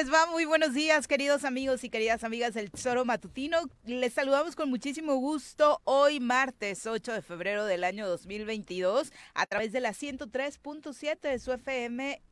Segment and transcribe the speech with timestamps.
[0.00, 0.24] les va?
[0.30, 3.58] Muy buenos días, queridos amigos y queridas amigas del Tesoro Matutino.
[3.84, 9.72] Les saludamos con muchísimo gusto hoy, martes 8 de febrero del año 2022, a través
[9.72, 12.22] de la 103.7 de su FM.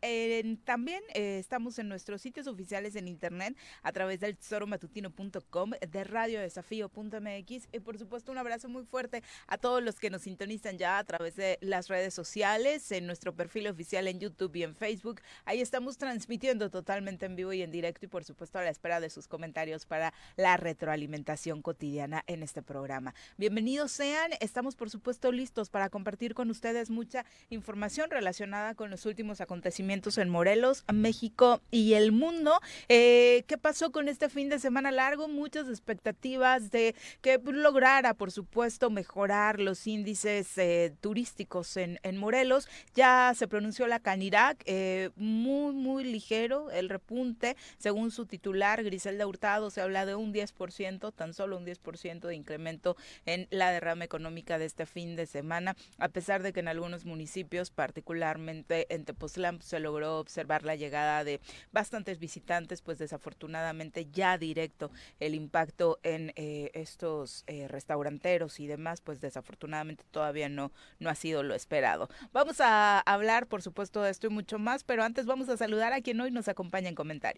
[0.64, 7.68] también eh, estamos en nuestros sitios oficiales en internet, a través del tesoromatutino.com, de radiodesafío.mx.
[7.70, 11.04] Y por supuesto, un abrazo muy fuerte a todos los que nos sintonizan ya a
[11.04, 15.20] través de las redes sociales, en nuestro perfil oficial en YouTube y en Facebook.
[15.44, 19.00] Ahí estamos transmitiendo totalmente en vivo y en directo y por supuesto a la espera
[19.00, 23.14] de sus comentarios para la retroalimentación cotidiana en este programa.
[23.36, 29.06] Bienvenidos sean, estamos por supuesto listos para compartir con ustedes mucha información relacionada con los
[29.06, 32.60] últimos acontecimientos en Morelos, México y el mundo.
[32.88, 35.28] Eh, ¿Qué pasó con este fin de semana largo?
[35.28, 42.68] Muchas expectativas de que lograra, por supuesto, mejorar los índices eh, turísticos en, Morelos.
[42.94, 47.47] Ya se pronunció la Canirac, eh, muy, muy ligero el repunte.
[47.78, 52.34] Según su titular, Griselda Hurtado, se habla de un 10%, tan solo un 10% de
[52.34, 56.68] incremento en la derrama económica de este fin de semana, a pesar de que en
[56.68, 61.40] algunos municipios, particularmente en Tepoztlán, se logró observar la llegada de
[61.72, 69.00] bastantes visitantes, pues desafortunadamente ya directo el impacto en eh, estos eh, restauranteros y demás,
[69.00, 72.08] pues desafortunadamente todavía no, no ha sido lo esperado.
[72.32, 75.92] Vamos a hablar, por supuesto, de esto y mucho más, pero antes vamos a saludar
[75.92, 77.37] a quien hoy nos acompaña en comentarios.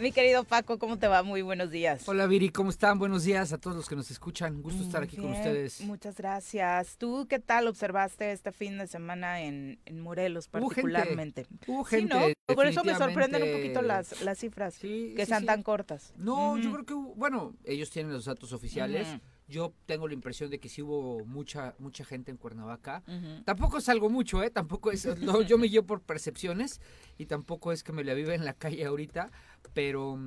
[0.00, 1.22] Mi querido Paco, ¿cómo te va?
[1.22, 2.08] Muy buenos días.
[2.08, 2.98] Hola Viri, ¿cómo están?
[2.98, 4.60] Buenos días a todos los que nos escuchan.
[4.60, 5.82] Gusto estar aquí con ustedes.
[5.82, 6.96] Muchas gracias.
[6.98, 11.46] ¿Tú qué tal observaste este fin de semana en, Morelos particularmente?
[11.68, 12.34] Hubo gente.
[12.46, 16.12] Por eso me sorprenden un poquito las, las cifras que sean tan cortas.
[16.16, 19.06] No, yo creo que, bueno, ellos tienen los datos oficiales.
[19.46, 23.02] Yo tengo la impresión de que sí hubo mucha mucha gente en Cuernavaca.
[23.44, 24.50] Tampoco es algo mucho, ¿eh?
[24.50, 25.06] Tampoco es...
[25.48, 26.80] yo me guío por percepciones
[27.18, 29.30] y tampoco es que me la viva en la calle ahorita,
[29.74, 30.18] pero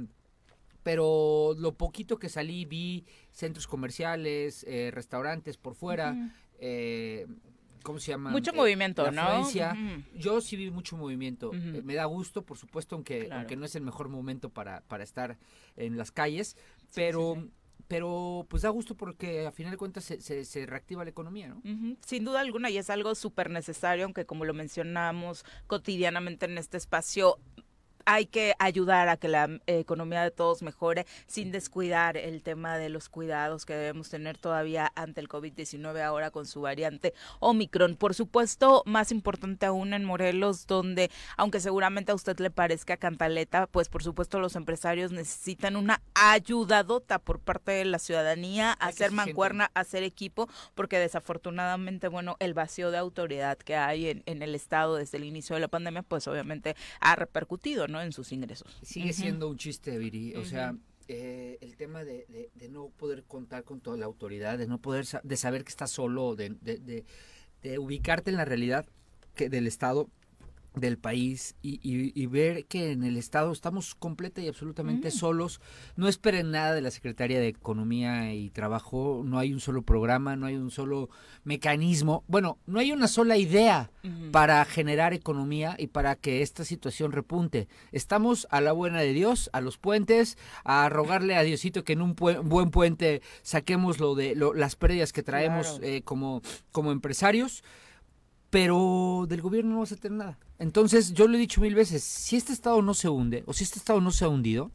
[0.84, 6.16] pero lo poquito que salí vi centros comerciales, eh, restaurantes por fuera,
[6.60, 7.28] eh,
[7.84, 8.30] ¿cómo se llama?
[8.30, 9.44] Mucho movimiento, ¿no?
[10.16, 11.52] Yo sí vi mucho movimiento.
[11.54, 15.04] Eh, me da gusto, por supuesto, aunque, aunque no es el mejor momento para, para
[15.04, 15.38] estar
[15.76, 16.56] en las calles,
[16.96, 17.50] pero
[17.88, 21.62] pero pues da gusto porque a final de cuentas se, se, reactiva la economía, ¿no?
[22.06, 26.78] Sin duda alguna y es algo súper necesario, aunque como lo mencionamos cotidianamente en este
[26.78, 27.40] espacio,
[28.08, 32.88] hay que ayudar a que la economía de todos mejore sin descuidar el tema de
[32.88, 37.98] los cuidados que debemos tener todavía ante el COVID-19 ahora con su variante Omicron.
[37.98, 43.68] Por supuesto, más importante aún en Morelos, donde aunque seguramente a usted le parezca cantaleta,
[43.68, 49.12] pues por supuesto los empresarios necesitan una ayudadota por parte de la ciudadanía, a hacer
[49.12, 54.44] mancuerna, a hacer equipo, porque desafortunadamente, bueno, el vacío de autoridad que hay en, en
[54.44, 57.97] el Estado desde el inicio de la pandemia, pues obviamente ha repercutido, ¿no?
[58.04, 58.78] En sus ingresos.
[58.82, 60.36] Sigue siendo un chiste, Viri.
[60.36, 60.76] O sea,
[61.08, 65.38] eh, el tema de, no poder contar con toda la autoridad, de no poder, de
[65.38, 68.86] saber que estás solo, de, de, ubicarte en la realidad
[69.36, 70.10] que del Estado
[70.80, 75.12] del país y, ver que en el Estado estamos completa y absolutamente mm.
[75.12, 75.62] solos.
[75.96, 80.36] No esperen nada de la Secretaría de Economía y Trabajo, no hay un solo programa,
[80.36, 81.10] no hay un solo
[81.44, 83.92] mecanismo, bueno, no hay una sola idea
[84.32, 87.68] para generar economía y para que esta situación repunte.
[87.92, 92.02] Estamos a la buena de Dios, a los puentes, a rogarle a Diosito que en
[92.02, 97.64] un buen puente saquemos lo de las pérdidas que traemos eh, como, como empresarios
[98.50, 100.40] pero del gobierno no vas a tener nada.
[100.60, 103.64] Entonces, yo lo he dicho mil veces, si este Estado no se hunde, o si
[103.64, 104.72] este Estado no se ha hundido,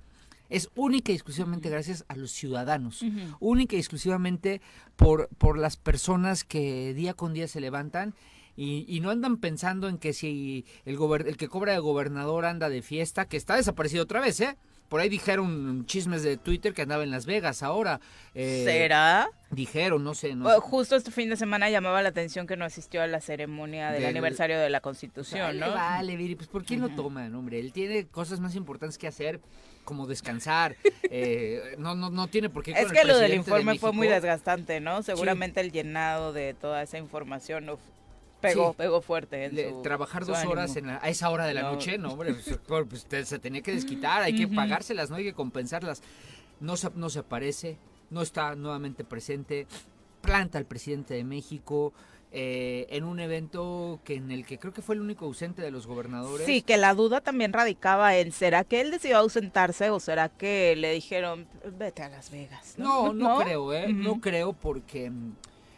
[0.48, 3.02] es única y exclusivamente gracias a los ciudadanos,
[3.40, 4.60] única y exclusivamente
[4.96, 8.14] por, por las personas que día con día se levantan
[8.54, 12.68] y, y, no andan pensando en que si el, el que cobra de gobernador anda
[12.68, 14.58] de fiesta, que está desaparecido otra vez, ¿eh?
[14.92, 17.98] Por ahí dijeron chismes de Twitter que andaba en Las Vegas ahora.
[18.34, 19.30] Eh, ¿Será?
[19.48, 20.36] Dijeron, no sé.
[20.60, 24.04] Justo este fin de semana llamaba la atención que no asistió a la ceremonia del,
[24.04, 25.70] aniversario de la Constitución, ¿no?
[25.70, 27.58] Vale, Viri, pues ¿por qué lo toman, hombre?
[27.58, 29.40] Él tiene cosas más importantes que hacer
[29.86, 30.76] como descansar.
[31.14, 32.72] Eh, no, no, no tiene por qué.
[32.72, 35.02] Es que lo del informe fue muy desgastante, ¿no?
[35.02, 37.66] Seguramente el llenado de toda esa información
[38.42, 39.50] Pegó, pegó fuerte.
[39.82, 42.58] trabajar dos horas a esa hora de la noche, no, hombre, pues,
[43.08, 46.02] pues se tenía que desquitar, hay que pagárselas, no hay que compensarlas.
[46.60, 47.76] No se, no se aparece,
[48.10, 49.66] no está nuevamente presente,
[50.20, 51.92] planta al presidente de México,
[52.34, 55.70] eh, en un evento que en el que creo que fue el único ausente de
[55.70, 56.46] los gobernadores.
[56.46, 60.74] Sí, que la duda también radicaba en ¿será que él decidió ausentarse o será que
[60.74, 61.46] le dijeron
[61.78, 62.76] vete a Las Vegas?
[62.78, 63.92] No, no, creo, ¿eh?
[63.92, 65.32] No creo porque mm,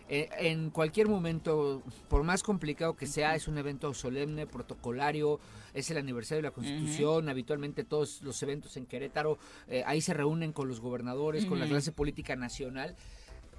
[0.09, 5.41] eh, en cualquier momento, por más complicado que sea, es un evento solemne, protocolario,
[5.73, 10.13] es el aniversario de la Constitución, habitualmente todos los eventos en Querétaro, eh, ahí se
[10.13, 12.97] reúnen con los gobernadores, con la clase política nacional.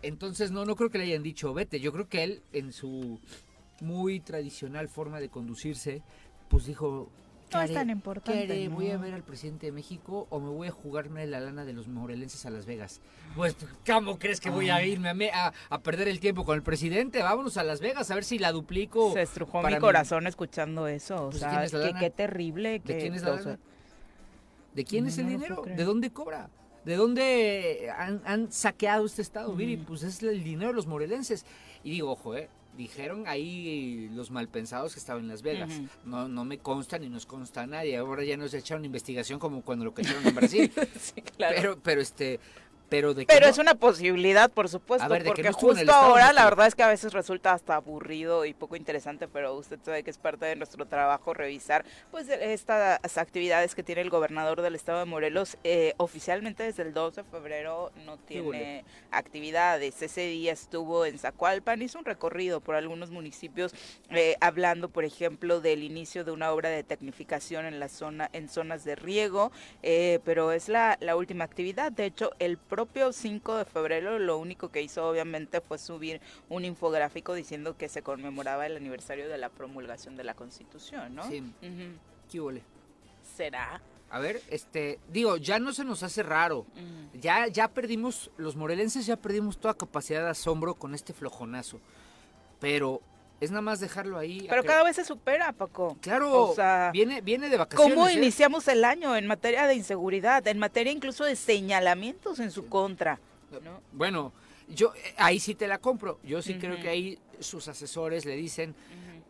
[0.04, 1.80] Entonces, no, no creo que le hayan dicho vete.
[1.80, 3.20] Yo creo que él, en su
[3.82, 6.04] muy tradicional forma de conducirse,
[6.50, 7.10] pues dijo.
[7.56, 8.70] No es tan importante.
[8.70, 11.74] ¿Voy a ver al presidente de México o me voy a jugarme la lana de
[11.74, 13.02] los morelenses a Las Vegas?
[13.36, 13.56] Pues,
[13.86, 17.22] ¿cómo crees que voy a irme a, a, perder el tiempo con el presidente?
[17.22, 19.14] Vámonos a Las Vegas a ver si la duplico.
[19.14, 21.28] Se estrujó mi corazón escuchando eso.
[21.28, 21.66] O pues, sea,
[22.00, 22.82] qué terrible.
[22.84, 23.58] ¿De quién es la
[24.74, 25.64] ¿De quién es el dinero?
[25.66, 26.50] ¿De dónde cobra?
[26.84, 29.78] ¿De dónde han, saqueado este estado, Viri?
[29.78, 31.46] Pues es el dinero de los morelenses.
[31.84, 32.50] Y digo, ojo, ¿eh?
[32.78, 35.70] Dijeron ahí los malpensados que estaban en Las Vegas.
[36.04, 37.98] no, no me consta ni nos consta a nadie.
[37.98, 40.72] Ahora ya nos echaron investigación como cuando lo cacharon en Brasil.
[41.00, 41.56] sí, claro.
[41.56, 42.40] Pero, pero este,
[42.90, 46.84] pero, de Pero es una posibilidad, por supuesto, porque justo ahora la verdad es que
[46.84, 50.56] a veces resulta hasta aburrido y poco interesante, pero usted sabe que es parte de
[50.56, 55.58] nuestro trabajo revisar pues estas actividades que tiene el gobernador del estado de Morelos.
[55.64, 60.02] Eh, oficialmente desde el 2 de febrero no tiene actividades.
[60.02, 63.74] Ese día estuvo en Zacualpan, hizo un recorrido por algunos municipios
[64.10, 68.50] eh, hablando, por ejemplo, del inicio de una obra de tecnificación en la zona, en
[68.50, 69.52] zonas de riego,
[69.84, 71.92] eh, pero es la, la última actividad.
[71.92, 76.20] De hecho, el propio 5 de febrero lo único que hizo obviamente fue subir
[76.50, 81.26] un infográfico diciendo que se conmemoraba el aniversario de la promulgación de la Constitución, ¿no?
[81.30, 81.42] Sí.
[82.30, 82.64] ¿Qué huele?
[83.38, 83.82] ¿Será?
[84.10, 86.66] A ver, este, digo, ya no se nos hace raro.
[87.14, 91.80] Ya ya perdimos los morelenses ya perdimos toda capacidad de asombro con este flojonazo.
[92.60, 93.02] Pero
[93.42, 94.46] es nada más dejarlo ahí.
[94.50, 95.98] Pero cada vez se supera, Paco.
[96.02, 97.94] Claro, o sea, viene, viene de vacaciones.
[97.94, 98.14] ¿Cómo ¿eh?
[98.14, 103.20] iniciamos el año en materia de inseguridad, en materia incluso de señalamientos en su contra?
[103.92, 104.32] Bueno,
[104.70, 106.20] yo eh, ahí sí te la compro.
[106.24, 108.74] Yo sí creo que ahí sus asesores le dicen,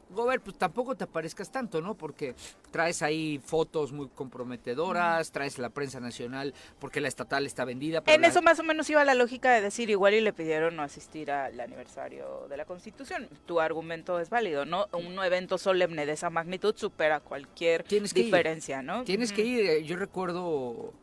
[0.09, 1.95] Gober, pues tampoco te aparezcas tanto, ¿no?
[1.95, 2.35] Porque
[2.71, 8.03] traes ahí fotos muy comprometedoras, traes la prensa nacional porque la estatal está vendida.
[8.05, 10.83] en eso más o menos iba la lógica de decir igual y le pidieron no
[10.83, 13.27] asistir al aniversario de la Constitución.
[13.45, 14.87] Tu argumento es válido, ¿no?
[14.93, 19.03] Un evento solemne de esa magnitud supera cualquier diferencia, ¿no?
[19.03, 20.93] Tienes que ir, yo recuerdo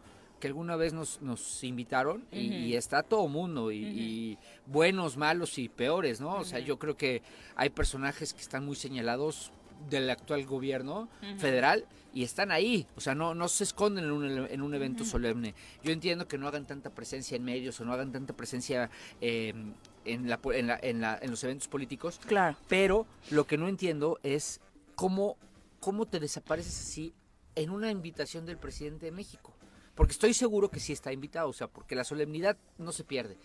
[0.42, 4.36] que alguna vez nos, nos invitaron y, está todo mundo y,
[4.66, 6.34] buenos, malos y peores, ¿no?
[6.34, 7.22] O sea, yo creo que
[7.54, 9.52] hay personajes que están muy señalados
[9.88, 11.08] del actual gobierno
[11.38, 15.04] federal y están ahí, o sea, no, no se esconden en un, en un evento
[15.04, 15.54] solemne.
[15.84, 18.90] Yo entiendo que no hagan tanta presencia en medios o no hagan tanta presencia
[19.20, 19.74] em,
[20.04, 22.56] en, la, en, la, en, la, en los eventos políticos, claro.
[22.66, 24.60] pero lo que no entiendo es
[24.96, 25.36] cómo,
[25.78, 27.14] cómo te desapareces así
[27.54, 29.51] en una invitación del presidente de México.
[29.94, 33.36] Porque estoy seguro que sí está invitado, o sea, porque la solemnidad no se pierde.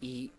[0.00, 0.32] Y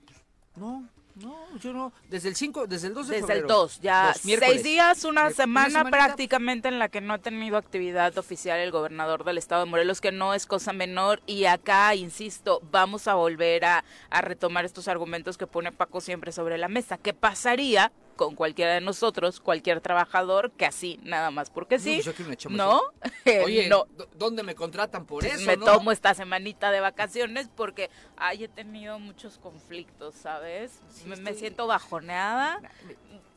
[0.55, 1.93] no, no, yo no.
[2.09, 5.85] Desde el 5, desde el 2 de Desde el 2, ya seis días, una semana
[5.85, 10.01] prácticamente en la que no ha tenido actividad oficial el gobernador del estado de Morelos,
[10.01, 11.21] que no es cosa menor.
[11.27, 16.31] Y acá, insisto, vamos a volver a, a retomar estos argumentos que pone Paco siempre
[16.31, 16.97] sobre la mesa.
[16.97, 22.01] ¿Qué pasaría con cualquiera de nosotros, cualquier trabajador, que así, nada más porque sí.
[22.49, 22.81] No,
[23.23, 23.87] pues Oye, no.
[24.17, 25.45] ¿dónde me contratan por eso?
[25.45, 30.79] Me tomo esta semanita de vacaciones porque ay, he tenido muchos conflictos, ¿sabes?
[31.05, 32.61] Me, siento bajoneada.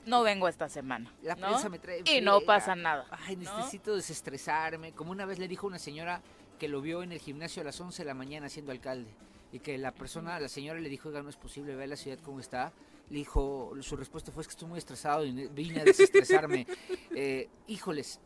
[0.04, 1.12] No vengo esta semana.
[1.22, 2.02] La prensa me trae.
[2.04, 3.06] Y no pasa nada.
[3.26, 4.92] Ay, necesito desestresarme.
[4.92, 6.20] Como una vez le dijo una señora
[6.58, 9.10] que lo vio en el gimnasio a las 11 de la mañana siendo alcalde.
[9.52, 12.18] Y que la persona, la señora le dijo, oiga, no es posible, ve la ciudad
[12.20, 12.72] como está
[13.10, 16.66] le dijo, su respuesta fue es que estoy muy estresado y vine a desestresarme.
[17.14, 18.20] eh, híjoles,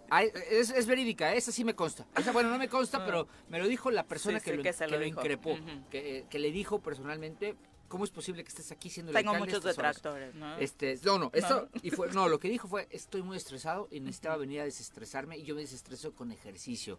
[0.50, 2.06] es, verídica, esa sí me consta.
[2.16, 3.02] Esa, bueno, no me consta, ah.
[3.04, 5.56] pero me lo dijo la persona que, lo, increpó,
[5.90, 7.56] que, le dijo personalmente,
[7.90, 10.56] ¿cómo es posible que estés aquí siendo Tengo muchos detractores, ¿no?
[10.58, 14.00] Este, no, no, esto, y fue, no, lo que dijo fue, estoy muy estresado y
[14.00, 16.98] necesitaba venir a desestresarme y yo me desestreso con ejercicio.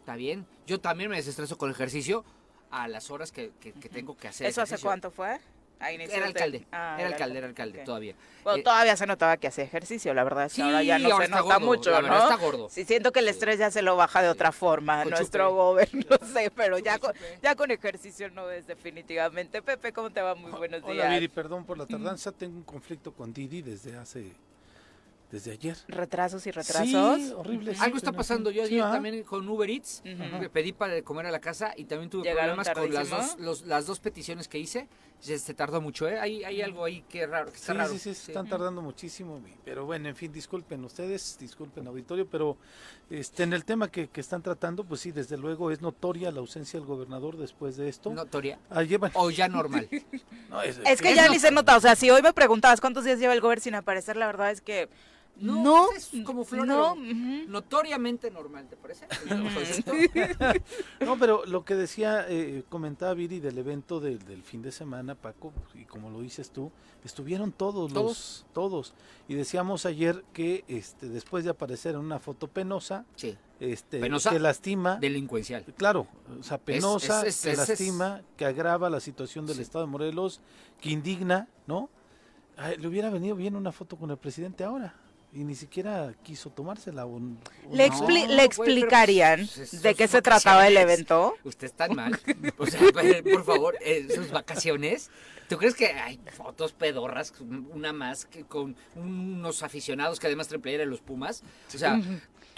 [0.00, 0.46] ¿Está bien?
[0.66, 2.24] Yo también me desestreso con ejercicio
[2.70, 3.50] a las horas que,
[3.90, 4.46] tengo que hacer.
[4.46, 5.40] ¿Eso hace cuánto fue?
[5.80, 8.14] Era alcalde, ah, era alcalde, era alcalde, todavía.
[8.42, 11.28] Bueno, eh, todavía se notaba que hacía ejercicio, la verdad es ahora ya no se
[11.28, 12.68] nota mucho, la verdad, Está gordo.
[12.68, 16.26] Sí, siento que el estrés ya se lo baja de otra forma, nuestro gobierno, no
[16.26, 19.62] sé, pero ya con, ya con ejercicio no es definitivamente.
[19.62, 20.34] Pepe, ¿cómo te va?
[20.34, 20.90] Muy buenos días.
[20.90, 24.32] Hola, Viri, perdón por la tardanza, tengo un conflicto con Didi desde hace
[25.30, 25.76] desde ayer.
[25.88, 26.86] Retrasos y retrasos.
[26.88, 27.74] Sí, horrible.
[27.74, 28.50] sí, Algo está pasando.
[28.50, 31.84] Yo sí, ayer también con Uber Eats me pedí para comer a la casa y
[31.84, 34.88] también tuve Llegaron problemas con las dos, los- las dos peticiones que hice.
[35.20, 36.16] Se, se tardó mucho, ¿eh?
[36.20, 37.92] Hay, hay algo ahí que raro, que está Sí, raro.
[37.92, 39.42] sí, sí, se están tardando muchísimo.
[39.64, 42.56] Pero bueno, en fin, disculpen ustedes, disculpen auditorio, pero
[43.10, 46.38] este, en el tema que, que están tratando, pues sí, desde luego es notoria la
[46.38, 48.10] ausencia del gobernador después de esto.
[48.10, 48.60] Notoria.
[48.70, 49.88] Ah, llevan- O ya normal.
[50.50, 52.32] no, es, Es que Es ya no- ni se nota, o sea, si hoy me
[52.32, 54.88] preguntabas cuántos días lleva el gober sin aparecer, la verdad es que
[55.40, 56.74] No, no, es como florero.
[56.76, 57.48] no, ujú.
[57.48, 59.06] Notoriamente normal, ¿te parece?
[61.00, 65.14] No, pero lo que decía, eh, comentaba Viri del evento del, del fin de semana,
[65.14, 66.70] Paco, y como lo dices tú,
[67.04, 68.04] estuvieron todos, Todos.
[68.04, 68.94] los, todos.
[69.28, 74.30] Y decíamos ayer que este, después de aparecer en una foto penosa, Sí, este, Penosa.
[74.30, 75.64] que lastima, delincuencial.
[75.76, 76.06] claro,
[76.38, 79.62] o sea, penosa, es- que es- es- lastima, que agrava la situación del Sí.
[79.62, 80.40] Estado de Morelos,
[80.80, 81.90] que indigna, ¿no?
[82.56, 84.94] Ay, le hubiera venido bien una foto con el presidente ahora.
[85.32, 87.04] Y ni siquiera quiso tomársela.
[87.04, 87.20] o- o
[87.70, 91.36] ¿Le, expli- ¿Le explicarían pues, es- de qué se trataba el evento?
[91.44, 92.18] Usted está mal.
[92.56, 92.80] O sea,
[93.32, 95.10] por favor, eh, sus vacaciones.
[95.48, 100.60] ¿Tú crees que hay fotos pedorras, una más, que con unos aficionados que además traen
[100.62, 101.42] playera de los Pumas?
[101.74, 102.00] O sea,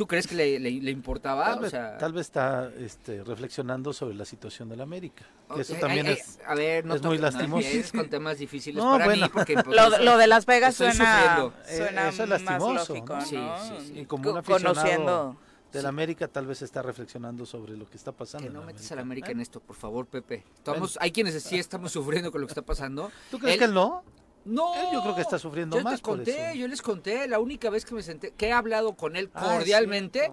[0.01, 1.45] ¿tú crees que le, le- le importaba?
[1.45, 5.27] Tal O vez, sea, tal vez está este, reflexionando sobre la situación de la América.
[5.55, 6.39] Que eso ay, también ay, es...
[6.47, 7.67] A ver, no es muy lastimoso.
[7.67, 9.27] empieces con temas difíciles No, para bueno.
[9.27, 9.55] mí, porque...
[9.63, 11.53] pues, Lo, lo de Las Vegas suena, sufriendo.
[11.69, 13.21] Eh, suena eso es más lastimoso, lógico, ¿no?
[13.27, 13.99] Sí, sí, sí.
[14.01, 15.37] Y como Co- un aficionado Conociendo.
[15.71, 18.45] de la América tal vez está reflexionando sobre lo que está pasando.
[18.45, 19.43] Que en no metas a la América en ¿Eh?
[19.43, 20.45] esto, por favor, Pepe.
[20.57, 23.13] Estamos, hay quienes sí estamos sufriendo con lo que está pasando.
[23.31, 24.03] ¿Tú crees Él- que él no?
[24.45, 24.75] No.
[24.75, 26.55] Él yo creo que está sufriendo yo más te por conté, eso.
[26.57, 29.55] yo les conté, la única vez que me senté, que he hablado con él Ah,
[29.57, 30.31] cordialmente,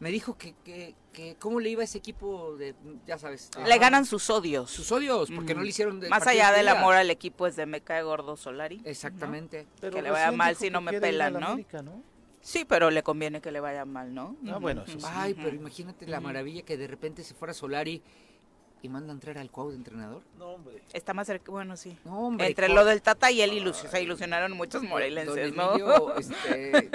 [0.00, 2.74] me dijo que, que, que cómo le iba a ese equipo de,
[3.06, 3.50] ya sabes.
[3.52, 4.70] de- Le ganan sus odios.
[4.70, 5.64] sus odios, porque no Ujú.
[5.64, 8.36] le hicieron de Más allá de del amor al equipo es de me cae gordo
[8.36, 8.80] Solari.
[8.84, 9.66] Exactamente.
[9.80, 11.46] Que le vaya mal si no me pelan, la ¿no?
[11.48, 12.02] América, ¿no?
[12.40, 14.36] Sí, pero le conviene que le vaya mal, ¿no?
[14.48, 15.06] Ah, bueno, eso sí.
[15.08, 18.02] Ay, pero imagínate la maravilla que de repente se fuera Solari
[18.84, 20.20] y manda a entrar al Cuau de entrenador.
[20.38, 20.82] No, hombre.
[20.92, 21.96] Está más cerca, bueno, sí.
[22.04, 22.48] No, hombre.
[22.48, 25.70] Entre lo del Tata y él ilus- se ilusionaron muchos morelenses, Don ¿no?
[25.72, 26.90] Emilio, este,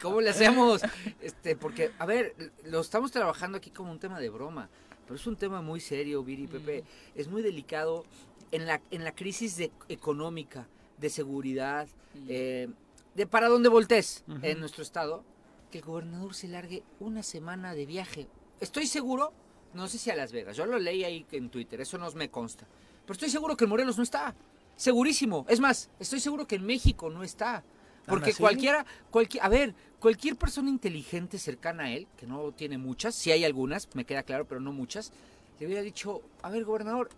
[0.00, 0.82] ¿Cómo le hacemos?
[1.22, 4.68] Este, porque, a ver, lo estamos trabajando aquí como un tema de broma,
[5.04, 6.84] pero es un tema muy serio, Viri Pepe.
[7.14, 8.04] Es muy delicado
[8.52, 10.68] en la, en la crisis de, económica,
[10.98, 11.88] de seguridad,
[12.28, 12.68] eh,
[13.14, 15.24] de para dónde voltees en nuestro estado,
[15.70, 18.26] que el gobernador se largue una semana de viaje.
[18.60, 19.32] Estoy seguro,
[19.74, 22.30] no sé si a Las Vegas, yo lo leí ahí en Twitter, eso no me
[22.30, 22.66] consta,
[23.04, 24.34] pero estoy seguro que en Morelos no está.
[24.76, 25.46] Segurísimo.
[25.48, 27.64] Es más, estoy seguro que en México no está.
[28.06, 33.14] Porque cualquiera, cualquier, a ver, cualquier persona inteligente cercana a él, que no tiene muchas,
[33.16, 35.12] sí hay algunas, me queda claro, pero no muchas,
[35.58, 37.08] le hubiera dicho, a ver, gobernador,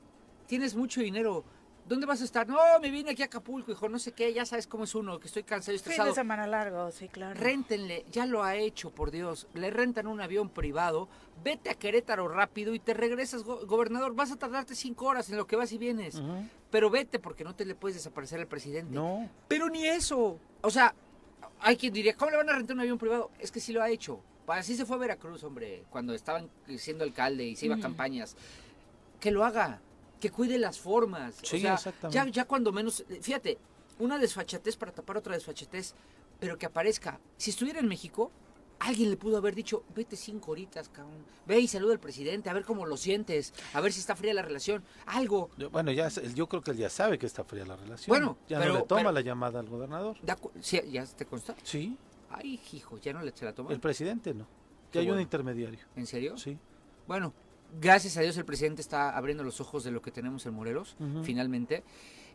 [0.47, 1.45] tienes mucho dinero,
[1.88, 2.47] ¿dónde vas a estar?
[2.47, 5.18] No, me vine aquí a Acapulco, hijo, no sé qué, ya sabes cómo es uno,
[5.18, 6.09] que estoy cansado y Fin estresado.
[6.11, 7.38] de semana largo, sí, claro.
[7.40, 9.47] Réntenle, ya lo ha hecho, por Dios.
[9.54, 11.09] Le rentan un avión privado,
[11.42, 14.14] vete a Querétaro rápido y te regresas, go- gobernador.
[14.14, 16.21] Vas a tardarte cinco horas en lo que vas y vienes.
[16.71, 18.95] Pero vete porque no te le puedes desaparecer al presidente.
[18.95, 19.28] No.
[19.49, 20.38] Pero ni eso.
[20.61, 20.95] O sea,
[21.61, 23.30] hay quien diría, ¿cómo le van a rentar un avión privado?
[23.38, 24.21] Es que sí lo ha hecho.
[24.47, 28.35] Así se fue a Veracruz, hombre, cuando estaban siendo alcalde y se iba a campañas.
[29.21, 29.80] Que lo haga,
[30.21, 31.35] que cuide las formas.
[31.43, 32.15] Sí, o sea, exactamente.
[32.15, 33.59] Ya, ya cuando menos, fíjate,
[33.99, 35.95] una desfachatez para tapar otra desfachatez,
[36.41, 37.19] pero que aparezca.
[37.37, 38.31] Si estuviera en México,
[38.81, 41.25] alguien le pudo haber dicho, vete cinco horitas, cabrón.
[41.47, 44.33] Ve y saluda al presidente, a ver cómo lo sientes, a ver si está fría
[44.35, 44.85] la relación.
[45.07, 45.51] Algo.
[45.57, 48.09] Yo- bueno, ya, yo creo que él ya sabe que está fría la relación.
[48.09, 50.17] Bueno, ya pero- no le toma pero- la llamada al gobernador.
[50.61, 51.57] Sí, ¿Ya te consta?
[51.65, 51.97] Sí,
[52.31, 53.73] Ay, hijo, ya no le se la toma.
[53.73, 54.47] el presidente no.
[54.93, 55.81] Que hay un intermediario.
[55.97, 56.37] ¿En serio?
[56.39, 56.57] Sí.
[57.07, 57.33] Bueno,
[57.81, 60.97] gracias a Dios el presidente está abriendo los ojos de lo que tenemos en Morelos,
[61.23, 61.85] finalmente.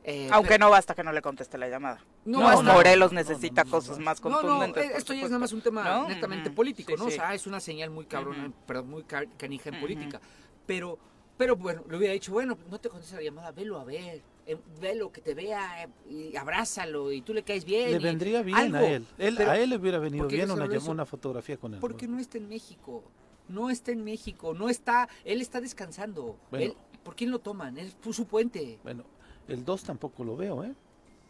[0.06, 2.04] Eh, Aunque pero- no basta que no le conteste la llamada.
[2.26, 4.98] No, No, no, Morelos necesita no, no, cosas más No, no, contundentes.
[4.98, 6.10] esto ya es nada más un tema ¿No?
[6.10, 7.06] netamente político, Sí, ¿no?
[7.06, 7.14] sí.
[7.14, 8.54] O sea, es una señal muy cabrona, Ujú.
[8.68, 10.20] perdón, muy ca- canija en política.
[10.66, 11.00] Pero,
[11.38, 14.58] pero bueno, le hubiera dicho, bueno, no te contesta la llamada, velo a ver, eh,
[14.82, 17.90] velo, que te vea, eh, y abrázalo, y tú le caes bien.
[17.94, 18.78] Le vendría bien algo.
[18.80, 19.06] a él.
[19.18, 21.80] él Pero- a él le hubiera venido ¿por qué bien una, una fotografía con él.
[21.80, 23.06] Porque no está en México.
[23.48, 26.38] No está en México, no está, él está descansando.
[26.52, 26.66] Bueno.
[26.66, 27.78] Él- ¿Por quién lo toman?
[27.78, 28.80] Es su puente.
[28.84, 29.04] Bueno,
[29.50, 30.74] el 2 tampoco lo veo, ¿eh?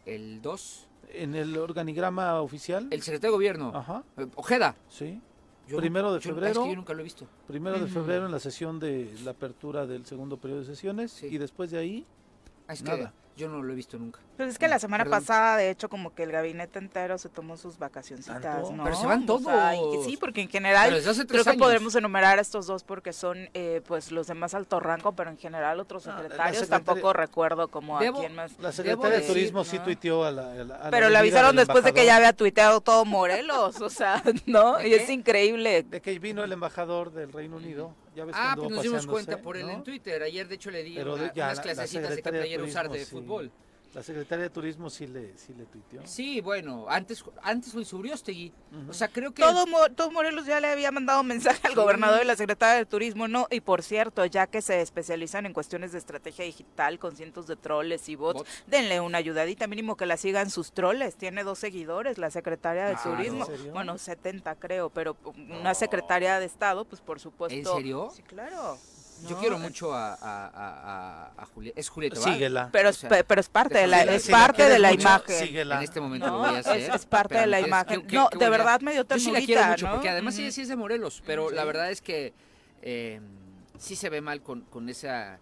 [0.06, 2.86] El 2, En el organigrama oficial.
[2.92, 4.76] el secretario de gobierno, Ajá, eh, Ojeda.
[4.88, 5.20] sí.
[5.66, 6.62] Yo Primero de yo- es febrero.
[6.62, 7.26] que yo nunca lo he visto.
[7.48, 7.94] Primero de Ujú.
[7.94, 11.26] febrero en la sesión de la apertura del segundo periodo de sesiones Sí.
[11.26, 12.06] y después de ahí
[12.68, 12.96] Ah, Es Nada.
[13.10, 14.20] que Yo no lo he visto nunca.
[14.36, 15.20] Pues es que la semana Perdón.
[15.20, 18.72] pasada, de hecho, como que el gabinete entero se tomó sus vacacioncitas, ¿Tanto?
[18.72, 18.84] ¿no?
[18.84, 20.04] Pero se van O sea, y todos.
[20.04, 21.60] sí, porque en general Pero desde hace creo tres que años.
[21.62, 25.30] podremos enumerar a estos dos porque son eh, pues los de más alto rango, pero
[25.30, 28.56] en general otros No, la secretarios secretaria- tampoco recuerdo como Debo- a quién más.
[28.60, 29.84] La secretaria de Turismo sí ¿no?
[29.84, 32.16] tuiteó a la, a la- a la Pero le avisaron después de que embajador, ya
[32.28, 34.76] había tuiteado todo Morelos, o sea, ¿no?
[34.76, 35.82] ¿De Y es increíble.
[35.82, 37.94] De que vino el embajador del Reino Unido.
[38.14, 39.72] Ya ves que Ah, pues nos dimos cuenta por él ¿no?
[39.72, 40.22] en Twitter.
[40.22, 42.40] Ayer, de hecho, le di Pero una- de- ya unas la- la clasecitas de secretaria
[42.40, 43.10] de playera usar de sí.
[43.94, 46.02] La secretaria de Turismo sí le, sí le tuiteó.
[46.04, 48.52] Sí, bueno, antes, antes Luis Uriostegui.
[48.72, 48.90] Ujú.
[48.90, 49.40] O sea, creo que...
[49.40, 51.76] Todo, todo Morelos ya le había mandado mensaje al Sí.
[51.76, 53.46] gobernador y la secretaria de Turismo, ¿no?
[53.52, 57.54] Y por cierto, ya que se especializan en cuestiones de estrategia digital con cientos de
[57.54, 58.50] troles y bots, Bots.
[58.66, 61.14] denle una ayudadita, mínimo que la sigan sus troles.
[61.16, 63.46] Tiene dos seguidores, la secretaria de Ah, Turismo.
[63.48, 63.72] ¿en serio?
[63.72, 67.56] Bueno, 70 creo, pero una secretaria de Estado, pues por supuesto.
[67.56, 68.10] ¿En serio?
[68.12, 68.76] Sí, claro.
[69.28, 71.80] Yo quiero mucho a, a, a, a, a Julieta.
[71.80, 72.24] Es Julieta, ¿va?
[72.32, 72.68] Síguela.
[72.72, 75.00] Pero, O sea, pero es parte de la, síguela, es parte de ¿Quieres la mucho?
[75.00, 75.46] imagen.
[75.46, 75.76] Síguela.
[75.76, 76.76] En este momento No, lo voy a hacer.
[76.76, 78.00] es- es parte de la imagen.
[78.02, 79.92] qué- qué- No, qué de verdad me dio Yo sí la ternurita, quiero mucho, ¿no?
[79.94, 81.54] porque además ella sí es de Morelos, pero Sí.
[81.54, 82.34] la verdad es que
[82.82, 83.20] eh,
[83.78, 85.38] sí se ve mal con, con esa...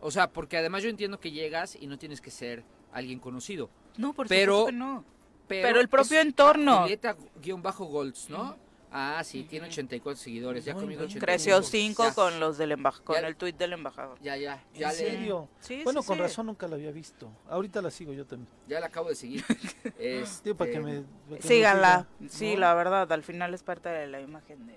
[0.00, 3.68] O sea, porque además yo entiendo que llegas y no tienes que ser alguien conocido.
[3.98, 5.04] No, por Pero- supuesto que no.
[5.48, 6.80] Pero, Pero el propio entorno.
[6.82, 8.56] Julieta-Golds, ¿no?
[8.98, 11.10] Ah, sí, tiene 84 seguidores, ya conmigo bien.
[11.18, 11.26] 85.
[11.26, 13.28] Creció 5 Ya, con los del embaj con Ya.
[13.28, 14.18] el tuit del embajador.
[14.22, 15.48] Ya, ya, ¿En ya le, serio?
[15.60, 16.22] Sí, bueno, sí, con sí.
[16.22, 17.30] razón nunca la había visto.
[17.50, 18.48] Ahorita la sigo yo también.
[18.66, 19.44] ya la acabo de seguir.
[19.46, 22.06] Sí, para que Este, me, para que me Síganla.
[22.30, 22.60] Sí, ¿no?
[22.60, 24.72] la verdad, al final es parte de la imagen de,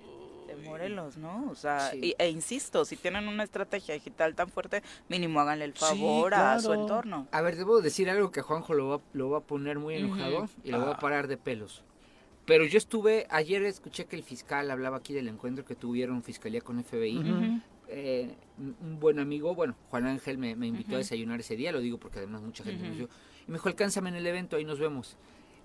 [0.48, 1.48] de Morelos, ¿no?
[1.50, 2.00] O sea, Sí.
[2.04, 6.34] y- e insisto, si tienen una estrategia digital tan fuerte, mínimo háganle el Sí, favor
[6.34, 7.28] a su entorno.
[7.32, 10.50] A ver, debo decir algo que Juanjo lo va, lo va a poner muy enojado
[10.66, 10.96] y lo va Ah.
[10.96, 11.84] a parar de pelos.
[12.50, 16.60] Pero yo estuve, ayer escuché que el fiscal hablaba aquí del encuentro que tuvieron Fiscalía
[16.62, 17.62] con FBI.
[17.92, 21.80] Eh, un buen amigo, bueno, Juan Ángel me, me invitó a desayunar ese día, lo
[21.80, 22.88] digo porque además mucha gente Ujú.
[22.90, 23.10] nos vio.
[23.48, 25.16] Y me dijo, alcánzame en el evento, ahí nos vemos.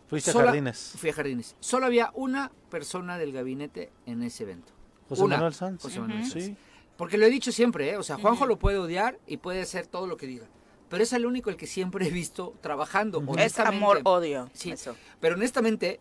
[0.06, 0.94] Fuiste Sola- a Jardines.
[0.96, 1.56] Fui a Jardines.
[1.60, 4.72] Solo había una persona del gabinete en ese evento.
[5.08, 5.36] José una.
[5.36, 5.82] Manuel Sanz.
[5.82, 6.24] José Manuel.
[6.26, 6.44] Sanz.
[6.44, 6.56] Sí.
[6.96, 7.96] Porque lo he dicho siempre, ¿eh?
[7.96, 10.46] O sea, Juanjo lo puede odiar y puede hacer todo lo que diga.
[10.88, 13.18] Pero es el único el que siempre he visto trabajando.
[13.22, 13.76] Es honestamente.
[13.84, 14.48] amor-odio.
[14.52, 14.70] Sí.
[14.70, 14.94] Eso.
[15.20, 15.98] Pero honestamente,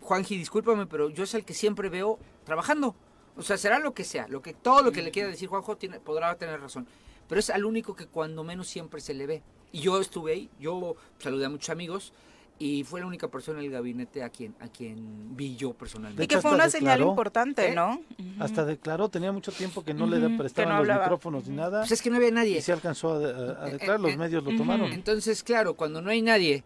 [0.00, 2.94] Juanji, discúlpame, pero yo es el que siempre veo trabajando.
[3.36, 5.76] O sea, será lo que sea, lo que todo lo que le quiera decir Juanjo
[5.76, 6.86] tiene, podrá tener razón.
[7.28, 9.42] Pero es al único que cuando menos siempre se le ve.
[9.70, 12.12] Y yo estuve ahí, yo saludé a muchos amigos
[12.58, 16.24] y fue la única persona en el gabinete a quien a quien vi yo personalmente.
[16.24, 17.74] Y que fue una señal importante, ¿eh?
[17.74, 18.00] ¿no?
[18.40, 21.54] Hasta declaró, tenía mucho tiempo que no le Ujú, que prestaban no los micrófonos ni
[21.54, 21.80] nada.
[21.80, 22.58] Pues es que no había nadie.
[22.58, 24.92] Y se alcanzó a, Eh, declarar, los eh, medios lo tomaron.
[24.92, 26.64] Entonces, claro, cuando no hay nadie,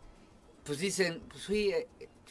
[0.64, 1.72] pues dicen, pues sí.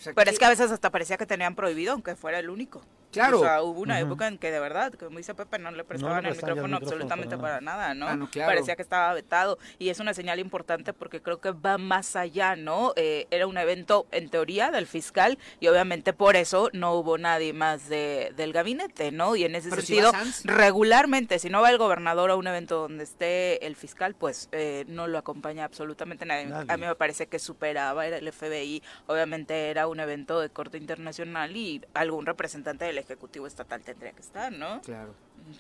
[0.04, 2.82] Pero es que a veces hasta parecía que tenían prohibido, aunque fuera el único.
[3.12, 3.40] Claro.
[3.40, 6.26] O sea, hubo una época en que de verdad, como dice Pepe, no le prestaban
[6.26, 8.08] el micrófono absolutamente para nada, ¿no?
[8.08, 8.50] Ah, no, claro.
[8.50, 9.58] Parecía que estaba vetado.
[9.80, 12.94] Y es una señal importante porque creo que va más allá, ¿no?
[12.96, 17.54] Eh, era un evento, en teoría, del fiscal y obviamente por eso no hubo nadie
[17.54, 19.36] más de, del gabinete, ¿no?
[19.36, 20.12] Y en ese Pero sentido,
[20.44, 24.86] regularmente, si no va el gobernador a un evento donde esté el fiscal, pues eh,
[24.88, 26.46] no lo acompaña absolutamente nadie.
[26.46, 26.72] Nadie.
[26.72, 30.78] A mí me parece que superaba, era el FBI, obviamente era un evento de corte
[30.78, 34.82] internacional y algún representante del Ejecutivo Estatal tendría que estar, ¿no?
[34.82, 35.14] Claro.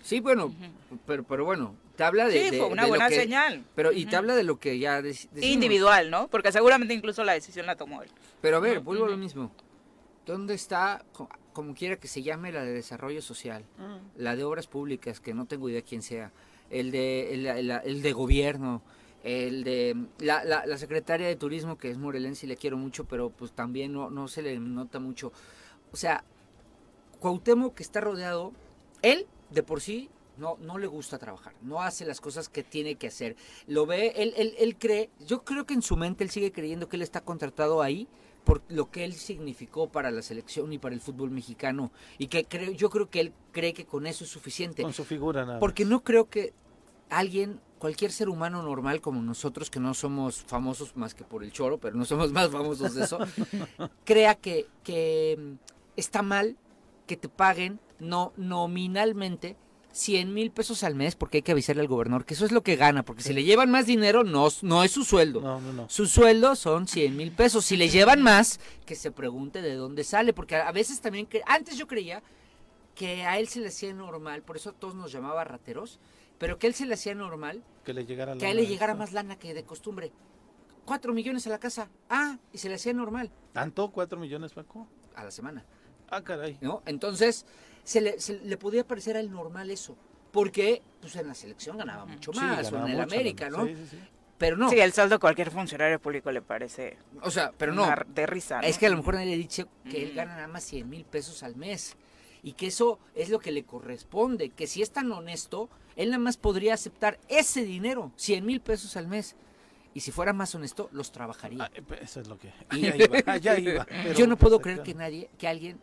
[0.03, 0.53] Sí, bueno,
[1.07, 2.43] pero, pero bueno, te habla de...
[2.43, 3.65] Sí, de- fue una de buena que- señal.
[3.75, 5.27] Pero, y te habla de lo que ya dec-.
[5.41, 6.27] Individual, ¿no?
[6.27, 8.09] Porque seguramente incluso la decisión la tomó él.
[8.41, 9.51] Pero a ver, vuelvo a lo mismo.
[10.25, 13.65] ¿Dónde está, co- como quiera que se llame, la de desarrollo social?
[14.17, 16.31] La de obras públicas, que no tengo idea quién sea.
[16.69, 18.81] El de, el, el- el de gobierno.
[19.23, 23.05] El de la, la, la secretaria de turismo, que es morelense y le quiero mucho,
[23.05, 25.31] pero pues también no, no se le nota mucho.
[25.91, 26.23] O sea,
[27.21, 28.51] Cuauhtémoc que está rodeado,
[29.01, 32.95] él de por sí no, no le gusta trabajar, no hace las cosas que tiene
[32.95, 33.37] que hacer.
[33.67, 36.89] Lo ve, él, él, él cree, yo creo que en su mente él sigue creyendo
[36.89, 38.07] que él está contratado ahí
[38.43, 41.91] por lo que él significó para la selección y para el fútbol mexicano.
[42.17, 44.81] Y que creo, yo creo que él cree que con eso es suficiente.
[44.81, 45.59] Con su figura nada.
[45.59, 46.53] Porque no creo que
[47.09, 51.51] alguien, cualquier ser humano normal como nosotros, que no somos famosos más que por el
[51.51, 53.19] choro, pero no somos más famosos de eso,
[54.05, 55.53] crea que, que mm,
[55.97, 56.57] está mal
[57.11, 59.57] que te paguen no nominalmente
[59.91, 62.63] 100 mil pesos al mes porque hay que avisarle al gobernador que eso es lo
[62.63, 65.41] que gana, porque si le llevan más dinero no, no es su sueldo.
[65.41, 65.89] No, no, no.
[65.89, 67.65] Su sueldo son 100 mil pesos.
[67.65, 70.31] Si le llevan más, que se pregunte de dónde sale.
[70.31, 72.23] Porque a veces también, cre- antes yo creía
[72.95, 75.99] que a él se le hacía normal, por eso a todos nos llamaba rateros,
[76.37, 78.67] pero que a él se le hacía normal Que le llegara que a él le
[78.67, 80.13] llegara más lana que de costumbre.
[80.85, 81.89] Cuatro millones a la casa.
[82.09, 83.91] Ah, y se le hacía normal ¿Tanto?
[83.91, 84.87] ¿Cuatro millones, Paco?
[85.15, 85.65] a la semana.
[86.11, 86.57] Ah, caray.
[86.61, 86.83] ¿no?
[86.85, 87.45] Entonces,
[87.83, 89.95] se le, se le podía parecer a él normal eso.
[90.31, 93.49] Porque pues en la selección ganaba mucho Sí, más, o en el mucho, América.
[93.49, 93.65] ¿no?
[93.65, 93.97] Sí, sí, sí.
[94.37, 94.69] pero no.
[94.69, 97.85] Sí, el sueldo a cualquier funcionario público le parece O sea, pero no.
[98.13, 98.61] de risa.
[98.61, 98.67] ¿no?
[98.67, 100.15] Es que a lo mejor nadie le ha dicho que él Mm.
[100.15, 101.97] gana nada más 100 mil pesos al mes.
[102.43, 104.49] Y que eso es lo que le corresponde.
[104.51, 108.95] Que si es tan honesto, él nada más podría aceptar ese dinero, 100 mil pesos
[108.95, 109.35] al mes.
[109.93, 111.65] Y si fuera más honesto, los trabajaría.
[111.65, 112.53] Ah, eh, eso es lo que.
[112.71, 115.81] Y- Allá iba, allá iba, pero, Yo no puedo pues, creer que nadie, que alguien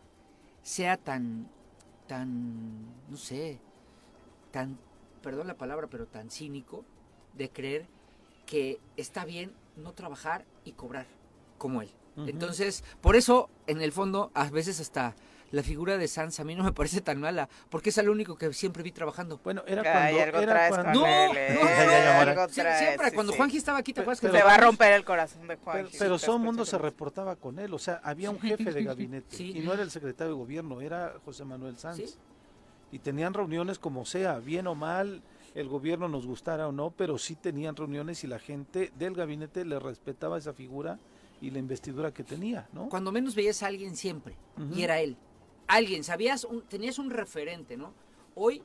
[0.69, 1.49] sea tan,
[2.07, 3.59] tan, no sé,
[4.51, 4.79] tan,
[5.23, 6.85] perdón la palabra, pero tan cínico
[7.33, 7.87] de creer
[8.45, 11.07] que está bien no trabajar y cobrar
[11.57, 11.91] como él.
[12.27, 15.15] Entonces, por eso, en el fondo, a veces hasta
[15.51, 18.37] la figura de Sanz a mí no me parece tan mala, porque es el único
[18.37, 19.41] que siempre vi trabajando.
[19.43, 20.23] Bueno, era Ay, cuando.
[20.25, 21.59] algo era traes cuando- con No, él, no, ¿eh?
[21.61, 23.37] no, no, Algo Sie- traes, siempre, sí, cuando sí.
[23.39, 25.77] Juanji estaba aquí, ¿te acuerdas que Se va a romper el corazón de Juan.
[25.77, 28.85] Pero, pero todo el mundo se reportaba con él, o sea, había un jefe de
[28.85, 29.53] gabinete Sí.
[29.57, 31.97] y no era el secretario de gobierno, era José Manuel Sanz.
[31.97, 32.15] Sí.
[32.93, 35.23] Y tenían reuniones como sea, bien o mal,
[35.55, 39.65] el gobierno nos gustara o no, pero sí tenían reuniones y la gente del gabinete
[39.65, 40.99] le respetaba esa figura
[41.41, 42.89] y la investidura que tenía, ¿no?
[42.89, 44.35] Cuando menos veías a alguien siempre,
[44.75, 45.17] y era él.
[45.69, 47.93] Alguien, sabías, un- tenías un referente, ¿no?
[48.35, 48.63] Hoy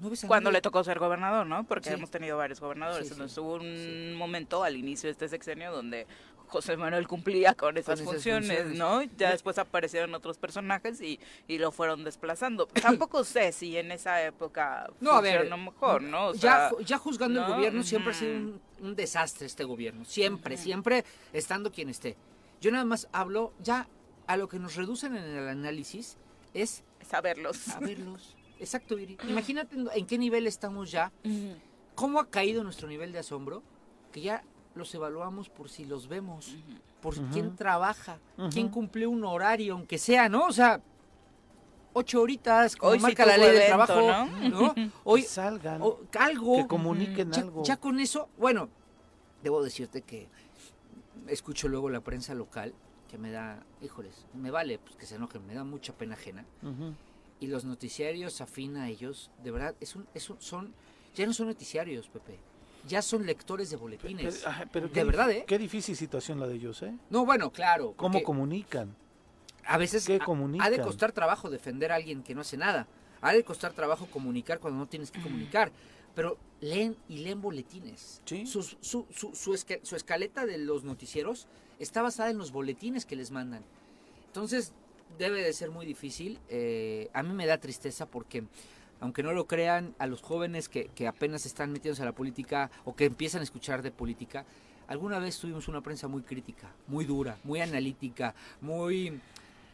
[0.00, 0.58] no ves a Cuando nadie.
[0.58, 1.64] le tocó ser gobernador, ¿no?
[1.64, 1.94] Porque Sí.
[1.94, 3.06] hemos tenido varios gobernadores.
[3.08, 6.06] Sí, Entonces hubo un momento al inicio de este sexenio donde
[6.48, 8.78] José Manuel cumplía con esas, esas funciones, funciones.
[8.78, 9.02] ¿no?
[9.16, 11.18] Ya después aparecieron otros personajes y,
[11.48, 12.66] y lo fueron desplazando.
[12.66, 16.28] Tampoco sé si en esa época No, a ver, mejor, ¿no?
[16.28, 17.54] O ya, sea, ju- ya juzgando el ¿no?
[17.56, 20.04] gobierno, siempre ha sido un, un desastre este gobierno.
[20.04, 22.16] Siempre, siempre estando quien esté.
[22.60, 23.88] Yo nada más hablo, ya
[24.28, 26.16] a lo que nos reducen en el análisis
[26.62, 27.68] es saberlos.
[27.68, 28.36] a verlos.
[28.58, 29.18] Exacto, Viri.
[29.28, 31.12] Imagínate en- qué nivel estamos ya.
[31.94, 33.62] ¿Cómo ha caído nuestro nivel de asombro?
[34.12, 34.42] Que ya
[34.74, 36.54] los evaluamos por si los vemos,
[37.00, 38.18] por quién trabaja,
[38.52, 40.46] quién cumple un horario, aunque sea, ¿no?
[40.46, 40.80] O sea,
[41.92, 44.26] ocho horitas, como Hoy sí marca la ley del trabajo, ¿no?
[44.48, 44.74] ¿no?
[44.74, 46.56] Que Hoy, salgan, o- algo.
[46.58, 47.62] que comuniquen ya, algo.
[47.62, 48.68] ya con eso, bueno,
[49.42, 50.28] debo decirte que
[51.28, 52.74] escucho luego la prensa local
[53.16, 56.44] que me da, híjoles, me vale pues, que se enojen, me da mucha pena ajena.
[57.40, 60.74] Y los noticiarios afín a ellos, de verdad, es un, es un- son,
[61.14, 62.38] ya no son noticiarios, Pepe,
[62.86, 64.36] ya son lectores de boletines.
[64.38, 65.44] Pero, ajá, pero de qué verdad, ¿eh?
[65.46, 66.94] Qué difícil situación la de ellos, ¿eh?
[67.10, 67.94] No, bueno, claro.
[67.96, 68.94] ¿Cómo comunican?
[69.68, 70.80] a veces qué ha- ha de comunican?
[70.82, 72.86] costar trabajo defender a alguien que no hace nada.
[73.20, 75.72] Ha de costar trabajo comunicar cuando no tienes que comunicar.
[76.14, 78.22] Pero leen y leen boletines.
[78.26, 78.46] Sí.
[78.46, 83.30] Su, su, su, su escaleta de los noticieros está basada en los boletines que les
[83.30, 83.62] mandan.
[84.26, 84.72] Entonces,
[85.18, 86.38] debe de ser muy difícil.
[86.48, 88.44] Eh, a mí me da tristeza porque,
[89.00, 92.70] aunque no lo crean, a los jóvenes que, que apenas están metidos a la política
[92.84, 94.44] o que empiezan a escuchar de política,
[94.88, 99.20] alguna vez tuvimos una prensa muy crítica, muy dura, muy analítica, muy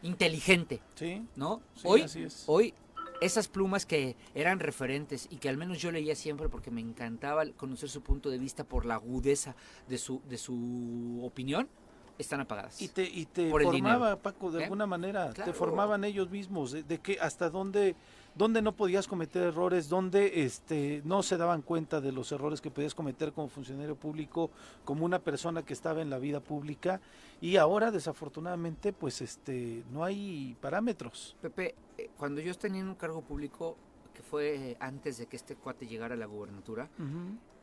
[0.01, 1.25] inteligente, Sí.
[1.35, 1.61] ¿no?
[1.75, 2.43] Sí, hoy, así es.
[2.47, 2.73] hoy
[3.21, 7.45] esas plumas que eran referentes y que al menos yo leía siempre porque me encantaba
[7.51, 9.55] conocer su punto de vista por la agudeza
[9.87, 11.69] de su, de su opinión,
[12.17, 12.81] están apagadas.
[12.81, 14.63] Y te, y te formaba, Paco, de ¿Eh?
[14.63, 17.95] alguna manera, te formaban ellos mismos, de, de que hasta dónde,
[18.35, 22.71] dónde no podías cometer errores, dónde este, no se daban cuenta de los errores que
[22.71, 24.51] podías cometer como funcionario público,
[24.85, 27.01] como una persona que estaba en la vida pública,
[27.41, 31.35] y ahora desafortunadamente pues este no hay parámetros.
[31.41, 33.75] Pepe, eh, cuando yo tenía en un cargo público,
[34.13, 36.87] que fue eh, antes de que este cuate llegara a la gubernatura,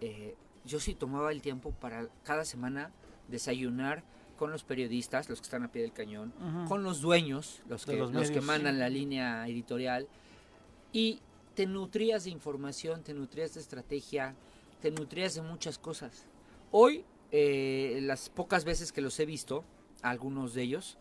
[0.00, 0.34] eh,
[0.64, 2.90] yo sí tomaba el tiempo para cada semana
[3.28, 4.02] desayunar
[4.40, 6.32] con los periodistas, los que están a pie del cañón,
[6.66, 8.80] con los dueños, los que, los los que medios, mandan sí.
[8.80, 10.08] la línea editorial,
[10.94, 11.20] y
[11.54, 14.34] te nutrías de información, te nutrías de estrategia,
[14.80, 16.24] te nutrías de muchas cosas.
[16.70, 19.62] Hoy, eh, las pocas veces que los he visto,
[20.00, 20.96] algunos de ellos,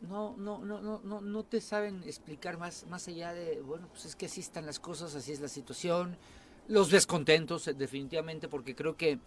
[0.00, 4.04] no, no, no, no, no, no te saben explicar más, más allá de, bueno, pues
[4.04, 6.16] es que así están las cosas, así es la situación,
[6.66, 9.20] los descontentos, eh, definitivamente, porque creo que...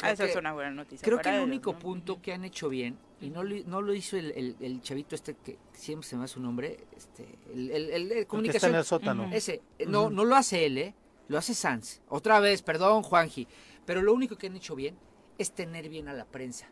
[0.00, 1.04] creo Esa que- es una buena noticia.
[1.04, 1.78] Creo que el ellos, único ¿no?
[1.78, 5.14] punto que han hecho bien, y no lo, no lo hizo el, el- el chavito
[5.14, 8.24] este que siempre se me va su nombre, este, el, el, El que está en
[8.26, 9.30] comunicación, el sótano.
[9.32, 10.94] Ese, eh, no, no lo hace él, ¿eh?
[11.28, 12.00] lo hace Sanz.
[12.08, 13.46] Otra vez, perdón Juanji,
[13.86, 14.96] pero lo único que han hecho bien
[15.38, 16.68] es tener bien a la prensa.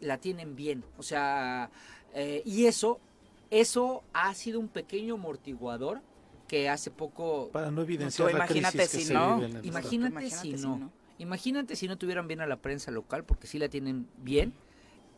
[0.00, 1.70] La tienen bien, o sea,
[2.14, 3.00] eh, y eso,
[3.50, 6.02] eso ha sido un pequeño amortiguador
[6.46, 9.34] que hace poco Para no evidenciar Tú la imagínate crisis que si se no.
[9.36, 9.68] vive en el estado.
[9.96, 10.92] Imagínate si no.
[11.18, 14.52] Imagínate si no tuvieran bien a la prensa local, porque si la tienen bien,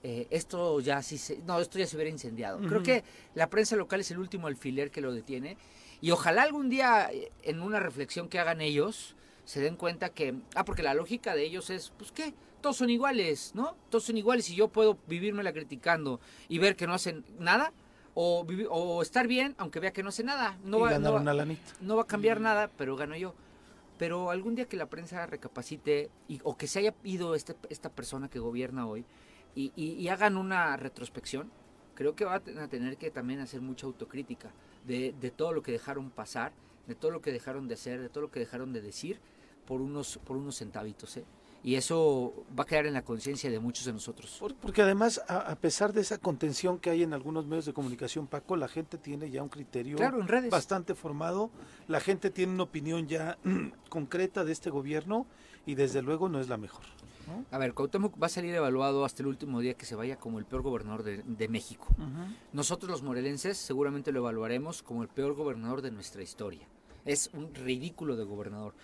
[0.02, 2.58] eh, esto ya sí se, no, esto ya se hubiera incendiado.
[2.58, 5.56] Creo que la prensa local es el último alfiler que lo detiene
[6.00, 10.34] y ojalá algún día eh, en una reflexión que hagan ellos se den cuenta que,
[10.54, 13.74] ah, porque la lógica de ellos es, pues qué, todos son iguales, ¿no?
[13.90, 17.72] Todos son iguales y yo puedo vivírmela criticando y ver que no hacen nada
[18.14, 20.58] o, estar bien aunque vea que no hace nada.
[20.64, 21.62] No y va, no va- una lanita.
[21.80, 23.34] no va a cambiar nada, pero gano yo.
[24.00, 27.90] Pero algún día que la prensa recapacite y, o que se haya ido este, esta
[27.90, 29.04] persona que gobierna hoy
[29.54, 31.50] y, hagan una retrospección,
[31.94, 34.52] creo que van a tener que también hacer mucha autocrítica
[34.86, 36.52] de, de todo lo que dejaron pasar,
[36.86, 39.20] de todo lo que dejaron de hacer, de todo lo que dejaron de decir
[39.66, 41.18] por unos, por unos centavitos.
[41.18, 41.24] ¿eh?
[41.62, 44.36] Y eso va a quedar en la conciencia de muchos de nosotros.
[44.40, 48.26] Por- Porque además, a, pesar de esa contención que hay en algunos medios de comunicación,
[48.26, 50.50] Paco, la gente tiene ya un criterio Claro, en redes.
[50.50, 51.50] bastante formado,
[51.86, 53.36] la gente tiene una opinión ya
[53.90, 55.26] concreta de este gobierno
[55.66, 56.84] y desde luego no es la mejor.
[57.26, 57.44] ¿no?
[57.54, 60.38] A ver, Cuauhtémoc va a salir evaluado hasta el último día que se vaya como
[60.38, 61.86] el peor gobernador de, de México.
[62.54, 66.66] Nosotros los morelenses seguramente lo evaluaremos como el peor gobernador de nuestra historia.
[67.04, 68.74] Es un ridículo de gobernador.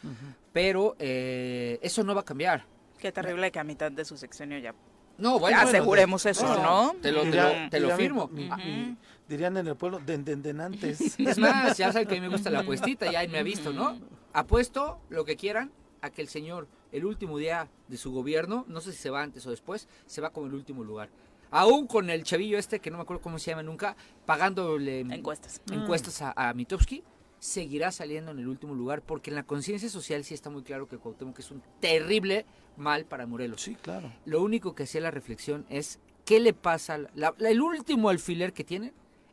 [0.52, 2.64] Pero eh, eso no va a cambiar.
[2.98, 4.74] Qué terrible que a mitad de su sexenio ya
[5.18, 6.94] No, bueno, aseguremos eso, ¿no?
[7.02, 8.29] Te lo, te Diría- lo- te lo diría mi- firmo.
[8.29, 8.96] mi-
[9.29, 11.00] dirían en el pueblo, de, de- de antes.
[11.18, 13.72] Es más, ya saben que a mí me gusta la apuestita, ya me ha visto,
[13.72, 13.98] ¿no?
[14.33, 18.81] Apuesto lo que quieran a que el señor, el último día de su gobierno, no
[18.81, 21.09] sé si se va antes o después, se va como el último lugar.
[21.50, 25.61] Aún con el chavillo este, que no me acuerdo cómo se llama nunca, pagándole Encuestas.
[25.70, 27.02] encuestas a, a Mitofsky,
[27.47, 30.89] seguirá saliendo en el último lugar, porque en la conciencia social sí está muy claro
[30.89, 32.45] que Cuauhtémoc es un terrible
[32.77, 33.63] mal para Morelos.
[33.63, 34.13] Sí, claro.
[34.25, 38.53] Lo único que hacía la reflexión es qué le pasa, la- la- el último alfiler
[38.53, 38.93] que tiene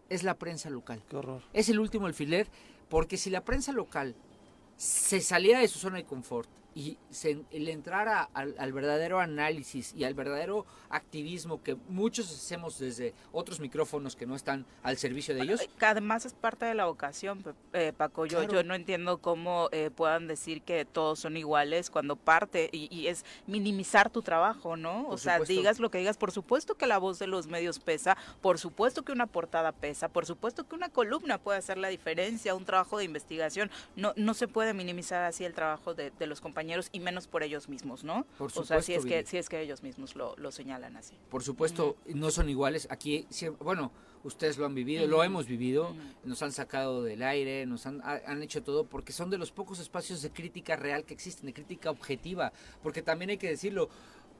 [0.10, 1.02] es la prensa local.
[1.10, 1.42] Qué horror.
[1.54, 2.48] Es el último alfiler,
[2.88, 4.14] porque si la prensa local
[4.78, 9.94] se saliera de su zona de confort y se le entrara al, al verdadero análisis
[9.96, 15.36] y al verdadero activismo que muchos hacemos desde otros micrófonos que no están al servicio
[15.36, 18.26] de ellos, Que además es parte de la vocación, eh, Paco.
[18.26, 18.54] Yo, Claro.
[18.54, 23.08] yo no entiendo cómo eh, puedan decir que todos son iguales cuando parte y, y
[23.08, 25.04] es minimizar tu trabajo, ¿no?
[25.06, 25.54] Por o sea, supuesto.
[25.54, 26.18] digas lo que digas.
[26.18, 30.10] Por supuesto que la voz de los medios pesa, por supuesto que una portada pesa,
[30.10, 33.70] por supuesto que una columna puede hacer la diferencia, un trabajo de investigación.
[33.96, 37.44] No, no se puede minimizar así el trabajo de, de los compañeros y menos por
[37.44, 38.26] ellos mismos, ¿no?
[38.38, 40.96] Por o sea, si supuesto, es que si es que ellos mismos lo, lo señalan
[40.98, 41.16] así.
[41.30, 42.88] por supuesto, no son iguales.
[42.90, 43.28] Aquí,
[43.60, 43.92] bueno,
[44.24, 45.24] ustedes lo han vivido, lo Ujú.
[45.24, 46.00] hemos vivido, Ujú.
[46.26, 49.52] nos han sacado del aire, nos han, ha- han hecho todo, porque son de los
[49.52, 52.54] pocos espacios de crítica real que existen, de crítica objetiva.
[52.82, 53.90] Porque también hay que decirlo,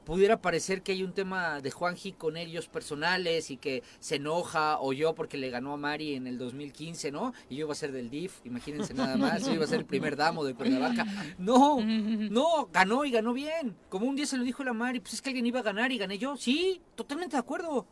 [0.06, 4.80] pudiera parecer que hay un tema de Juanji con ellos personales y que se enoja,
[4.80, 7.34] o yo porque le ganó a Mari en el 2015, ¿no?
[7.50, 9.86] Y yo iba a ser del DIF, imagínense nada más, yo iba a ser el
[9.86, 11.06] primer damo de Cuernavaca.
[11.38, 13.76] No, no, ganó y ganó bien.
[13.90, 15.92] Como un día se lo dijo la Mari, pues es que alguien iba a ganar
[15.92, 16.36] y gané yo.
[16.38, 17.86] Sí, totalmente de acuerdo.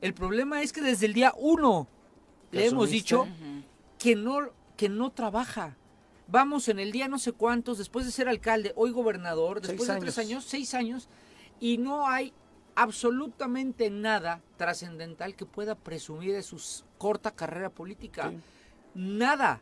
[0.00, 1.88] El problema es que desde el día uno
[2.50, 2.94] ¿Que le hemos asumiste?
[2.94, 3.28] dicho
[3.98, 5.76] que no, que no trabaja.
[6.28, 9.98] Vamos en el día no sé cuántos, después de ser alcalde, hoy gobernador, después de
[9.98, 11.08] tres años, seis años,
[11.60, 12.32] y no hay
[12.74, 16.60] absolutamente nada trascendental que pueda presumir de su
[16.96, 18.30] corta carrera política.
[18.30, 18.38] Sí.
[18.94, 19.60] Nada.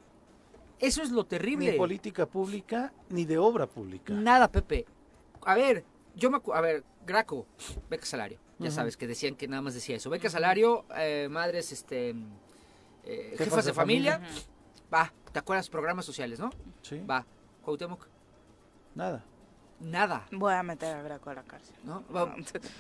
[0.79, 1.73] Eso es lo terrible.
[1.73, 4.13] Ni política pública, ni de obra pública.
[4.13, 4.85] Nada, Pepe.
[5.43, 7.47] A ver, yo me a ver, Graco,
[7.89, 8.39] beca salario.
[8.59, 10.09] Ya sabes que decían que nada más decía eso.
[10.09, 12.11] Beca salario, eh, madres, este,
[13.05, 14.21] eh, jefas, Jefas de, familia.
[14.93, 15.69] Va, ¿te acuerdas?
[15.69, 16.51] Programas sociales, ¿no?
[16.83, 17.27] Sí, Va,
[17.63, 18.07] Cuauhtémoc,
[18.95, 19.25] nada.
[19.81, 21.77] Nada, Voy a meter a Graco a la cárcel.
[21.85, 22.05] ¿no?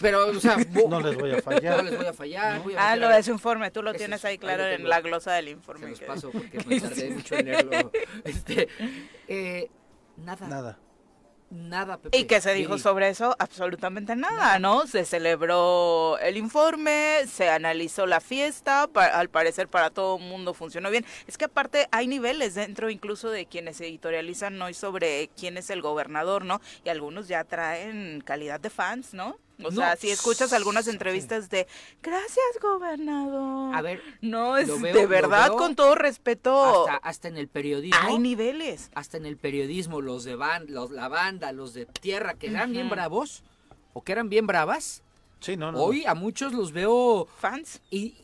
[0.00, 0.56] Pero, o sea,
[0.88, 1.84] No les voy a no fallar.
[1.84, 2.62] les voy a fallar.
[2.62, 4.88] voy a Ah, lo de su informe, tú lo Ese tienes es- ahí claro en
[4.88, 5.88] la glosa del Se informe.
[5.90, 7.92] los que- paso porque me tardé mucho en leerlo.
[8.24, 8.68] Este,
[9.28, 9.70] eh,
[10.16, 10.78] nada, nada,
[11.50, 11.98] Nada.
[11.98, 12.18] Pepe.
[12.18, 13.36] ¿Y qué se dijo sobre eso?
[13.38, 14.86] Absolutamente nada, ¿no?
[14.86, 20.90] Se celebró el informe, se analizó la fiesta, al parecer para todo el mundo funcionó
[20.90, 21.06] bien.
[21.26, 25.82] Es que aparte hay niveles dentro incluso de quienes editorializan hoy sobre quién es el
[25.82, 26.60] gobernador, ¿no?
[26.84, 29.38] Y algunos ya traen calidad de fans, ¿no?
[29.58, 30.90] O No, sea, si escuchas algunas sí.
[30.90, 31.66] entrevistas de,
[32.02, 33.74] gracias gobernador.
[33.74, 36.86] A ver, no, es veo- de verdad, con todo respeto.
[36.86, 37.98] hasta, hasta en el periodismo.
[38.02, 38.90] Hay niveles.
[38.94, 42.72] hasta en el periodismo, los de ban- los, la banda, los de tierra, que eran
[42.72, 43.42] bien bravos
[43.94, 45.02] o que eran bien bravas,
[45.40, 45.78] Sí, no, no.
[45.82, 47.80] hoy a muchos los veo Fans.
[47.90, 48.14] y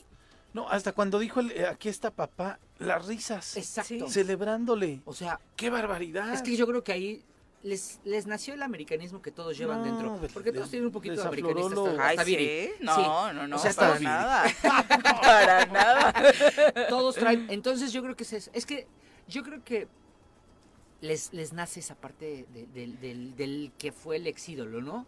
[0.54, 3.56] No, hasta cuando dijo el, eh, aquí está papá, las risas.
[3.56, 4.08] exacto.
[4.10, 5.00] Celebrándole.
[5.06, 6.32] O sea, ¡Qué barbaridad!
[6.34, 7.24] es que yo creo que ahí
[7.62, 10.18] les, les nació el americanismo que todos llevan No, dentro.
[10.20, 11.68] les- Porque todos les- tienen un poquito de les americanista.
[11.81, 12.44] Hasta, lo- Ay, hasta Viri.
[12.44, 12.70] sí.
[12.79, 12.85] Sí.
[12.85, 14.44] No, no, no, O sea, para nada.
[15.22, 16.14] para nada.
[16.88, 17.46] Todos traen.
[17.51, 18.51] Entonces yo creo que es eso.
[18.55, 18.87] Es que
[19.29, 19.87] yo creo que
[21.01, 25.07] les, les nace esa parte de- del, del- del que fue el ex ídolo, ¿no?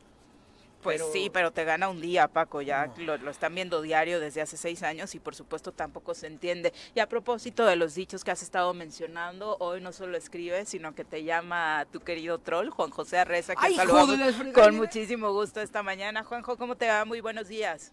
[0.85, 2.61] Pues Pero- sí, pero te gana un día, Paco.
[2.61, 2.93] Ya No.
[2.99, 6.75] lo, lo están viendo diario desde hace seis años y por supuesto tampoco se entiende.
[6.95, 10.95] Y a propósito de los dichos que has estado mencionando, hoy no solo escribes, sino
[10.95, 16.23] que te llama tu querido troll, Juan José Arreza, que con muchísimo gusto esta mañana.
[16.23, 17.05] Juanjo, ¿cómo te va?
[17.07, 17.91] Muy buenos días.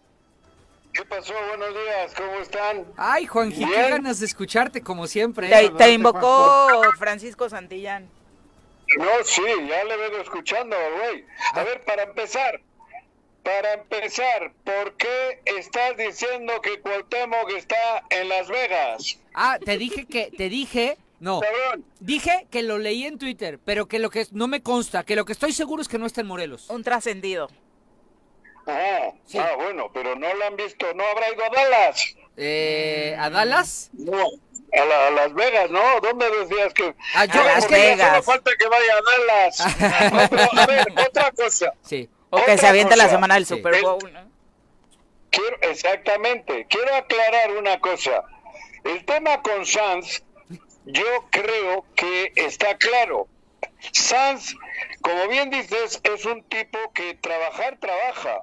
[0.92, 1.32] ¿Qué pasó?
[1.48, 2.86] Buenos días, ¿cómo están?
[2.98, 5.48] Ay, Juanji, qué ganas de escucharte como siempre.
[5.48, 5.70] Te, ¿eh?
[5.78, 8.10] te invocó Francisco Santillán.
[8.98, 11.24] No, sí, ya le vengo escuchando, güey.
[11.54, 11.64] A Ah.
[11.64, 12.60] ver, para empezar,
[13.42, 19.18] para empezar, ¿por qué estás diciendo que Cuauhtémoc está en Las Vegas?
[19.34, 23.86] Ah, te dije que, te dije, no, Cabrón, dije que lo leí en Twitter, pero
[23.86, 26.20] que lo que no me consta, que lo que estoy seguro es que no está
[26.20, 26.70] en Morelos.
[26.70, 27.48] Un trascendido.
[28.66, 29.38] ah, Sí.
[29.38, 32.14] ah, bueno, pero no lo han visto, ¿no habrá ido a Dallas?
[32.36, 33.90] Eh, ¿A Dallas?
[33.92, 35.80] No, a, la- a Las Vegas, ¿no?
[36.00, 36.94] ¿Dónde decías que...?
[37.14, 38.08] Ah, yo- No, a Las porque ya Vegas.
[38.10, 40.12] solo falta que vaya a Dallas.
[40.12, 41.72] No, pero, a ver, otra cosa.
[41.82, 42.08] Sí.
[42.34, 43.56] O que se aviente la semana del Sí.
[43.56, 44.10] Super Bowl.
[44.10, 44.30] ¿no?
[45.30, 46.66] Quiero, exactamente.
[46.68, 48.24] Quiero aclarar una cosa.
[48.84, 50.22] El tema con Sanz,
[50.86, 53.28] yo creo que está claro.
[53.92, 54.54] Sanz,
[55.02, 58.40] como bien dices, es un tipo que trabajar trabaja.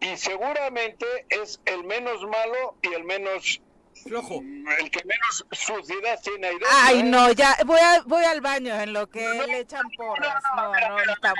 [0.00, 3.62] Y seguramente es el menos malo y el menos
[4.06, 4.42] Flojo.
[4.78, 7.02] el que menos suciedad tiene ahí dentro, Ay, ¿eh?
[7.02, 10.42] no, ya voy, a, voy al baño en lo que le echan porras.
[10.54, 11.32] No, no, está...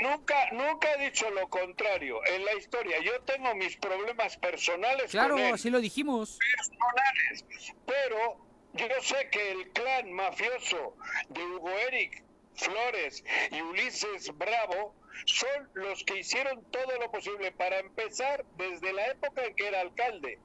[0.00, 2.20] Nunca, nunca he dicho lo contrario.
[2.26, 5.54] En la historia, yo tengo mis problemas personales Claro, con él.
[5.54, 6.38] así lo dijimos.
[6.56, 7.44] personales.
[7.86, 8.36] Pero
[8.74, 10.96] yo sé que el clan mafioso
[11.28, 12.24] de Hugo Eric
[12.56, 14.94] Flores y Ulises Bravo
[15.26, 19.80] son los que hicieron todo lo posible para empezar desde la época en que era
[19.80, 20.38] alcalde.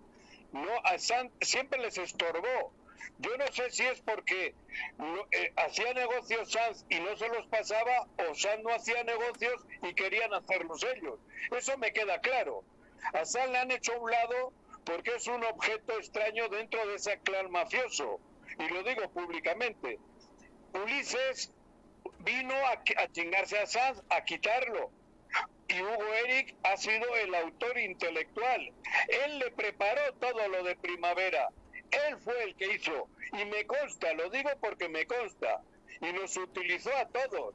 [0.51, 2.71] No, a San- siempre les estorbó.
[3.19, 4.53] Yo no sé si es porque
[5.31, 9.93] eh, hacía negocios Sanz y no se los pasaba o Sanz no hacía negocios y
[9.93, 11.19] querían hacerlos ellos.
[11.51, 12.63] Eso me queda claro.
[13.13, 14.53] A Sanz le han hecho a un lado
[14.85, 18.19] porque es un objeto extraño dentro de ese clan mafioso.
[18.57, 19.99] Y lo digo públicamente.
[20.73, 21.51] Ulises
[22.19, 24.91] vino a, a chingarse a Sanz, a quitarlo.
[25.67, 28.73] Y Hugo Eric ha sido el autor intelectual.
[29.07, 31.49] Él le preparó todo lo de primavera.
[31.91, 33.07] Él fue el que hizo.
[33.33, 35.61] Y me consta, lo digo porque me consta.
[36.01, 37.53] Y nos utilizó a todos.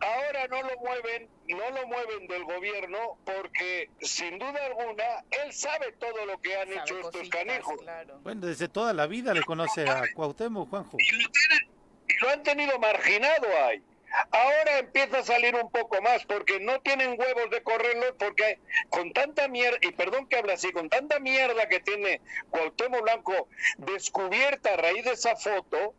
[0.00, 5.04] Ahora no lo mueven, no lo mueven del gobierno porque sin duda alguna
[5.44, 7.80] él sabe todo lo que han sabe hecho estos canijos.
[7.82, 8.18] claro.
[8.24, 10.96] Bueno, desde toda la vida le conoce a Cuauhtémoc, Juanjo.
[10.98, 11.70] y lo, tienen-
[12.08, 13.80] y lo han tenido marginado ahí.
[14.30, 18.58] Ahora empieza a salir un poco más porque no tienen huevos de correrlo porque
[18.90, 22.20] con tanta mierda, y perdón que hable así, con tanta mierda que tiene
[22.50, 23.48] Cuauhtémoc Blanco
[23.78, 25.94] descubierta a raíz de esa foto,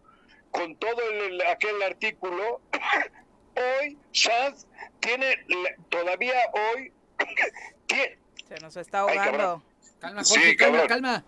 [0.52, 2.62] con todo el- el- aquel artículo,
[3.56, 4.68] hoy Sanz
[5.00, 5.44] tiene,
[5.90, 6.92] todavía hoy,
[7.88, 9.64] tiene, Se nos está ahogando.
[10.00, 10.88] Calma, Sí, calma, cabrón.
[10.88, 11.24] calma.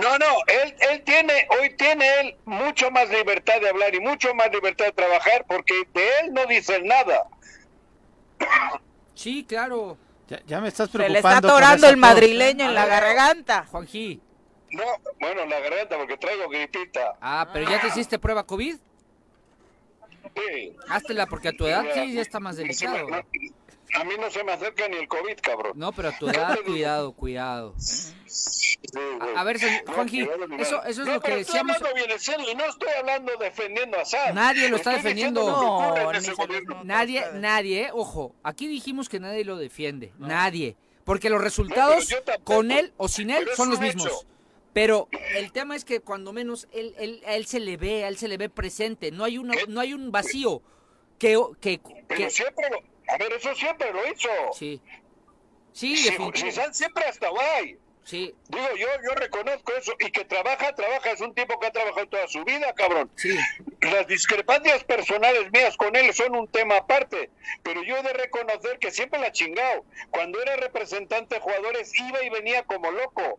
[0.00, 4.34] No, no, él, él tiene, hoy tiene él mucho más libertad de hablar y mucho
[4.34, 7.26] más libertad de trabajar porque de él no dicen nada.
[9.14, 9.96] Sí, claro.
[10.28, 11.36] Ya, ya me estás Se le preocupando.
[11.48, 13.64] está atorando el madrileño en la garganta.
[13.70, 14.20] Juanji.
[14.70, 14.84] No,
[15.18, 17.16] bueno, la garganta porque traigo gripita.
[17.20, 18.76] Ah, pero ya te hiciste prueba COVID.
[20.36, 20.76] Sí.
[20.88, 23.08] Háztela porque a tu edad sí ya está más delicado.
[23.08, 23.22] no-
[23.94, 25.72] a mí no se me acerca ni el COVID, cabrón.
[25.76, 27.74] No, pero a tu edad, cuidado, cuidado.
[27.78, 28.14] Sí.
[29.34, 30.56] A, a ver, señor- No, Juanji, cuidado.
[30.58, 31.76] eso, eso es No, lo que decíamos.
[31.76, 34.32] Estoy hablando bien en serio y no estoy hablando defendiendo a.
[34.32, 35.44] Nadie lo está Estoy defendiendo.
[35.44, 36.84] No.
[36.84, 42.08] Nadie, nadie, eh, ojo, aquí dijimos que nadie lo defiende, nadie, porque los resultados
[42.44, 44.06] con él o sin él son los mismos.
[44.06, 44.20] hecho.
[44.72, 48.08] Pero el tema es que cuando menos él, él, a él se le ve, a
[48.08, 50.62] él se le ve presente, no hay una, no hay un vacío
[51.18, 52.78] que, que, Pero que- siempre lo...
[53.08, 54.28] A ver, eso siempre lo hizo.
[54.54, 54.80] sí,
[55.72, 55.96] sí,
[56.34, 57.78] si Sanz siempre ha estado ahí.
[58.04, 59.92] sí, Digo, yo, yo reconozco eso.
[60.00, 61.10] Y que trabaja, trabaja.
[61.12, 63.10] Es un tipo que ha trabajado toda su vida, cabrón.
[63.16, 63.36] sí,
[63.80, 67.30] Las discrepancias personales mías con él son un tema aparte,
[67.62, 69.84] pero yo he de reconocer que siempre la ha chingado.
[70.10, 73.38] Cuando era representante de jugadores iba y venía como loco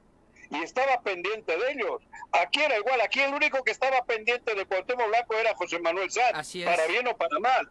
[0.52, 2.02] y estaba pendiente de ellos.
[2.32, 6.10] Aquí era igual, aquí el único que estaba pendiente de Cuauhtémoc Blanco era José Manuel
[6.12, 6.68] Sanz, Así es.
[6.70, 7.70] para bien o para mal.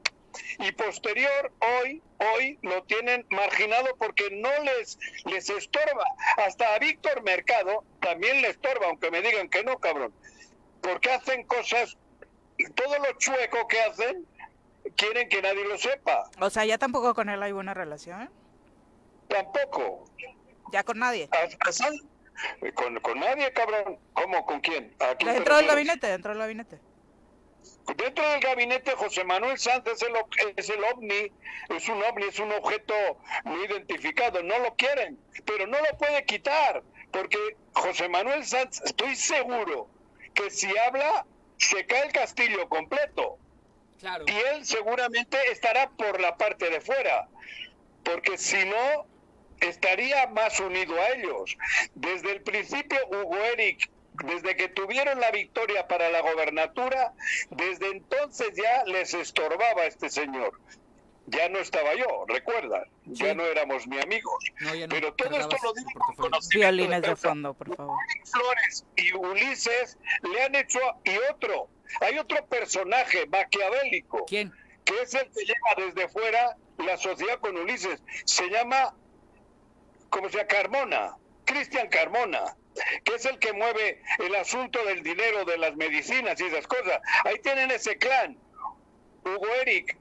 [0.59, 6.05] Y posterior, hoy, hoy lo tienen marginado porque no les, les estorba.
[6.45, 10.13] Hasta a Víctor Mercado también le estorba, aunque me digan que no, cabrón.
[10.81, 11.97] Porque hacen cosas
[12.75, 14.27] todo lo chueco que hacen
[14.97, 16.29] quieren que nadie lo sepa.
[16.41, 18.31] O sea, ya tampoco con él hay buena relación.
[19.29, 20.05] Tampoco.
[20.73, 21.29] Ya con nadie.
[21.33, 22.05] A- a Sanz-
[22.75, 23.99] con, con nadie, cabrón.
[24.13, 24.45] ¿Cómo?
[24.47, 24.95] ¿Con quién?
[25.01, 25.69] ¿A quién te Dentro del refieres?
[25.69, 26.79] gabinete, dentro del gabinete.
[27.97, 31.33] Dentro del gabinete, José Manuel Sanz es el, o- es el ovni,
[31.71, 32.95] es un ovni, es un objeto
[33.45, 34.43] no identificado.
[34.43, 37.39] No lo quieren, pero no lo puede quitar, porque
[37.73, 39.89] José Manuel Sanz, estoy seguro
[40.35, 41.25] que si habla,
[41.57, 43.39] se cae el castillo completo.
[44.01, 44.25] claro.
[44.29, 47.27] y él seguramente estará por la parte de fuera,
[48.05, 49.07] porque si no,
[49.61, 51.57] estaría más unido a ellos.
[51.95, 53.91] Desde el principio, Hugo Eric
[54.25, 57.13] desde que tuvieron la victoria para la gobernatura,
[57.51, 60.59] desde entonces ya les estorbaba este señor
[61.31, 64.45] ya no estaba yo, recuerda, ya no éramos ni amigos.
[64.89, 67.99] Pero todo esto lo digo con Violines de fondo, por favor.
[68.25, 71.69] Flores y Ulises le han hecho, y otro,
[72.01, 74.25] hay otro personaje maquiavélico.
[74.27, 74.53] ¿Quién?
[74.85, 78.03] Que es el que lleva desde fuera la sociedad con Ulises.
[78.25, 78.95] Se llama,
[80.09, 80.49] ¿cómo se llama?
[80.49, 82.57] Carmona, Cristian Carmona
[83.05, 87.01] que es el que mueve el asunto del dinero de las medicinas y esas cosas.
[87.25, 88.37] Ahí tienen ese clan.
[89.25, 89.97] Hugo Eric,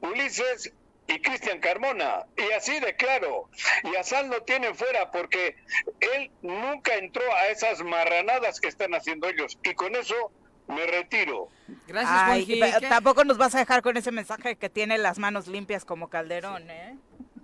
[0.00, 0.72] Ulises
[1.06, 2.26] y Cristian Carmona.
[2.36, 3.48] Y así de claro.
[3.84, 5.56] Y a Sal lo tienen fuera porque
[6.00, 9.58] él nunca entró a esas marranadas que están haciendo ellos.
[9.62, 10.32] Y con eso
[10.68, 11.48] me retiro.
[11.86, 16.08] Gracias, Tampoco nos vas a dejar con ese mensaje que tiene las manos limpias como
[16.08, 16.96] Calderón, ¿eh?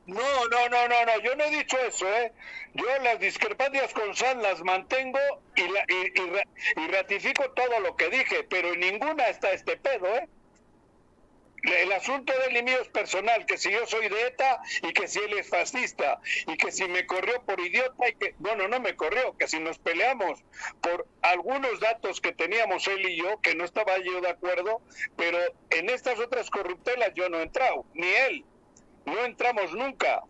[0.07, 2.33] No, no, no, no, no, yo no he dicho eso, ¿eh?
[2.75, 5.19] Yo las discrepancias con Sal las mantengo
[5.57, 10.29] y, y, y ratifico todo lo que dije, pero en ninguna está este pedo, ¿eh?
[11.65, 15.19] el asunto del mío es personal, que si yo soy de ETA y que si
[15.21, 18.95] él es fascista y que si me corrió por idiota y que, bueno, no me
[18.97, 20.45] corrió, que si nos peleamos
[20.83, 24.83] por algunos datos que teníamos él y yo, que no estaba yo de acuerdo,
[25.17, 25.39] pero
[25.71, 28.45] en estas otras corruptelas yo no he entrado, ni él,
[29.07, 30.23] no entramos nunca.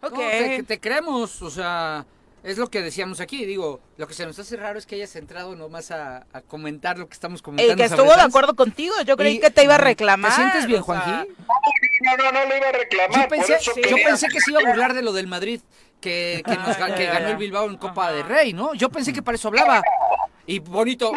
[0.00, 2.06] Ok, te, te creemos, o sea
[2.42, 5.14] es lo que decíamos aquí, digo, lo que se nos hace raro es que hayas
[5.16, 7.72] entrado nomás a, a comentar lo que estamos comentando.
[7.72, 10.30] Y que estuvo de acuerdo contigo, yo creí que te iba a reclamar.
[10.30, 11.10] ¿Te sientes bien, Juanji?
[11.10, 13.22] No, no, no, lo iba a reclamar.
[13.22, 13.58] Yo pensé,
[13.90, 15.60] yo pensé que se iba a burlar de lo del Madrid,
[16.00, 18.72] que, que, nos, que ganó el Bilbao en Copa de Rey, ¿no?
[18.74, 19.82] Yo pensé que para eso hablaba.
[20.48, 21.12] Y bonito,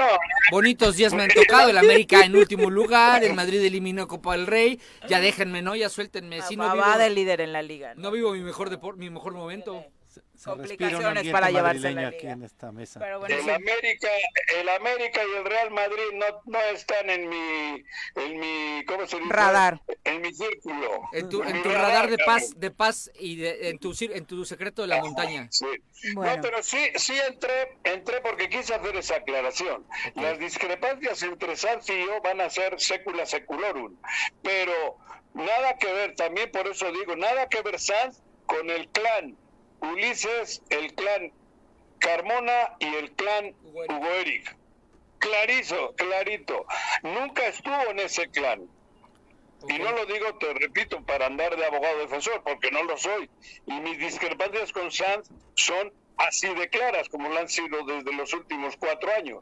[0.52, 1.70] bonitos días me han tocado.
[1.70, 4.78] El América en último lugar, el Madrid eliminó Copa del Rey.
[5.08, 5.74] Ya déjenme, ¿no?
[5.74, 6.42] Ya suéltenme.
[6.42, 7.94] Si no vivo, de líder en la liga.
[7.96, 8.12] ¿no?
[8.12, 9.86] vivo mi mejor, depor, mi mejor momento
[10.44, 13.00] complicaciones para llevarse la aquí en esta mesa.
[13.28, 14.10] el América,
[14.58, 17.84] el América y el Real Madrid no, no están en mi,
[18.16, 19.32] en mi, ¿cómo se dice?
[19.32, 19.82] Radar.
[20.04, 21.02] En mi círculo.
[21.14, 24.46] En tu, en tu radar, de paz, de paz y de, en tu en tu
[24.46, 25.48] secreto de la montaña.
[25.52, 25.68] Sí.
[26.16, 29.86] No, pero sí, sí entré, entré porque quise hacer esa aclaración.
[30.16, 33.96] Las discrepancias entre Sanz y yo van a ser secula seculorum,
[34.42, 34.98] pero
[35.34, 39.38] nada que ver, también por eso digo, nada que ver Sanz con el clan
[39.82, 41.32] Ulises, el clan
[42.00, 44.56] Carmona y el clan Hugo Eric.
[45.20, 46.66] Clarizo, clarito.
[47.04, 48.68] Nunca estuvo en ese clan.
[49.68, 53.30] Y no lo digo, te repito, para andar de abogado defensor, porque no lo soy.
[53.68, 58.34] Y mis discrepancias con Sanz son así de claras, como lo han sido desde los
[58.34, 59.40] últimos cuatro años.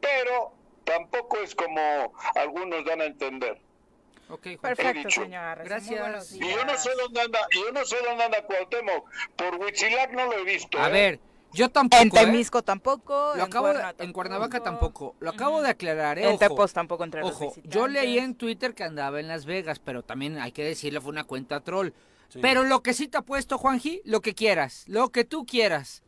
[0.00, 0.52] Pero
[0.84, 3.58] tampoco es como algunos dan a entender.
[4.38, 5.62] Perfecto, señora.
[5.64, 6.32] Gracias.
[6.32, 9.10] Y yo no sé dónde anda, yo no sé dónde anda Cuauhtémoc.
[9.36, 10.78] Por Huitzilac no lo he visto.
[10.78, 10.92] A ¿eh?
[10.92, 11.20] ver,
[11.52, 12.02] yo tampoco.
[12.02, 12.12] En ¿eh?
[12.12, 13.34] Temisco tampoco.
[13.36, 15.16] Lo acabo en, Cuernavaca tampoco.
[15.20, 16.30] Lo acabo de aclarar, ¿eh?
[16.30, 20.02] En Tepos tampoco entre Ojo, yo leí en Twitter que andaba en Las Vegas, pero
[20.02, 21.90] también hay que decirlo, fue una cuenta troll.
[22.40, 26.02] Pero lo que sí te ha puesto, Juanji, lo que quieras, lo que tú quieras,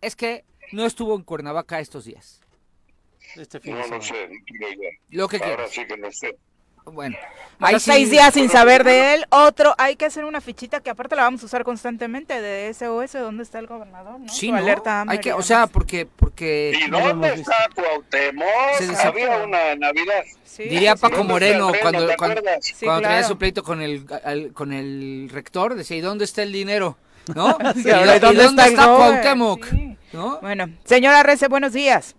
[0.00, 2.40] es que no estuvo en Cuernavaca estos días.
[3.34, 4.30] Este no, no sé.
[5.10, 5.70] Lo que Ahora quieras.
[5.72, 6.38] sí que no sé.
[6.84, 7.16] Bueno,
[7.60, 9.26] hay seis días sin saber de él.
[9.30, 13.12] Otro, hay que hacer una fichita que aparte la vamos a usar constantemente de SOS,
[13.12, 14.20] ¿dónde está el gobernador?
[14.20, 14.28] ¿no?
[14.28, 14.58] Sí, ¿no?
[15.08, 16.78] hay que, o sea, porque, porque.
[16.86, 18.46] ¿Y dónde está Cuauhtémoc?
[18.78, 20.24] Se Había una Navidad.
[20.58, 22.42] Diría Paco Moreno cuando, cuando,
[22.80, 24.06] cuando traía su pleito con el,
[24.52, 26.98] con el rector, decía, ¿y dónde está el dinero?
[27.34, 27.56] ¿No?
[27.76, 29.66] ¿Y, dónde, está, está Cuauhtémoc?
[30.12, 30.38] ¿No?
[30.40, 32.14] Bueno, señora Rece, buenos días.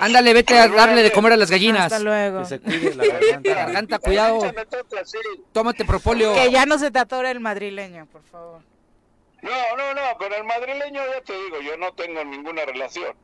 [0.00, 1.92] Ándale, vete a darle de comer a las gallinas.
[1.92, 2.40] Hasta luego.
[2.40, 3.54] Que se cuide la garganta.
[3.54, 4.52] garganta, cuidado.
[5.52, 6.34] Tómate propóleo.
[6.34, 8.62] Que ya no se te atore el madrileño, por favor.
[9.42, 13.14] No, no, no, con el madrileño ya te digo, yo no tengo ninguna relación.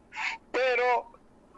[0.50, 1.12] Pero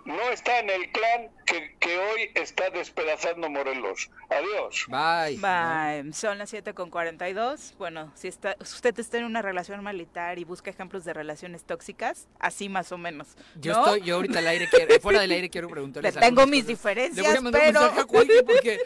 [0.09, 4.11] no está en el clan que, que, hoy está despedazando Morelos.
[4.31, 4.87] Adiós.
[4.89, 5.37] Bye.
[5.37, 6.13] Bye.
[6.15, 7.75] Son las 7 con 42.
[7.79, 12.27] Bueno, si está, usted está en una relación militar y busca ejemplos de relaciones tóxicas,
[12.39, 13.37] así más o menos.
[13.57, 16.11] Yo estoy, yo ahorita al aire quiero, fuera del aire quiero preguntarle.
[16.13, 17.81] tengo mis diferencias, Le voy a mandar pero...
[17.81, 18.81] un mensaje a porque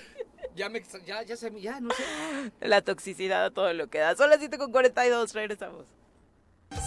[0.57, 2.03] ya me, ya, ya, se, ya no sé.
[2.61, 4.17] La toxicidad a todo lo que da.
[4.17, 5.87] Son las 7 con 42, regresamos.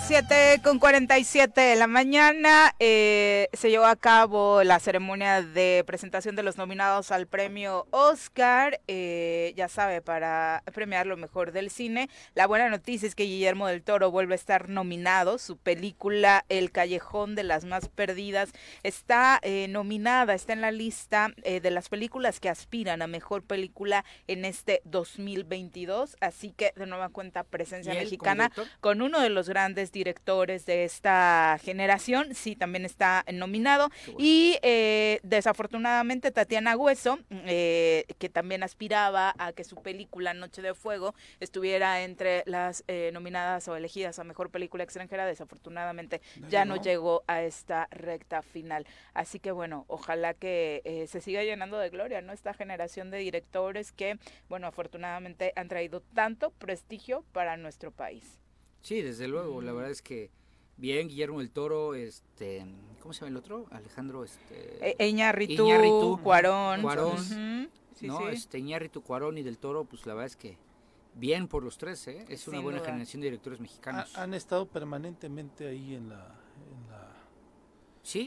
[0.08, 6.36] 7 con 47 de la mañana eh, se llevó a cabo la ceremonia de presentación
[6.36, 12.10] de los nominados al premio Oscar, eh, ya sabe, para premiar lo mejor del cine.
[12.36, 15.38] La buena noticia es que Guillermo del Toro vuelve a estar nominado.
[15.38, 18.52] Su película El Callejón de las Más Perdidas
[18.84, 24.06] está eh, nominada, está en la lista de las películas que aspiran a mejor película
[24.28, 26.16] en este 2022.
[26.22, 31.58] Así que de nueva cuenta presencia mexicana con uno de los grandes directores de esta
[31.62, 33.90] generación, sí, también está nominado.
[34.18, 40.74] Y eh, desafortunadamente Tatiana Hueso, eh, que también aspiraba a que su película Noche de
[40.74, 46.76] Fuego estuviera entre las eh, nominadas o elegidas a Mejor Película Extranjera, desafortunadamente ya no
[46.78, 48.86] llegó a esta recta final.
[49.14, 52.34] Así que bueno, ojalá que se siga llenando de gloria, ¿no?
[52.34, 54.18] Esta generación de directores que,
[54.50, 58.45] bueno, afortunadamente han traído tanto prestigio para nuestro país.
[58.86, 60.30] Sí, desde luego, la verdad es que
[60.78, 62.64] bien, Guillermo del Toro, este,
[63.00, 63.66] ¿cómo se llama el otro?
[63.72, 64.78] Alejandro, este...
[64.80, 66.84] E Iñárritu, Cuarón.
[66.84, 67.72] Cuarón,
[68.02, 68.30] ¿no?
[68.30, 70.60] Este, Iñárritu, Cuarón y del Toro, pues la verdad es que
[71.16, 72.26] bien por los tres, ¿eh?
[72.30, 74.16] Es una buena generación de directores mexicanos.
[74.16, 76.36] han estado permanentemente ahí en la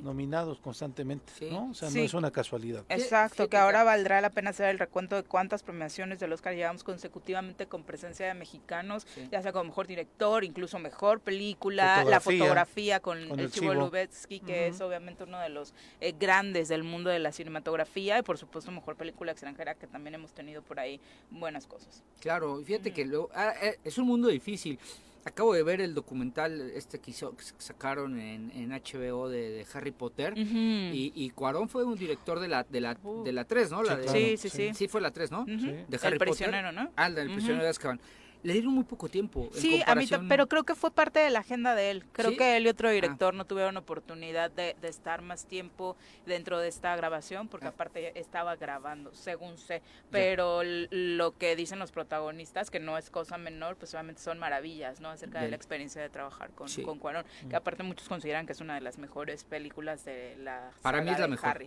[0.03, 1.71] nominados constantemente, ¿no?
[1.71, 2.85] O sea, no es una casualidad.
[2.89, 6.85] Exacto, que ahora valdrá la pena hacer el recuento de cuántas premiaciones del Oscar llevamos
[6.85, 13.01] consecutivamente con presencia de mexicanos, ya sea como mejor director, incluso mejor película, la fotografía
[13.01, 17.19] con, el, Chivo Lubetsky, que es obviamente uno de los eh, grandes del mundo de
[17.19, 21.01] la cinematografía, y por supuesto mejor película extranjera, que también hemos tenido por ahí
[21.31, 22.03] buenas cosas.
[22.21, 24.79] Claro, fíjate que lo, ah, eh, es un mundo difícil.
[25.25, 30.33] Acabo de ver el documental este que, hizo, sacaron en, en HBO de, Harry Potter
[30.37, 33.83] y, y, Cuarón fue un director de la de la, de la 3, ¿no?
[33.83, 35.45] La sí, sí, sí, sí, fue la 3, ¿no?
[35.45, 36.91] De Harry el prisionero, ¿no?
[36.97, 38.01] Ah, del prisionero de Azkaban
[38.43, 39.51] le dieron muy poco tiempo.
[39.53, 42.05] Sí, a mí, pero creo que fue parte de la agenda de él.
[42.13, 42.93] Creo que él y otro ah.
[42.93, 47.71] director no tuvieron oportunidad de, estar más tiempo dentro de esta grabación, porque ah.
[47.71, 49.83] aparte estaba grabando, según sé.
[50.11, 55.01] Pero lo que dicen los protagonistas, que no es cosa menor, pues obviamente son maravillas,
[55.01, 55.11] ¿no?
[55.11, 57.57] Acerca de la experiencia de trabajar con, con Cuarón, que mm.
[57.57, 61.19] aparte muchos consideran que es una de las mejores películas de la Para mí es
[61.19, 61.59] la mejor.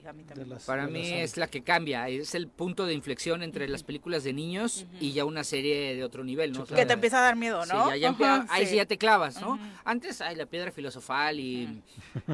[0.66, 4.34] Para mí es la que cambia, es el punto de inflexión entre las películas de
[4.34, 6.61] niños y ya una serie de otro nivel, ¿no?
[6.66, 7.86] Que te empieza a dar miedo, ¿no?
[7.88, 8.76] ahí sí.
[8.76, 9.60] ya te clavas, ¿no?
[9.84, 11.82] Antes hay la piedra filosofal y,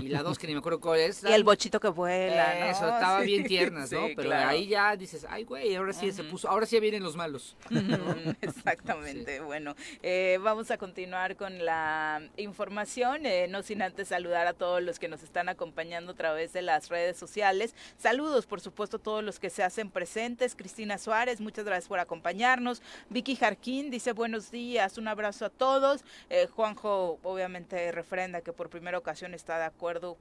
[0.01, 1.23] y la dos que ni me acuerdo cuál es.
[1.23, 4.07] Y el bochito que vuela, Eso, estaba bien tiernas, ¿no?
[4.15, 7.55] Pero ahí ya dices, ay, güey, ahora sí se puso, ahora sí vienen los malos.
[8.41, 9.75] Exactamente, bueno.
[10.03, 14.99] Eh, vamos a continuar con la información, eh, no sin antes saludar a todos los
[14.99, 17.75] que nos están acompañando a través de las redes sociales.
[17.97, 20.55] Saludos, por supuesto, a todos los que se hacen presentes.
[20.55, 22.82] Cristina Suárez, muchas gracias por acompañarnos.
[23.09, 26.03] Vicky Jarquín dice, buenos días, un abrazo a todos.
[26.32, 30.18] Eh, Juanjo obviamente refrenda que por primera ocasión está de acuerdo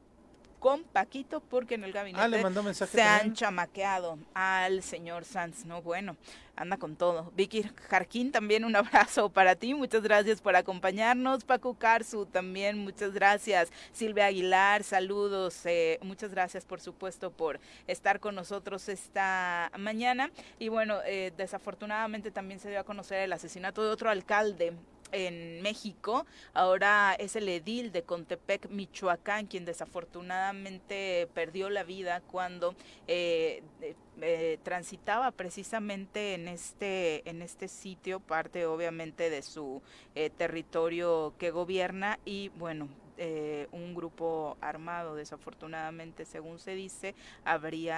[0.67, 5.81] con Paquito porque en el gabinete ah, se han chamaqueado al señor Sanz, ¿no?
[5.81, 6.17] Bueno,
[6.57, 7.31] anda con todo.
[7.37, 11.45] Vicky Jarquín, también un abrazo para ti, muchas gracias por acompañarnos.
[11.45, 13.71] Paco Carzu, también muchas gracias.
[13.93, 20.33] Silvia Aguilar, saludos, eh, muchas gracias por supuesto por estar con nosotros esta mañana.
[20.59, 24.73] Y bueno, eh, desafortunadamente también se dio a conocer el asesinato de otro alcalde
[25.13, 26.27] en México.
[26.55, 32.75] Ahora es el edil de Contepec, Michoacán, quien desafortunadamente perdió la vida cuando
[33.07, 33.63] eh,
[34.21, 39.83] eh, transitaba precisamente en este, en este sitio, parte obviamente de su
[40.15, 42.89] eh, territorio que gobierna y bueno,
[43.19, 47.15] eh, un grupo armado, desafortunadamente, según se dice,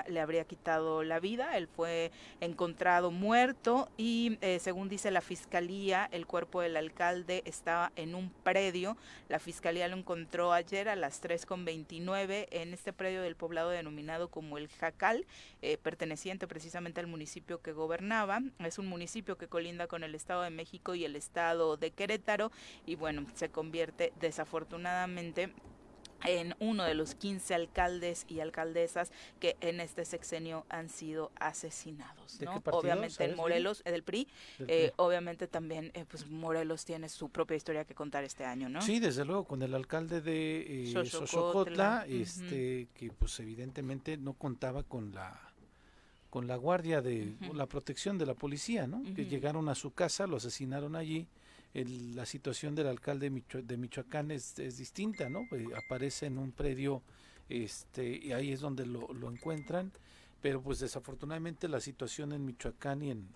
[0.07, 1.57] le habría quitado la vida.
[1.57, 7.93] Él fue encontrado muerto y, eh, según dice la fiscalía, el cuerpo del alcalde estaba
[7.97, 8.97] en un predio.
[9.29, 14.59] La fiscalía lo encontró ayer a las 3.29 en este predio del poblado denominado como
[14.59, 15.27] el Jacal,
[15.63, 18.41] eh, perteneciente precisamente al municipio que gobernaba.
[18.61, 22.53] Es un municipio que colinda con el Estado de México y el Estado de Querétaro
[22.87, 25.08] y bueno, se convierte desafortunadamente
[26.25, 32.39] en uno de los 15 alcaldes y alcaldesas que en este sexenio han sido asesinados.
[32.65, 34.27] Obviamente en Morelos, del PRI,
[34.61, 38.83] eh, obviamente también eh, pues Morelos tiene su propia historia que contar este año, ¿no?
[38.83, 40.95] Sí, desde luego, con el alcalde de eh,
[42.09, 45.41] este, que pues evidentemente no contaba con la
[46.31, 49.03] con la guardia de la protección de la policía, ¿no?
[49.15, 51.27] Que llegaron a su casa, lo asesinaron allí
[51.75, 55.41] la situación del alcalde de Michoacán es, distinta, ¿no?
[55.53, 57.03] Eh, aparece en un predio
[57.49, 59.93] este, y ahí es donde lo, lo, encuentran,
[60.41, 63.29] pero pues desafortunadamente la situación en Michoacán y en,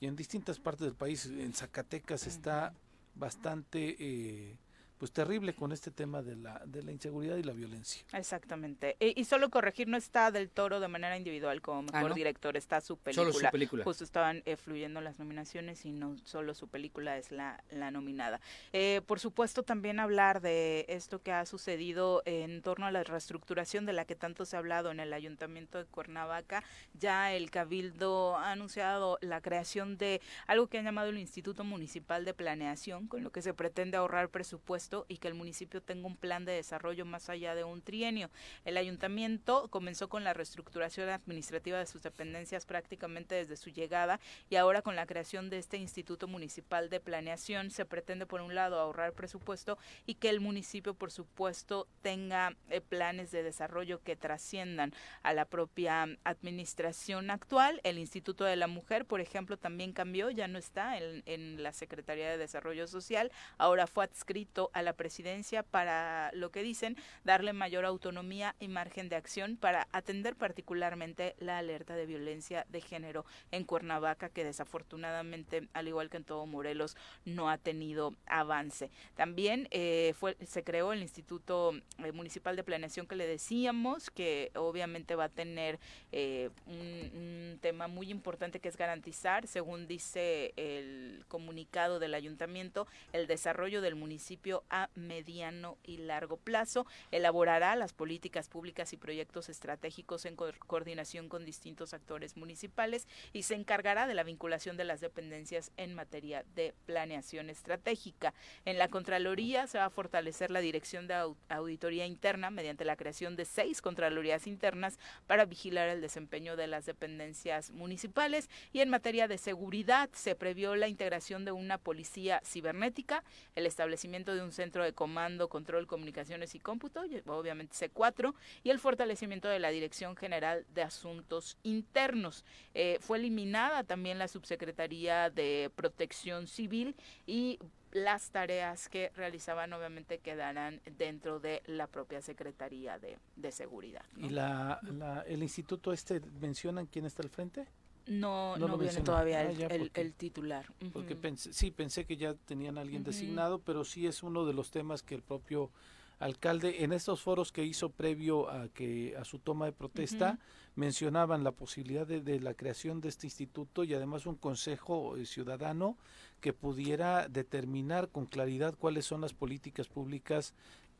[0.00, 2.74] y en distintas partes del país, en Zacatecas está
[3.14, 4.56] bastante eh,
[4.98, 8.02] pues terrible con este tema de la, de la inseguridad y la violencia.
[8.14, 8.96] Exactamente.
[8.98, 12.80] Y, solo corregir, no está del toro de manera individual como ah, mejor director, está
[12.80, 13.32] su película.
[13.32, 13.84] Solo su película.
[13.84, 18.40] Justo estaban eh, fluyendo las nominaciones y no solo su película es la, la nominada.
[18.72, 23.84] Eh, por supuesto, también hablar de esto que ha sucedido en torno a la reestructuración
[23.84, 26.64] de la que tanto se ha hablado en el Ayuntamiento de Cuernavaca.
[26.98, 32.24] Ya el Cabildo ha anunciado la creación de algo que han llamado el Instituto Municipal
[32.24, 36.16] de Planeación, con lo que se pretende ahorrar presupuesto y que el municipio tenga un
[36.16, 38.30] plan de desarrollo más allá de un trienio.
[38.64, 44.56] El ayuntamiento comenzó con la reestructuración administrativa de sus dependencias prácticamente desde su llegada y
[44.56, 48.78] ahora con la creación de este Instituto Municipal de Planeación se pretende por un lado
[48.78, 54.92] ahorrar presupuesto y que el municipio por supuesto tenga eh, planes de desarrollo que trasciendan
[55.22, 57.80] a la propia administración actual.
[57.82, 61.72] El Instituto de la Mujer, por ejemplo, también cambió, ya no está en, en la
[61.72, 67.54] Secretaría de Desarrollo Social, ahora fue adscrito a la presidencia para lo que dicen darle
[67.54, 73.24] mayor autonomía y margen de acción para atender particularmente la alerta de violencia de género
[73.52, 78.90] en Cuernavaca, que desafortunadamente, al igual que en todo Morelos, no ha tenido avance.
[79.14, 81.72] También eh, fue, se creó el Instituto
[82.04, 85.78] eh, Municipal de Planeación que le decíamos, que obviamente va a tener
[86.12, 92.86] eh, un, un tema muy importante que es garantizar, según dice el comunicado del ayuntamiento,
[93.14, 99.48] el desarrollo del municipio a mediano y largo plazo, elaborará las políticas públicas y proyectos
[99.48, 104.84] estratégicos en co coordinación con distintos actores municipales y se encargará de la vinculación de
[104.84, 108.34] las dependencias en materia de planeación estratégica.
[108.64, 113.36] En la Contraloría se va a fortalecer la dirección de auditoría interna mediante la creación
[113.36, 119.28] de seis Contralorías internas para vigilar el desempeño de las dependencias municipales y en materia
[119.28, 124.82] de seguridad se previó la integración de una policía cibernética, el establecimiento de un centro
[124.82, 128.34] de comando, control, comunicaciones y cómputo, obviamente C4,
[128.64, 132.44] y el fortalecimiento de la Dirección General de Asuntos Internos.
[132.74, 136.96] Eh, fue eliminada también la Subsecretaría de Protección Civil
[137.26, 137.58] y
[137.92, 143.16] las tareas que realizaban obviamente quedarán dentro de la propia Secretaría de,
[143.52, 144.04] Seguridad.
[144.16, 147.66] ¿Y la, la, el instituto este mencionan quién está al frente?
[148.06, 150.64] No, no, no viene todavía el, ah, el, el, titular.
[150.80, 150.92] Uh -huh.
[150.92, 153.08] Porque pensé, sí, pensé que ya tenían a alguien uh -huh.
[153.08, 155.70] designado, pero sí es uno de los temas que el propio
[156.18, 160.34] alcalde en estos foros que hizo previo a que a su toma de protesta uh
[160.34, 160.76] -huh.
[160.76, 165.26] mencionaban la posibilidad de, de, la creación de este instituto y además un consejo eh,
[165.26, 165.96] ciudadano
[166.40, 170.54] que pudiera determinar con claridad cuáles son las políticas públicas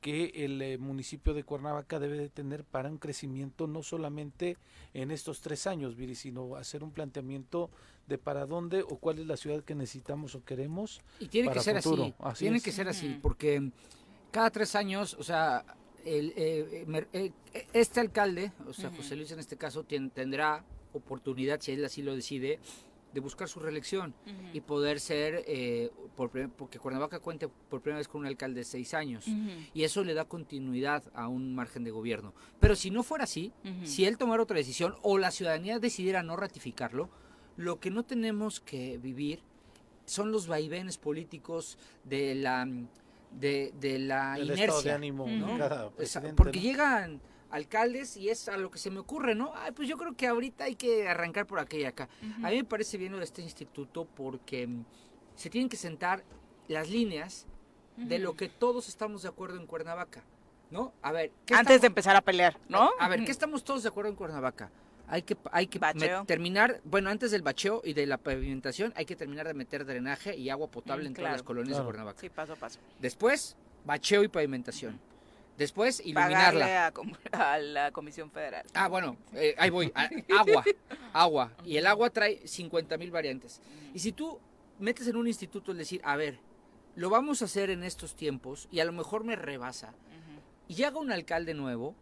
[0.07, 4.57] que el eh, municipio de Cuernavaca debe de tener para un crecimiento no solamente
[4.95, 7.71] en estos tres años, Viri, sino hacer un planteamiento
[8.07, 11.01] de para dónde o cuál es la ciudad que necesitamos o queremos.
[11.19, 12.05] Y tiene que ser futuro.
[12.05, 12.63] así, así tiene es.
[12.63, 13.73] que ser así, porque
[14.31, 15.65] cada tres años, o sea,
[16.05, 17.33] el, eh, eh,
[17.73, 18.99] este alcalde, o sea, uh -huh.
[18.99, 22.61] José Luis en este caso, ten, tendrá oportunidad, si él así lo decide,
[23.17, 24.51] de buscar su reelección uh -huh.
[24.53, 28.65] y poder ser, eh, por, porque Cuernavaca cuenta por primera vez con un alcalde de
[28.65, 29.71] seis años uh -huh.
[29.73, 32.35] y eso le da continuidad a un margen de gobierno.
[32.61, 33.87] Pero si no fuera así, uh -huh.
[33.87, 37.09] si él tomara otra decisión o la ciudadanía decidiera no ratificarlo,
[37.57, 39.41] lo que no tenemos que vivir
[40.05, 42.69] son los vaivenes políticos de la
[43.31, 44.65] de, de la El inercia.
[44.67, 45.57] Estado de ánimo ¿no?
[45.57, 45.91] cada
[46.37, 46.63] Porque ¿no?
[46.63, 47.21] llegan
[47.51, 49.53] alcaldes y es a lo que se me ocurre, ¿no?
[49.55, 52.09] Ay, pues yo creo que ahorita hay que arrancar por aquella acá.
[52.23, 52.47] Uh -huh.
[52.47, 54.85] A mí me parece bien lo de este instituto porque mm,
[55.35, 56.25] se tienen que sentar
[56.69, 57.47] las líneas
[57.97, 58.09] uh -huh.
[58.09, 60.23] de lo que todos estamos de acuerdo en Cuernavaca,
[60.71, 60.93] ¿no?
[61.03, 61.81] A ver, antes estamos?
[61.81, 62.91] de empezar a pelear, ¿no?
[62.99, 64.71] A, a ver, ¿qué estamos todos de acuerdo en Cuernavaca?
[65.09, 65.79] Hay que, hay que
[66.27, 70.37] terminar, bueno, antes del bacheo y de la pavimentación, hay que terminar de meter drenaje
[70.37, 71.85] y agua potable mm, en claro, todas las colonias claro.
[71.85, 72.21] de Cuernavaca.
[72.21, 72.81] Sí, paso a paso.
[72.99, 74.99] Después, bacheo y pavimentación.
[75.57, 76.87] Después, iluminarla.
[76.87, 76.93] A,
[77.55, 78.67] a, la Comisión Federal.
[78.75, 79.93] Ah, bueno, eh, ahí voy.
[80.37, 80.65] Agua,
[81.13, 81.53] agua.
[81.65, 83.61] Y el agua trae 50 mil variantes.
[83.95, 84.39] Y si tú
[84.79, 86.39] metes en un instituto el decir, a ver,
[86.95, 90.41] lo vamos a hacer en estos tiempos y a lo mejor me rebasa, uh -huh.
[90.69, 91.95] y llega un alcalde nuevo,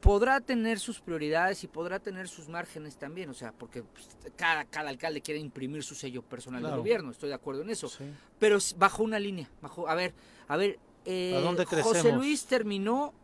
[0.00, 4.64] podrá tener sus prioridades y podrá tener sus márgenes también, o sea, porque pues, cada,
[4.64, 6.76] cada alcalde quiere imprimir su sello personal claro.
[6.76, 8.04] de gobierno, estoy de acuerdo en eso, sí.
[8.38, 10.14] pero bajo una línea, bajo, a ver,
[10.46, 13.14] a ver, eh, ¿A dónde José Luis terminó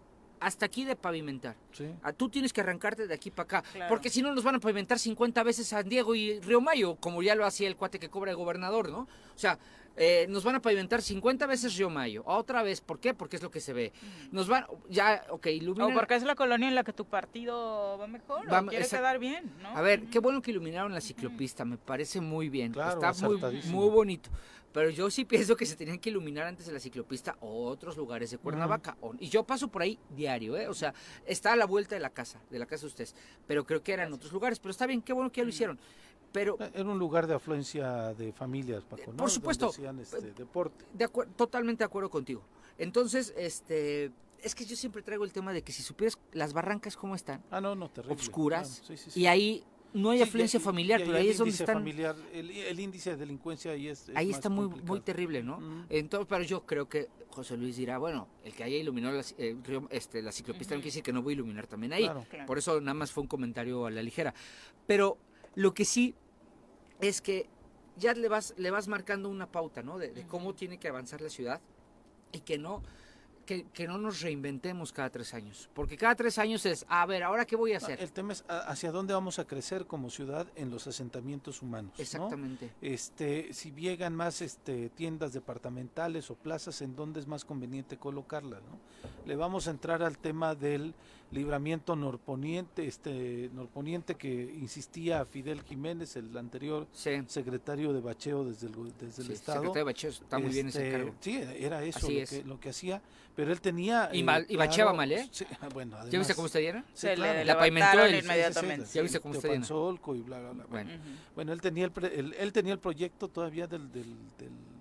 [0.43, 1.55] hasta aquí de pavimentar.
[1.71, 1.87] Sí.
[2.03, 3.63] Ah, tú tienes que arrancarte de aquí para acá.
[3.73, 3.89] Claro.
[3.89, 7.23] Porque si no nos van a pavimentar 50 veces San Diego y Río Mayo, como
[7.23, 9.03] ya lo hacía el cuate que cobra el gobernador, ¿no?
[9.03, 9.59] O sea,
[9.97, 12.23] eh, nos van a pavimentar 50 veces Río Mayo.
[12.27, 13.15] Otra vez, ¿por qué?
[13.15, 13.93] Porque es lo que se ve.
[14.31, 15.93] Nos van, ya, ok, iluminan.
[15.93, 18.85] O porque es la colonia en la que tu partido va mejor, va, o quiere
[18.85, 18.99] esa...
[18.99, 19.69] quedar bien, ¿no?
[19.77, 22.73] A ver, qué bueno que iluminaron la ciclopista, me parece muy bien.
[22.73, 24.31] Claro, Está muy, muy bonito.
[24.73, 28.31] Pero yo sí pienso que se tenían que iluminar antes de la ciclopista otros lugares
[28.31, 28.97] de Cuernavaca.
[29.01, 29.17] Uh -huh.
[29.21, 30.69] Y yo paso por ahí diario, ¿eh?
[30.69, 30.95] O sea,
[31.27, 33.15] está a la vuelta de la casa, de la casa de ustedes.
[33.47, 34.19] Pero creo que eran Gracias.
[34.19, 34.59] otros lugares.
[34.59, 35.79] Pero está bien, qué bueno que ya lo hicieron.
[36.33, 39.19] Pero, era un lugar de afluencia de familias, Paco, ¿no?
[39.19, 39.67] Por supuesto.
[39.67, 40.85] Decían, este, deporte.
[40.95, 42.43] De totalmente de acuerdo contigo.
[42.79, 44.11] Entonces, este
[44.43, 47.43] es que yo siempre traigo el tema de que si supieras las barrancas cómo están.
[47.51, 48.15] Ah, no, no, terrible.
[48.15, 48.83] Obscuras.
[48.87, 49.21] Sí, sí, sí.
[49.21, 49.65] Y ahí
[49.95, 51.87] no hay sí, afluencia y, familiar, y, y, pero ahí es donde están.
[51.87, 54.09] el, el, índice de delincuencia ahí es.
[54.09, 55.59] es ahí está muy, muy terrible, ¿no?
[55.59, 55.87] Uh -huh.
[55.91, 59.57] Entonces, pero yo creo que José Luis dirá, bueno, el que haya iluminado la, eh,
[59.65, 62.05] río- este, la ciclopista no quiere decir que no voy a iluminar también ahí.
[62.05, 62.27] Claro.
[62.29, 62.47] Claro.
[62.47, 64.35] Por eso nada más fue un comentario a la ligera.
[64.87, 65.19] Pero
[65.55, 66.15] lo que sí
[67.01, 67.49] es que
[67.97, 69.99] ya le vas, le vas marcando una pauta, ¿no?
[69.99, 71.61] De, de cómo tiene que avanzar la ciudad
[72.33, 72.83] y que no,
[73.45, 75.69] que, que no nos reinventemos cada tres años.
[75.75, 78.01] Porque cada tres años es, a ver, ¿ahora qué voy a hacer?
[78.01, 81.93] El tema es hacia dónde vamos a crecer como ciudad en los asentamientos humanos.
[81.97, 82.03] ¿no?
[82.03, 82.71] Exactamente.
[82.81, 88.61] Este, si llegan más este, tiendas departamentales o plazas, ¿en dónde es más conveniente colocarlas?
[88.63, 88.79] ¿no?
[89.27, 90.95] Le vamos a entrar al tema del
[91.33, 94.29] libramiento norponiente, este, norponiente que
[94.61, 97.11] insistía Fidel Jiménez, el anterior Sí.
[97.27, 99.59] secretario de bacheo desde el, desde el Estado.
[99.61, 101.15] secretario de Bacheo está muy bien ese Este, cargo.
[101.21, 102.31] Sí, era eso Así lo es.
[102.31, 103.01] que, lo que hacía,
[103.35, 104.11] pero él tenía...
[104.13, 105.27] Y mal- y bacheaba mal, ¿eh?
[105.33, 106.85] Sí, bueno, ¿Ya viste además- cómo está llena?
[106.93, 107.39] sí, Se claro.
[107.39, 108.87] le La pavimentó levantaron él, sí, sí, sí, inmediatamente.
[108.93, 109.67] ¿Ya viste cómo está llena?
[109.67, 110.65] Y bla, bla, bla.
[110.69, 110.91] Bueno.
[111.35, 114.05] Bueno, él tenía el, pre- el- él tenía el proyecto todavía del, del,
[114.39, 114.72] del-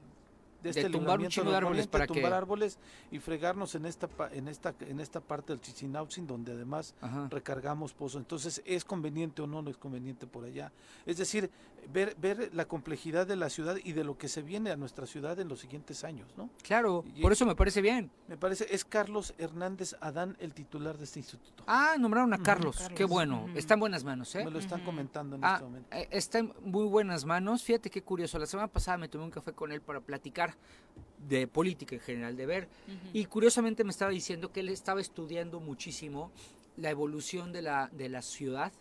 [0.62, 2.78] de este tumbar un de árboles para que- tumbar árboles
[3.12, 7.28] y fregarnos en esta pa- en esta en esta parte del Chichinautzin donde además ajá.
[7.30, 8.20] recargamos pozos.
[8.22, 10.72] Entonces, ¿es conveniente o no no es conveniente por allá?
[11.06, 11.50] Es decir,
[11.92, 15.06] ver ver la complejidad de la ciudad y de lo que se viene a nuestra
[15.08, 16.50] ciudad en los siguientes años, ¿no?
[16.62, 18.12] Claro, Y- por eso me parece bien.
[18.28, 21.64] Me parece es Carlos Hernández Adán el titular de este instituto.
[21.68, 22.78] Ah, nombraron a Carlos.
[22.96, 23.46] Qué bueno.
[23.50, 23.58] Ujú.
[23.58, 24.46] Está en buenas manos, ¿eh?
[24.46, 25.96] Me lo están comentando en Ah, este momento.
[25.96, 27.64] eh, está en muy buenas manos.
[27.64, 28.38] Fíjate qué curioso.
[28.38, 30.51] La semana pasada me tomé un café con él para platicar
[31.28, 32.68] de política en general, de ver.
[33.14, 36.32] Y curiosamente me estaba diciendo que él estaba estudiando muchísimo
[36.78, 38.72] la evolución de la, de la ciudad.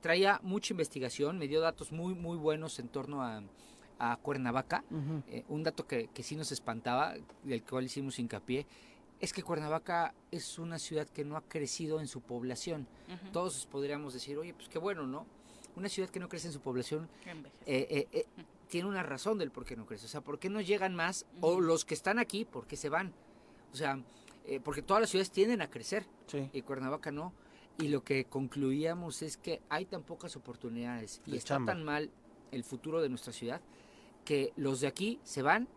[0.00, 3.42] Traía mucha investigación, me dio datos muy, muy buenos en torno a,
[3.98, 4.84] a Cuernavaca.
[5.28, 7.14] Eh, un dato que, que sí nos espantaba,
[7.44, 8.66] del cual hicimos hincapié,
[9.20, 12.86] es que Cuernavaca es una ciudad que no ha crecido en su población.
[13.32, 15.26] Todos podríamos decir, oye, pues qué bueno, ¿no?
[15.76, 17.08] Una ciudad que no crece en su población
[17.66, 18.26] eh, eh, eh,
[18.68, 20.06] tiene una razón del por qué no crece.
[20.06, 21.26] O sea, ¿por qué no llegan más?
[21.40, 23.12] O los que están aquí, ¿por qué se van?
[23.72, 24.00] O sea,
[24.46, 26.48] eh, porque todas las ciudades tienden a crecer Sí.
[26.52, 27.32] y Cuernavaca no.
[27.78, 32.10] Y lo que concluíamos es que hay tan pocas oportunidades y está tan mal
[32.50, 33.60] el futuro de nuestra ciudad
[34.24, 35.68] que los de aquí se van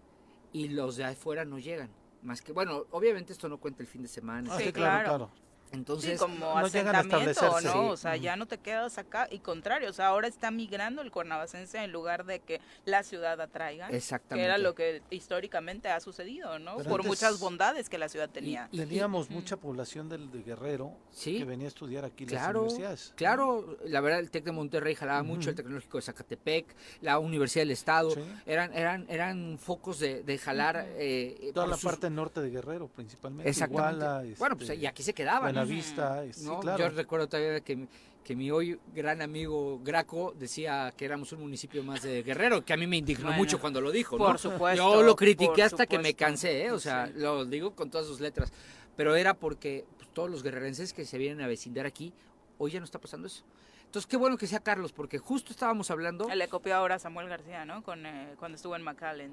[0.53, 1.89] y los de afuera no llegan.
[2.23, 4.49] Más que, bueno, obviamente esto no cuenta el fin de semana.
[4.53, 5.25] Ah, Sí, sí, claro, claro.
[5.27, 5.48] claro.
[5.71, 7.67] Entonces, sí, como no llegan a establecerse.
[7.67, 7.73] ¿no?
[7.73, 7.79] Sí.
[7.89, 9.27] O sea, ya no te quedas acá.
[9.29, 13.39] Y contrario, o sea, ahora está migrando el cuernavacense en lugar de que la ciudad
[13.39, 13.87] atraiga.
[13.89, 14.45] Que exactamente.
[14.45, 16.77] era lo que históricamente ha sucedido, ¿no?
[16.77, 18.67] Pero Por antes- muchas bondades que la ciudad tenía.
[18.71, 21.37] Y- y- Teníamos mucha población del, de Guerrero Sí.
[21.37, 23.13] que venía a estudiar aquí las Claro, universidades.
[23.15, 27.61] claro, la verdad el TEC de Monterrey jalaba mucho, el Tecnológico de Zacatepec, la Universidad
[27.61, 28.21] del Estado, Sí.
[28.45, 32.49] eran, eran, eran focos de, de jalar eh, Toda por la sus- parte norte de
[32.49, 33.49] Guerrero, principalmente.
[33.49, 33.97] Exactamente.
[33.97, 35.55] Iguala, bueno, pues este, y aquí se quedaban.
[35.65, 36.55] Buenavista, este, ¿no?
[36.55, 36.77] sí, claro.
[36.79, 37.87] Yo recuerdo todavía que,
[38.23, 42.73] que mi hoy gran amigo Graco decía que éramos un municipio más de Guerrero, que
[42.73, 44.25] a mí me indignó Bueno, mucho cuando lo dijo, ¿no?
[44.25, 44.75] Por supuesto.
[44.95, 46.25] Yo lo critiqué hasta que me supuesto.
[46.25, 46.71] cansé, ¿eh?
[46.71, 47.13] o sea, Sí.
[47.17, 48.51] lo digo con todas sus letras,
[48.95, 52.13] pero era porque pues, todos los guerrerenses que se vienen a vecindar aquí,
[52.57, 53.43] hoy ya no está pasando eso.
[53.85, 56.29] Entonces, qué bueno que sea Carlos, porque justo estábamos hablando...
[56.29, 57.81] Le copió ahora a Samuel García, ¿no?
[57.81, 59.31] Con, eh, cuando estuvo en McAllen.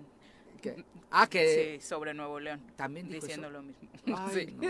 [0.62, 2.62] que- ah, que Sí, sobre Nuevo León.
[2.77, 3.57] también dijo Diciendo eso.
[3.59, 3.89] lo mismo.
[4.16, 4.53] Ay, Sí.
[4.57, 4.68] no.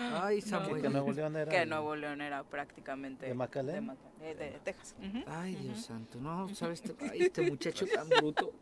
[0.00, 0.82] Ay, Que, Samuel.
[0.82, 3.74] que Nuevo León era Que Nuevo León era prácticamente ¿De McAllen?
[3.74, 4.94] de, Maca- eh, de Texas.
[5.26, 6.82] Ay, Dios santo, no, ¿sabes?
[6.84, 8.52] Este, ay, este muchacho tan bruto.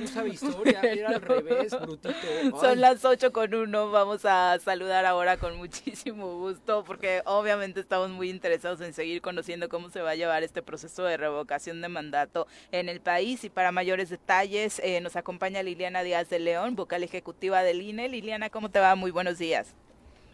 [0.00, 2.08] No sabe historia, era al revés, brutito.
[2.42, 2.50] Ay.
[2.60, 3.90] Son las 8 con uno.
[3.90, 9.68] Vamos a saludar ahora con muchísimo gusto porque obviamente estamos muy interesados en seguir conociendo
[9.68, 13.44] cómo se va a llevar este proceso de revocación de mandato en el país.
[13.44, 18.08] Y para mayores detalles eh, nos acompaña Liliana Díaz de León, vocal ejecutiva del INE.
[18.08, 18.96] Liliana, ¿cómo te va?
[18.96, 19.74] Muy buenos días.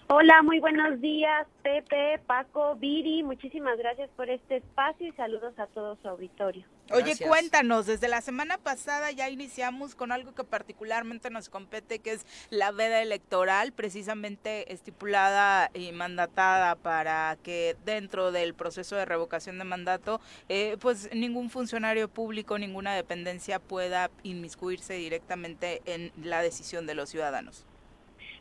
[0.09, 3.25] Hola, muy buenos días, Pepe, Paco, Viri.
[3.25, 6.65] Muchísimas gracias por este espacio y saludos a todo su auditorio.
[6.93, 7.29] Oye, Gracias.
[7.29, 12.25] cuéntanos, desde la semana pasada ya iniciamos con algo que particularmente nos compete, que es
[12.51, 19.65] la veda electoral, precisamente estipulada y mandatada para que dentro del proceso de revocación de
[19.65, 26.95] mandato, eh, pues ningún funcionario público, ninguna dependencia pueda inmiscuirse directamente en la decisión de
[26.95, 27.67] los ciudadanos.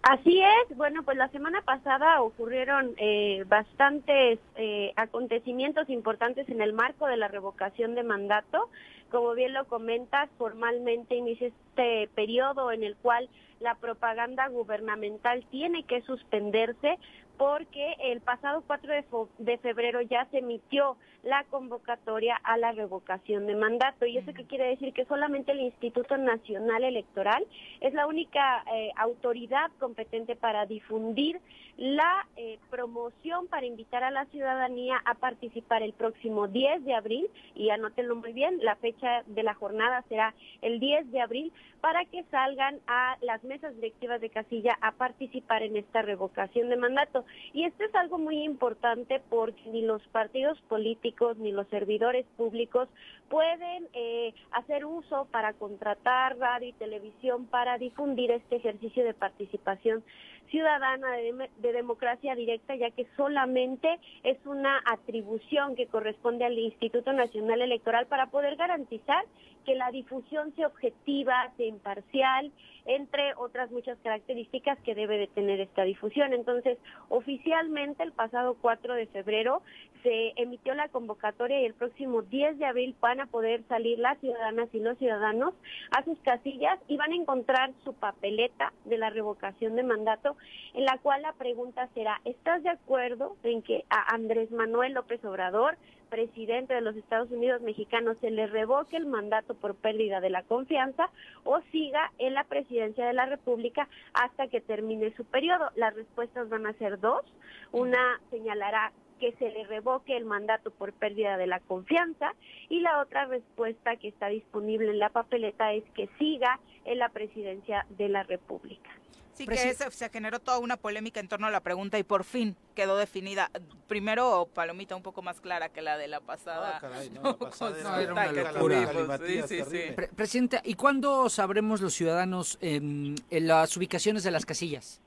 [0.08, 6.74] Así es, bueno, pues la semana pasada ocurrieron eh, bastantes eh, acontecimientos importantes en el
[6.74, 8.70] marco de la revocación de mandato.
[9.10, 13.28] Como bien lo comentas, formalmente inicia este periodo en el cual
[13.60, 17.00] la propaganda gubernamental tiene que suspenderse
[17.38, 18.94] porque el pasado 4
[19.40, 24.06] de, febrero ya se emitió la convocatoria a la revocación de mandato.
[24.06, 24.94] ¿Y eso qué quiere decir?
[24.94, 27.46] Que solamente el Instituto Nacional Electoral
[27.82, 31.42] es la única eh, autoridad competente para difundir
[31.78, 37.28] la eh, promoción para invitar a la ciudadanía a participar el próximo 10 de abril,
[37.54, 42.06] y anótenlo muy bien, la fecha de la jornada será el 10 de abril, para
[42.06, 47.25] que salgan a las mesas directivas de casilla a participar en esta revocación de mandato.
[47.54, 52.90] Y esto es algo muy importante porque ni los partidos políticos ni los servidores públicos
[53.30, 60.04] pueden eh, hacer uso para contratar radio y televisión para difundir este ejercicio de participación
[60.52, 67.14] ciudadana de, de, democracia directa, ya que solamente es una atribución que corresponde al Instituto
[67.14, 69.26] Nacional Electoral para poder garantizar
[69.66, 72.52] que la difusión sea objetiva, sea imparcial,
[72.86, 76.34] entre otras muchas características que debe de tener esta difusión.
[76.34, 76.78] Entonces,
[77.10, 79.62] oficialmente el pasado 4 de febrero
[80.04, 84.20] se emitió la convocatoria y el próximo 10 de abril van a poder salir las
[84.20, 85.56] ciudadanas y los ciudadanos
[85.98, 90.38] a sus casillas y van a encontrar su papeleta de la revocación de mandato
[90.76, 95.26] en la cual la pregunta será, ¿estás de acuerdo en que a Andrés Manuel López
[95.26, 95.76] Obrador
[96.16, 100.44] presidente de los Estados Unidos mexicanos se le revoque el mandato por pérdida de la
[100.44, 101.10] confianza
[101.44, 105.72] o siga en la presidencia de la República hasta que termine su periodo.
[105.76, 107.26] Las respuestas van a ser dos.
[107.74, 112.34] Una señalará que se le revoque el mandato por pérdida de la confianza
[112.70, 117.10] y la otra respuesta que está disponible en la papeleta es que siga en la
[117.10, 118.90] presidencia de la República.
[119.36, 122.56] Sí, que se generó toda una polémica en torno a la pregunta y por fin
[122.74, 123.52] quedó definida.
[123.88, 126.80] Primero, palomita un poco más clara que la de la pasada.
[130.16, 135.02] Presidenta, ¿y cuándo sabremos los ciudadanos en las ubicaciones de las casillas?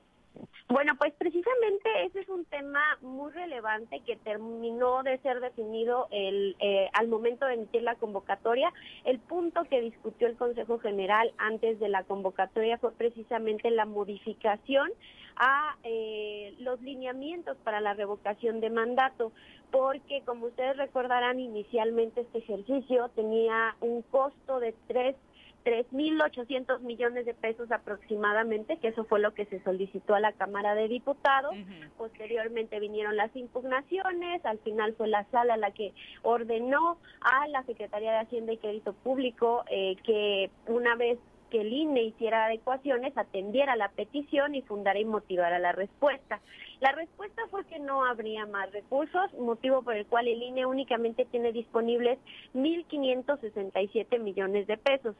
[0.67, 6.55] Bueno, pues precisamente ese es un tema muy relevante que terminó de ser definido el,
[6.59, 8.71] eh, al momento de emitir la convocatoria.
[9.03, 14.91] El punto que discutió el Consejo General antes de la convocatoria fue precisamente la modificación
[15.37, 19.31] a eh, los lineamientos para la revocación de mandato,
[19.71, 25.15] porque como ustedes recordarán, inicialmente este ejercicio tenía un costo de tres
[25.69, 30.73] 3.800 millones de pesos aproximadamente, que eso fue lo que se solicitó a la Cámara
[30.73, 31.53] de Diputados.
[31.95, 35.93] Posteriormente vinieron las impugnaciones, al final fue la sala la que
[36.23, 41.73] ordenó a la Secretaría de Hacienda y Crédito Público eh, que una vez que el
[41.73, 46.39] INE hiciera adecuaciones, atendiera la petición y fundara y motivara la respuesta.
[46.79, 51.25] La respuesta fue que no habría más recursos, motivo por el cual el INE únicamente
[51.25, 52.19] tiene disponibles
[52.53, 55.15] 1.567 millones de pesos.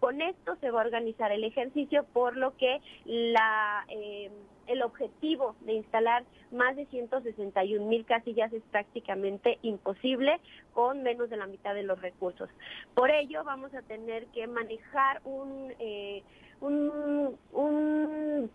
[0.00, 4.30] Con esto se va a organizar el ejercicio, por lo que eh,
[4.66, 10.40] el objetivo de instalar más de 161 mil casillas es prácticamente imposible
[10.72, 12.48] con menos de la mitad de los recursos.
[12.94, 15.72] Por ello, vamos a tener que manejar un...
[15.78, 16.22] Eh,
[16.60, 17.38] un,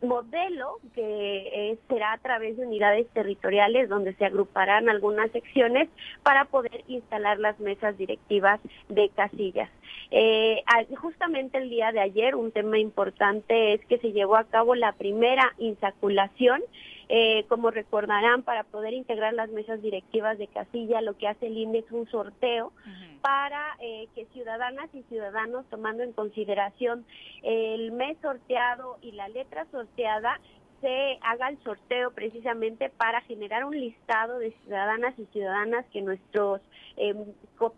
[0.01, 5.89] modelo que eh, será a través de unidades territoriales donde se agruparán algunas secciones
[6.23, 9.69] para poder instalar las mesas directivas de casillas.
[10.11, 10.63] Eh,
[10.97, 14.93] justamente el día de ayer un tema importante es que se llevó a cabo la
[14.93, 16.61] primera insaculación
[17.15, 21.59] eh, como recordarán, para poder integrar las mesas directivas de casilla, lo que hace el
[21.59, 22.71] INE es un sorteo
[23.21, 27.05] para eh, que ciudadanas y ciudadanos, tomando en consideración
[27.43, 30.39] el mes sorteado y la letra sorteada,
[30.83, 36.59] se haga el sorteo precisamente para generar un listado de ciudadanas y ciudadanas que nuestros
[36.97, 37.15] eh,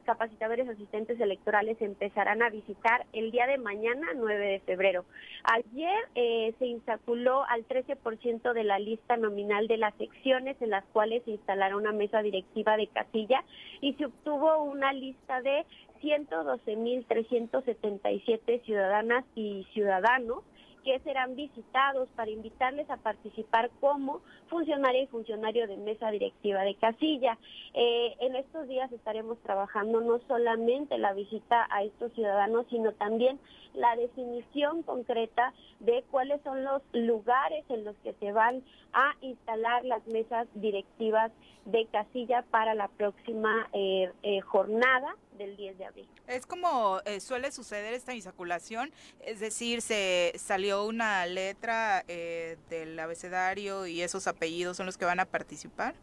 [0.06, 5.06] capacitadores asistentes electorales empezarán a visitar el día de mañana, 9 de febrero.
[5.44, 10.84] Ayer eh, se insaculó al 13% de la lista nominal de las secciones en las
[10.86, 13.44] cuales se instalará una mesa directiva de casilla
[13.82, 15.64] y se obtuvo una lista de
[16.02, 20.44] 112.377 ciudadanas y ciudadanos
[20.86, 26.76] que serán visitados para invitarles a participar como funcionaria y funcionario de mesa directiva de
[26.76, 27.40] casilla.
[27.74, 33.40] Eh, en estos días estaremos trabajando no solamente la visita a estos ciudadanos, sino también
[33.74, 38.64] la definición concreta de cuáles son los lugares en los que se van
[38.94, 41.32] a instalar las mesas directivas
[41.66, 46.08] de casilla para la próxima eh, eh, jornada del 10 de abril.
[46.28, 53.88] Es como eh, suele suceder esta insaculación, es decir, se salió una letra del abecedario
[53.88, 55.96] y esos apellidos son los que van a participar.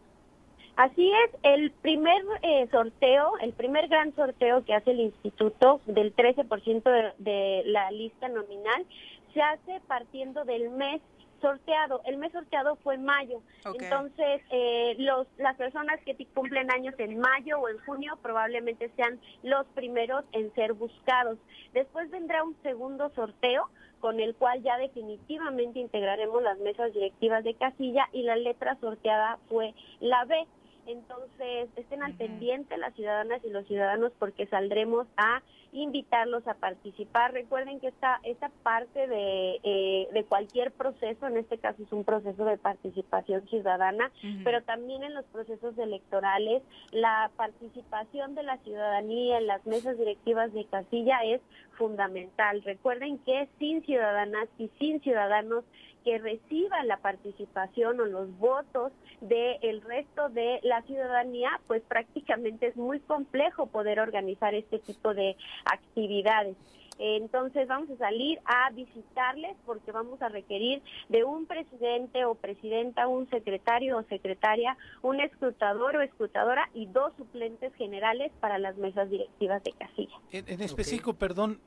[0.76, 2.22] Así es, el primer
[2.70, 8.28] sorteo, el primer gran sorteo que hace el instituto del 13% de, de la lista
[8.28, 8.87] nominal
[9.35, 11.01] se hace partiendo del mes
[11.43, 12.01] sorteado.
[12.07, 13.43] El mes sorteado fue mayo.
[13.78, 19.20] Entonces, eh, los, las personas que cumplen años en mayo o en junio probablemente sean
[19.43, 21.38] los primeros en ser buscados.
[21.74, 23.68] Después vendrá un segundo sorteo
[24.01, 29.38] con el cual ya definitivamente integraremos las mesas directivas de casilla y la letra sorteada
[29.49, 30.47] fue la B.
[30.87, 37.33] Entonces, estén al pendiente las ciudadanas y los ciudadanos porque saldremos a invitarlos a participar.
[37.33, 42.05] Recuerden que esta, esta parte de, eh, de cualquier proceso, en este caso es un
[42.05, 44.11] proceso de participación ciudadana,
[44.45, 50.53] pero también en los procesos electorales, la participación de la ciudadanía en las mesas directivas
[50.53, 51.41] de casilla es
[51.78, 52.62] fundamental.
[52.62, 55.64] Recuerden que sin ciudadanas y sin ciudadanos
[56.05, 62.76] que reciban la participación o los votos del resto de la ciudadanía, pues prácticamente es
[62.76, 66.57] muy complejo poder organizar este tipo de actividades.
[66.98, 73.09] Entonces vamos a salir a visitarles porque vamos a requerir de un presidente o presidenta,
[73.09, 79.11] un secretario o secretaria, un escrutador o escrutadora y dos suplentes generales para las mesas
[79.11, 80.16] directivas de casilla.
[80.30, 81.61] En, específico, perdón,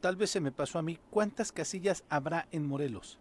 [0.00, 3.20] tal vez se me pasó a mí, ¿cuántas casillas habrá en Morelos?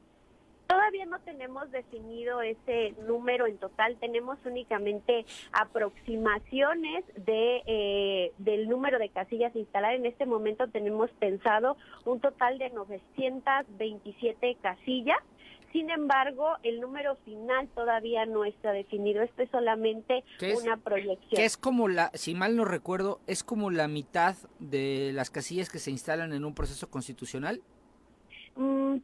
[1.10, 9.10] No tenemos definido ese número en total, tenemos únicamente aproximaciones de eh, del número de
[9.10, 9.96] casillas instalar.
[9.96, 15.18] En este momento tenemos pensado un total de 927 casillas.
[15.72, 19.22] Sin embargo, el número final todavía no está definido.
[19.22, 20.24] Esto es solamente
[20.62, 21.30] una proyección.
[21.30, 25.70] Que es como la, si mal no recuerdo, es como la mitad de las casillas
[25.70, 27.62] que se instalan en un proceso constitucional.
[28.56, 28.98] Mm,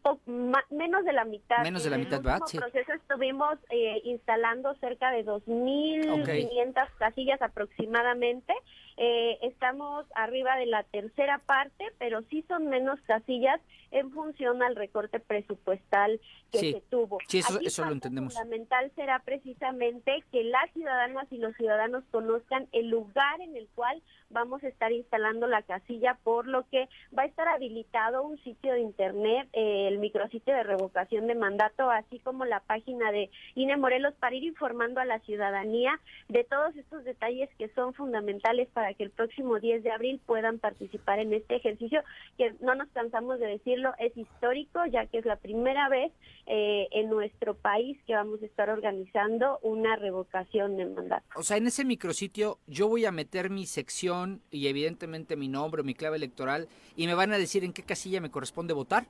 [0.71, 1.63] menos de la mitad.
[1.63, 2.19] Menos de la mitad.
[2.25, 8.53] En el proceso estuvimos eh, instalando cerca de 2.500 casillas aproximadamente.
[8.97, 13.59] Eh, estamos arriba de la tercera parte, pero sí son menos casillas
[13.91, 16.19] en función al recorte presupuestal
[16.51, 17.17] que se tuvo.
[17.27, 18.33] Sí, eso, eso lo entendemos.
[18.33, 24.01] fundamental será precisamente que las ciudadanas y los ciudadanos conozcan el lugar en el cual
[24.29, 28.73] vamos a estar instalando la casilla, por lo que va a estar habilitado un sitio
[28.73, 33.77] de internet, eh, el micrositio de revocación de mandato, así como la página de INE
[33.77, 38.84] Morelos para ir informando a la ciudadanía de todos estos detalles que son fundamentales para
[38.93, 42.01] que el próximo 10 de abril puedan participar en este ejercicio,
[42.37, 46.11] que no nos cansamos de decirlo, es histórico, ya que es la primera vez
[46.47, 51.25] eh, en nuestro país que vamos a estar organizando una revocación de mandato.
[51.35, 55.83] O sea, en ese micrositio yo voy a meter mi sección y evidentemente mi nombre
[55.83, 59.07] mi clave electoral y me van a decir en qué casilla me corresponde votar?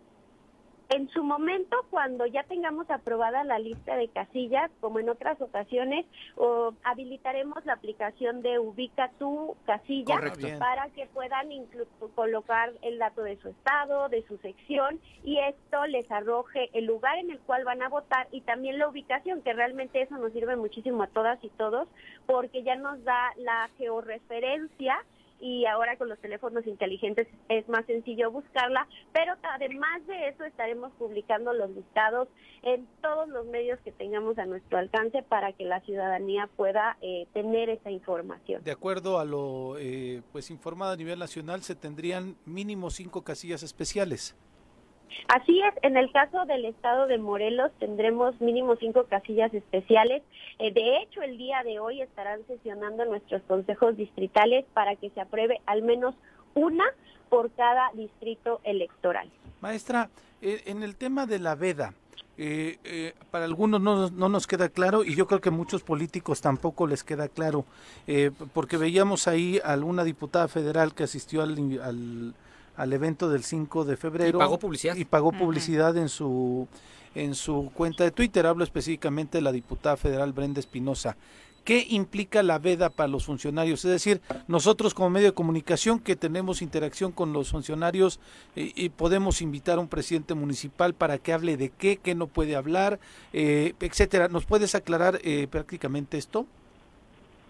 [0.89, 6.05] En su momento, cuando ya tengamos aprobada la lista de casillas, como en otras ocasiones,
[6.83, 10.21] habilitaremos la aplicación de Ubica tu casilla
[10.59, 11.49] para que puedan
[12.15, 17.17] colocar el dato de su estado, de su sección, y esto les arroje el lugar
[17.17, 20.55] en el cual van a votar y también la ubicación, que realmente eso nos sirve
[20.55, 21.87] muchísimo a todas y todos,
[22.27, 24.97] porque ya nos da la georreferencia
[25.39, 30.91] y ahora con los teléfonos inteligentes es más sencillo buscarla, pero además de eso estaremos
[30.93, 32.27] publicando los listados
[32.63, 37.27] en todos los medios que tengamos a nuestro alcance para que la ciudadanía pueda eh,
[37.33, 38.63] tener esa información.
[38.63, 43.63] De acuerdo a lo eh, pues informado a nivel nacional, se tendrían mínimo cinco casillas
[43.63, 44.35] especiales.
[45.27, 50.23] Así es, en el caso del estado de Morelos tendremos mínimo cinco casillas especiales.
[50.59, 55.21] Eh, de hecho, el día de hoy estarán sesionando nuestros consejos distritales para que se
[55.21, 56.15] apruebe al menos
[56.53, 56.85] una
[57.29, 59.29] por cada distrito electoral.
[59.61, 60.09] Maestra,
[60.41, 61.93] eh, en el tema de la veda,
[62.37, 66.85] eh, para algunos no, no, nos queda claro y yo creo que muchos políticos tampoco
[66.85, 67.65] les queda claro,
[68.53, 72.33] porque veíamos ahí a alguna diputada federal que asistió al
[72.93, 74.37] evento del 5 de febrero.
[74.37, 74.95] Y pagó publicidad.
[74.95, 76.67] Y pagó publicidad en su
[77.15, 78.45] en su cuenta de Twitter.
[78.45, 81.15] Hablo específicamente de la diputada federal Brenda Espinosa.
[81.65, 83.83] ¿Qué implica la veda para los funcionarios?
[83.85, 88.19] Es decir, nosotros como medio de comunicación que tenemos interacción con los funcionarios
[88.55, 92.27] eh, y podemos invitar a un presidente municipal para que hable de qué, qué no
[92.27, 92.99] puede hablar,
[93.33, 94.27] eh, etcétera.
[94.27, 96.45] ¿Nos puedes aclarar eh, prácticamente esto?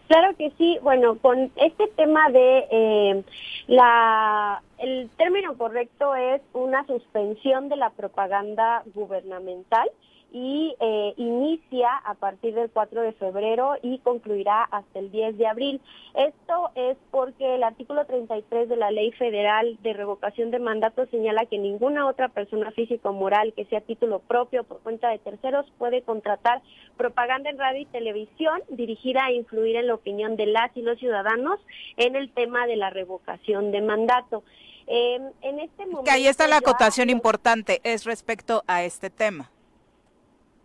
[0.07, 0.77] Claro que sí.
[0.81, 3.23] Bueno, con este tema de eh,
[3.67, 9.89] la, el término correcto es una suspensión de la propaganda gubernamental
[10.37, 15.47] y eh, inicia a partir del 4 de febrero y concluirá hasta el 10 de
[15.47, 15.81] abril.
[16.13, 21.45] Esto es porque el artículo 33 de la Ley Federal de Revocación de Mandato señala
[21.45, 25.67] que ninguna otra persona física o moral que sea título propio por cuenta de terceros
[25.77, 26.61] puede contratar
[26.97, 30.99] propaganda en radio y televisión dirigida a influir en la opinión de las y los
[30.99, 31.61] ciudadanos
[31.95, 34.43] en el tema de la revocación de mandato.
[34.87, 39.49] Eh, en este momento, que ahí está la acotación importante, es respecto a este tema.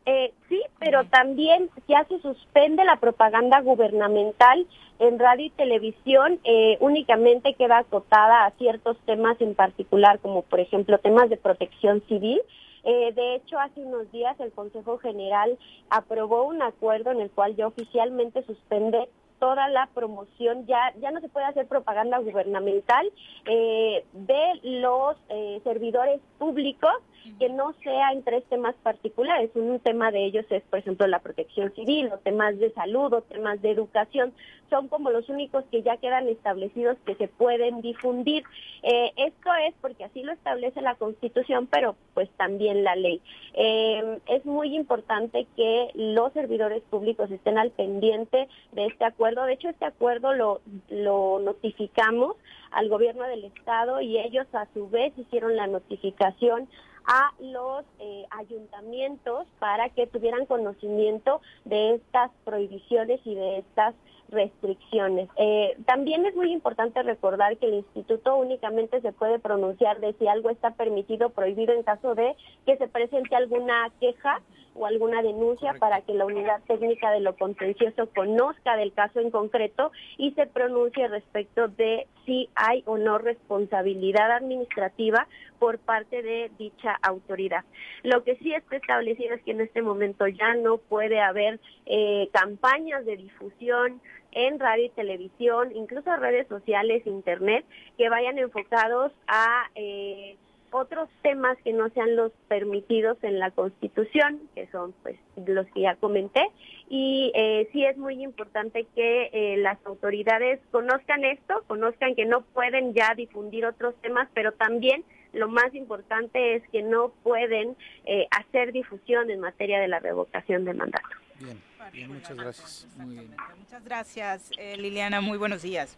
[0.06, 4.66] Eh, sí, pero también ya se suspende la propaganda gubernamental
[4.98, 10.60] en radio y televisión, eh, únicamente queda acotada a ciertos temas en particular, como por
[10.60, 12.40] ejemplo temas de protección civil.
[12.84, 15.58] Eh, de hecho, hace unos días el Consejo General
[15.90, 21.20] aprobó un acuerdo en el cual ya oficialmente suspende toda la promoción, ya, ya no
[21.20, 23.10] se puede hacer propaganda gubernamental
[23.46, 26.92] eh, de los eh, servidores públicos
[27.38, 29.50] que no sea en tres temas particulares.
[29.54, 33.22] Un tema de ellos es, por ejemplo, la protección civil, o temas de salud, o
[33.22, 34.32] temas de educación.
[34.68, 38.44] Son como los únicos que ya quedan establecidos que se pueden difundir.
[38.82, 43.20] Eh, esto es porque así lo establece la Constitución, pero pues también la ley.
[43.54, 49.44] Eh, es muy importante que los servidores públicos estén al pendiente de este acuerdo.
[49.44, 52.36] De hecho, este acuerdo lo, lo notificamos
[52.70, 56.68] al gobierno del estado y ellos a su vez hicieron la notificación
[57.06, 63.94] a los eh, ayuntamientos para que tuvieran conocimiento de estas prohibiciones y de estas
[64.30, 65.28] restricciones.
[65.36, 70.26] Eh, también es muy importante recordar que el instituto únicamente se puede pronunciar de si
[70.26, 72.34] algo está permitido o prohibido en caso de
[72.66, 74.40] que se presente alguna queja
[74.74, 79.30] o alguna denuncia para que la unidad técnica de lo contencioso conozca del caso en
[79.30, 85.26] concreto y se pronuncie respecto de si hay o no responsabilidad administrativa
[85.58, 87.64] por parte de dicha autoridad.
[88.02, 92.28] Lo que sí está establecido es que en este momento ya no puede haber eh,
[92.32, 94.00] campañas de difusión
[94.32, 97.64] en radio y televisión, incluso redes sociales, internet,
[97.96, 100.36] que vayan enfocados a eh,
[100.72, 105.16] otros temas que no sean los permitidos en la Constitución, que son pues
[105.46, 106.46] los que ya comenté,
[106.88, 112.42] y eh, sí es muy importante que eh, las autoridades conozcan esto, conozcan que no
[112.42, 118.26] pueden ya difundir otros temas, pero también lo más importante es que no pueden eh,
[118.30, 121.08] hacer difusión en materia de la revocación del mandato.
[121.40, 121.58] Bien,
[121.92, 122.86] bien muchas gracias.
[122.96, 123.34] Muy bien.
[123.58, 125.20] Muchas gracias, Liliana.
[125.20, 125.96] Muy buenos días.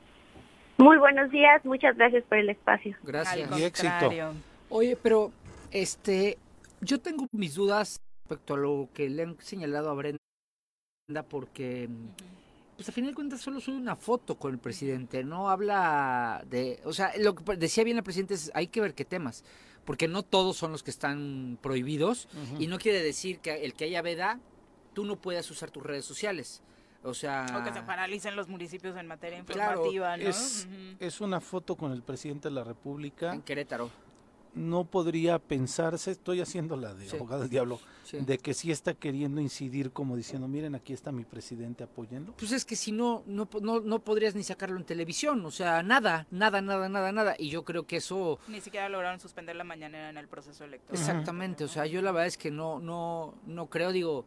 [0.78, 2.96] Muy buenos días, muchas gracias por el espacio.
[3.02, 3.58] Gracias.
[3.58, 4.10] Y éxito.
[4.68, 5.32] Oye, pero
[5.70, 6.38] este,
[6.80, 10.18] yo tengo mis dudas respecto a lo que le han señalado a Brenda,
[11.28, 11.88] porque,
[12.76, 16.80] pues a final de cuentas solo sube una foto con el presidente, no habla de,
[16.84, 19.44] o sea, lo que decía bien el presidente es, hay que ver qué temas,
[19.84, 22.28] porque no todos son los que están prohibidos,
[22.58, 24.40] y no quiere decir que el que haya veda,
[24.92, 26.62] tú no puedas usar tus redes sociales.
[27.02, 27.46] O sea...
[27.58, 30.28] O que se paralicen los municipios en materia informativa, ¿no?
[30.28, 30.68] Es,
[31.00, 33.32] es, una foto con el presidente de la República.
[33.32, 33.90] En Querétaro
[34.54, 37.80] no podría pensarse, estoy haciendo la de abogado del diablo,
[38.12, 42.34] de que sí está queriendo incidir como diciendo, miren, aquí está mi presidente, apóyenlo.
[42.36, 45.82] Pues es que si no, no, no, no podrías ni sacarlo en televisión, o sea,
[45.82, 47.34] nada, nada, nada, nada, nada.
[47.38, 48.38] Y yo creo que eso...
[48.48, 51.00] Ni siquiera lograron suspender la mañanera en el proceso electoral.
[51.00, 54.26] Exactamente, o sea, yo la verdad es que no, no, no creo, digo,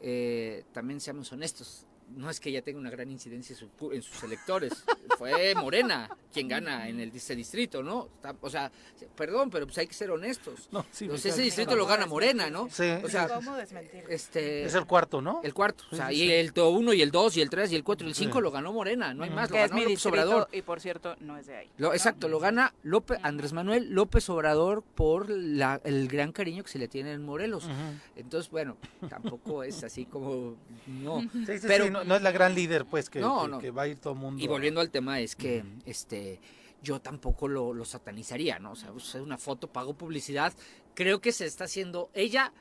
[0.00, 3.56] eh, también seamos honestos, no es que ella tenga una gran incidencia
[3.92, 4.84] en, sus electores.
[5.18, 8.08] Fue Morena quien gana en el, ese distrito, ¿no?
[8.40, 8.70] o sea,
[9.16, 10.68] perdón, pero pues hay que ser honestos.
[10.70, 12.68] No, sí, pues ese distrito lo gana Morena, ¿no?
[12.70, 12.90] Sí.
[13.02, 14.04] O sea, ¿Cómo desmentir?
[14.08, 15.40] Este, es el cuarto, ¿no?
[15.42, 15.84] El cuarto.
[15.90, 18.10] O sea, y el 1 y el 2 y el 3 y el 4 y
[18.10, 19.50] el 5 lo ganó Morena, no hay más.
[19.50, 20.48] Lo ganó López Obrador.
[20.52, 21.70] Y por cierto, no es de ahí.
[21.78, 26.78] exacto, lo gana López, Andrés Manuel López Obrador por la, el gran cariño que se
[26.78, 27.68] le tiene en Morelos.
[28.14, 28.76] Entonces, bueno,
[29.08, 30.56] tampoco es así como.
[30.86, 31.22] No.
[31.66, 33.20] pero, no, es la gran líder, pues, que,
[33.60, 34.42] que, va a ir todo el mundo.
[34.42, 36.40] Y volviendo al tema, es que este
[36.82, 38.72] yo tampoco lo, satanizaría, ¿no?
[38.72, 40.52] O sea, es una foto, pago publicidad.
[40.94, 42.10] Creo que se está haciendo.
[42.14, 42.52] Ella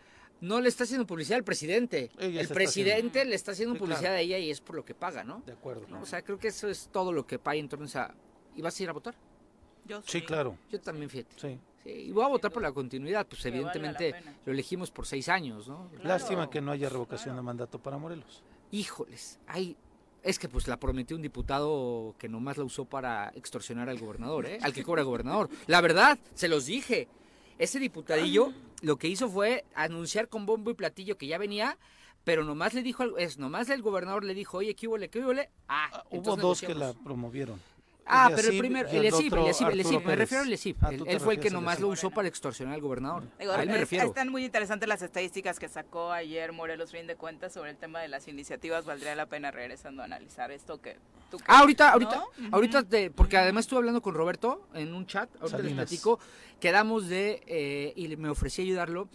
[0.41, 2.11] no le está haciendo publicidad al presidente.
[2.17, 5.43] el presidente le está haciendo publicidad a ella y es por lo que paga, ¿no?
[5.45, 5.85] De acuerdo.
[6.01, 8.13] O sea, creo que eso es todo lo que paga en torno a.
[8.55, 9.15] ¿Y vas a ir a votar?
[9.85, 10.21] Yo sí.
[10.21, 10.57] claro.
[10.71, 11.35] Yo también, fíjate.
[11.37, 11.59] Sí.
[11.85, 15.89] y voy a votar por la continuidad, pues evidentemente lo elegimos por seis años, ¿no?
[16.03, 18.43] Lástima que no haya revocación de mandato para Morelos.
[18.75, 19.77] Híjoles, hay
[20.21, 24.47] es que pues la prometió un diputado que nomás la usó para extorsionar al gobernador,
[24.47, 24.57] ¿eh?
[24.63, 25.49] Al que cobra gobernador.
[25.67, 27.07] La verdad, se los dije.
[27.57, 28.51] Ese diputadillo
[28.81, 31.77] lo que hizo fue anunciar con bombo y platillo que ya venía,
[32.25, 34.97] pero nomás le dijo, es nomás el gobernador le dijo, oye, ¿qué hubo?
[34.97, 35.31] ¿Qué hubo?
[35.69, 37.61] Ah, ah hubo dos que la promovieron.
[38.07, 40.77] Ah, pero el primero, el ESIP, el ESIP, el ESIP, me refiero al ESIP.
[40.83, 43.23] Ah, él, fue el que nomás lo usó para extorsionar al gobernador.
[43.39, 44.05] a él me refiero.
[44.05, 47.99] Están muy interesantes las estadísticas que sacó ayer Morelos Fin de Cuentas sobre el tema
[48.01, 48.85] de las iniciativas.
[48.85, 50.97] Valdría la pena regresando a analizar esto que
[51.31, 52.83] tú Ah, ahorita, ahorita, ahorita,
[53.15, 56.19] porque además estuve hablando con Roberto en un chat, ahorita les platico,
[56.59, 59.09] quedamos de, eh, y me ofrecí ayudarlo,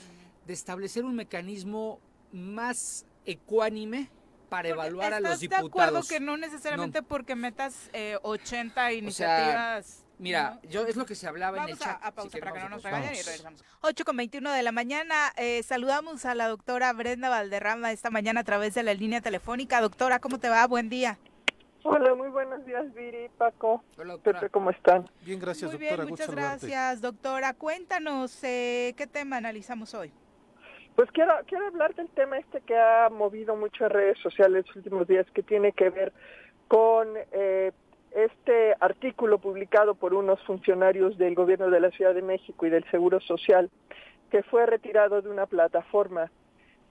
[0.47, 2.01] de establecer un mecanismo
[2.33, 4.11] más ecuánime
[4.51, 5.63] para evaluar a los diputados.
[5.65, 7.89] de acuerdo que no necesariamente porque metas
[8.23, 12.05] 80 eh, iniciativas Mira, yo es lo que se hablaba en el Vamos a, chat.
[12.05, 13.65] a pausa si para que no vamos nos regañen y regresamos.
[13.81, 15.33] 8 con 21 de la mañana.
[15.39, 19.81] eh, saludamos a la doctora Brenda Valderrama esta mañana a través de la línea telefónica.
[19.81, 20.67] Doctora, ¿cómo te va?
[20.67, 21.17] Buen día.
[21.85, 24.41] Hola, muy buenos días, Viri, Paco, Hola, doctora.
[24.41, 25.09] Pepe, ¿cómo están?
[25.25, 25.97] Bien, gracias, Muy doctora.
[26.05, 27.55] bien, muchas gracias, doctora.
[27.55, 30.13] Cuéntanos eh, qué tema analizamos hoy.
[30.97, 34.77] Pues quiero, quiero hablar del tema este que ha movido mucho en redes sociales los
[34.77, 36.13] últimos días, que tiene que ver
[36.69, 37.73] con eh,
[38.13, 42.85] este artículo publicado por unos funcionarios del gobierno de la Ciudad de México y del
[42.91, 43.71] Seguro Social,
[44.31, 46.31] que fue retirado de una plataforma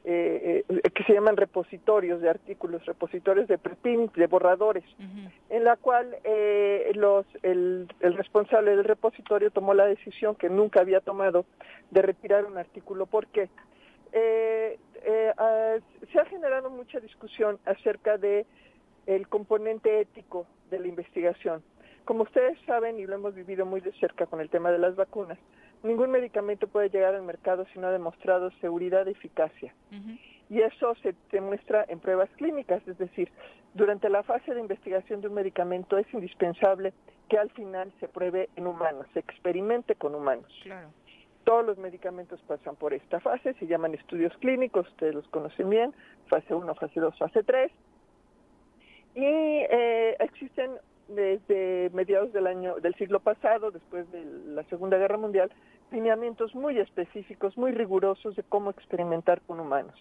[0.05, 4.85] eh, eh, que se llaman repositorios de artículos, repositorios de preprints, de borradores.
[5.49, 10.79] En la cual eh, los, el, el responsable del repositorio tomó la decisión que nunca
[10.79, 11.45] había tomado
[11.91, 13.07] de retirar un artículo.
[13.07, 13.49] ¿Por qué?
[14.11, 15.77] Eh, eh, ah,
[16.11, 18.45] se ha generado mucha discusión acerca de
[19.05, 21.63] el componente ético de la investigación.
[22.05, 24.95] Como ustedes saben, y lo hemos vivido muy de cerca con el tema de las
[24.95, 25.37] vacunas,
[25.83, 29.73] ningún medicamento puede llegar al mercado si no ha demostrado seguridad y eficacia
[30.49, 33.31] y eso se demuestra en pruebas clínicas, es decir,
[33.75, 36.93] durante la fase de investigación de un medicamento es indispensable
[37.29, 40.51] que al final se pruebe en humanos, se experimente con humanos.
[40.63, 40.89] Claro.
[41.49, 45.95] Todos los medicamentos pasan por esta fase, se llaman estudios clínicos, ustedes los conocen bien,
[46.27, 47.71] fase 1, fase 2, fase 3.
[49.15, 50.73] Y eh, existen
[51.07, 55.51] desde mediados del año del siglo pasado, después de la Segunda Guerra Mundial,
[55.91, 59.95] lineamientos muy específicos, muy rigurosos de cómo experimentar con humanos.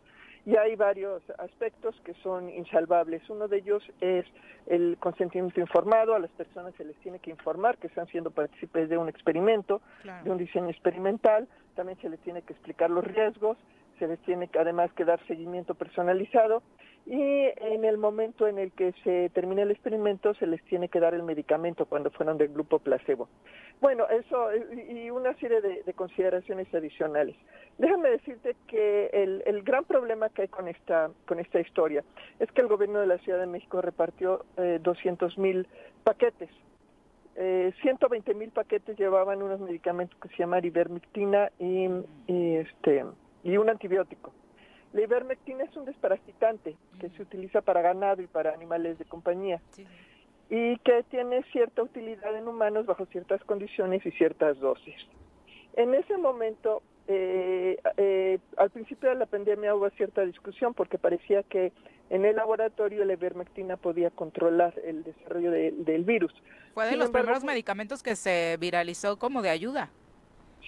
[0.49, 3.20] Y hay varios aspectos que son insalvables.
[3.29, 4.25] Uno de ellos es
[4.66, 6.15] el consentimiento informado.
[6.15, 9.83] A las personas se les tiene que informar que están siendo partícipes de un experimento,
[10.25, 11.47] de un diseño experimental.
[11.75, 13.59] También se les tiene que explicar los riesgos.
[13.99, 16.62] Se les tiene que, además que dar seguimiento personalizado.
[17.10, 21.01] Y en el momento en el que se termine el experimento, se les tiene que
[21.01, 23.30] dar el medicamento cuando fueron del grupo placebo.
[23.80, 27.35] Bueno, eso y una serie de, de consideraciones adicionales.
[27.78, 32.05] Déjame decirte que el, el gran problema que hay con esta, con esta historia
[32.40, 35.66] es que el gobierno de la Ciudad de México repartió eh, 200 mil
[36.05, 36.51] paquetes.
[37.36, 41.89] Eh, 120 mil paquetes llevaban unos medicamentos que se llaman ivermectina y,
[42.26, 43.06] y, este,
[43.44, 44.30] y un antibiótico.
[44.93, 49.60] La ivermectina es un desparasitante que se utiliza para ganado y para animales de compañía
[49.73, 49.86] Sí,
[50.51, 54.97] y que tiene cierta utilidad en humanos bajo ciertas condiciones y ciertas dosis.
[55.77, 61.43] En ese momento, eh, eh, al principio de la pandemia hubo cierta discusión porque parecía
[61.43, 61.73] que
[62.10, 66.32] en el laboratorio la ivermectina podía controlar el desarrollo de- del virus.
[66.73, 69.90] Fue de Sin los embargo, primeros fue- medicamentos que se viralizó como de ayuda.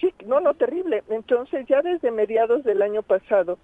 [0.01, 1.03] Sí, no, no, terrible.
[1.09, 3.59] Entonces, ya desde mediados del año pasado,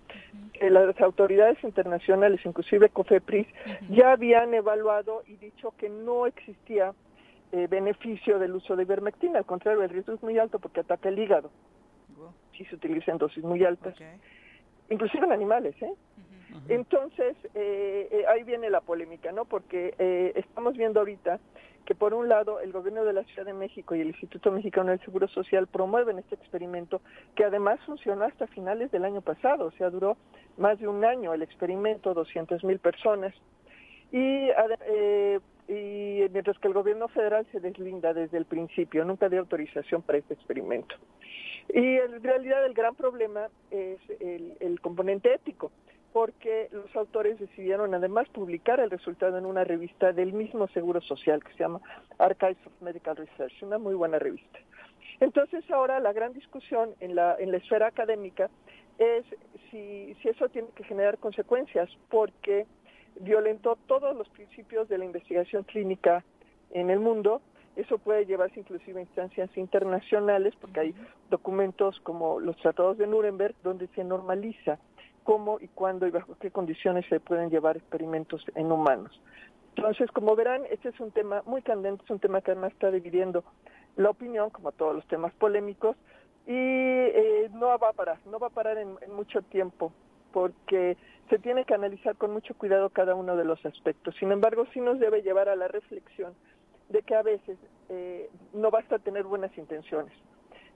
[0.54, 3.48] eh, las autoridades internacionales, inclusive COFEPRIS,
[3.90, 6.94] ya habían evaluado y dicho que no existía
[7.52, 9.40] eh, beneficio del uso de ivermectina.
[9.40, 11.50] Al contrario, el riesgo es muy alto porque ataca el hígado
[12.16, 14.02] Wow, si se utiliza en dosis muy altas, ok.
[14.92, 15.76] inclusive en animales.
[15.82, 15.94] ¿eh?
[16.70, 19.46] Entonces, eh, eh, ahí viene la polémica, ¿no?
[19.46, 21.40] Porque eh, estamos viendo ahorita
[21.88, 24.90] que por un lado el gobierno de la Ciudad de México y el Instituto Mexicano
[24.90, 27.00] del Seguro Social promueven este experimento
[27.34, 30.18] que además funcionó hasta finales del año pasado, o sea, duró
[30.58, 33.34] más de un año el experimento, 200 mil personas.
[34.12, 34.50] Y,
[34.86, 35.40] eh,
[35.70, 40.18] y mientras que el gobierno federal se deslinda desde el principio, nunca dio autorización para
[40.18, 40.94] este experimento.
[41.70, 45.72] Y en realidad el gran problema es el, el componente ético,
[46.18, 51.44] porque los autores decidieron además publicar el resultado en una revista del mismo Seguro Social
[51.44, 51.80] que se llama
[52.18, 54.58] Archives of Medical Research, una muy buena revista.
[55.20, 58.50] Entonces ahora la gran discusión en la, en la esfera académica
[58.98, 59.26] es
[59.70, 62.66] si, si eso tiene que generar consecuencias, porque
[63.20, 66.24] violentó todos los principios de la investigación clínica
[66.72, 67.44] en el mundo.
[67.76, 70.96] Eso puede llevarse inclusive a instancias internacionales, porque hay
[71.30, 74.80] documentos como los tratados de Nuremberg, donde se normaliza
[75.28, 79.12] cómo y cuándo y bajo qué condiciones se pueden llevar experimentos en humanos.
[79.76, 82.92] Entonces, como verán, este es un tema muy candente, es un tema que además está
[82.92, 83.44] dividiendo
[83.98, 85.98] la opinión, como todos los temas polémicos,
[86.46, 89.92] y eh, no va a parar, no va a parar en, mucho tiempo,
[90.32, 90.96] porque
[91.30, 94.16] se tiene que analizar con mucho cuidado cada uno de los aspectos.
[94.20, 96.36] Sin embargo, sí nos debe llevar a la reflexión
[96.88, 97.58] de que a veces
[97.90, 100.14] eh, no basta tener buenas intenciones.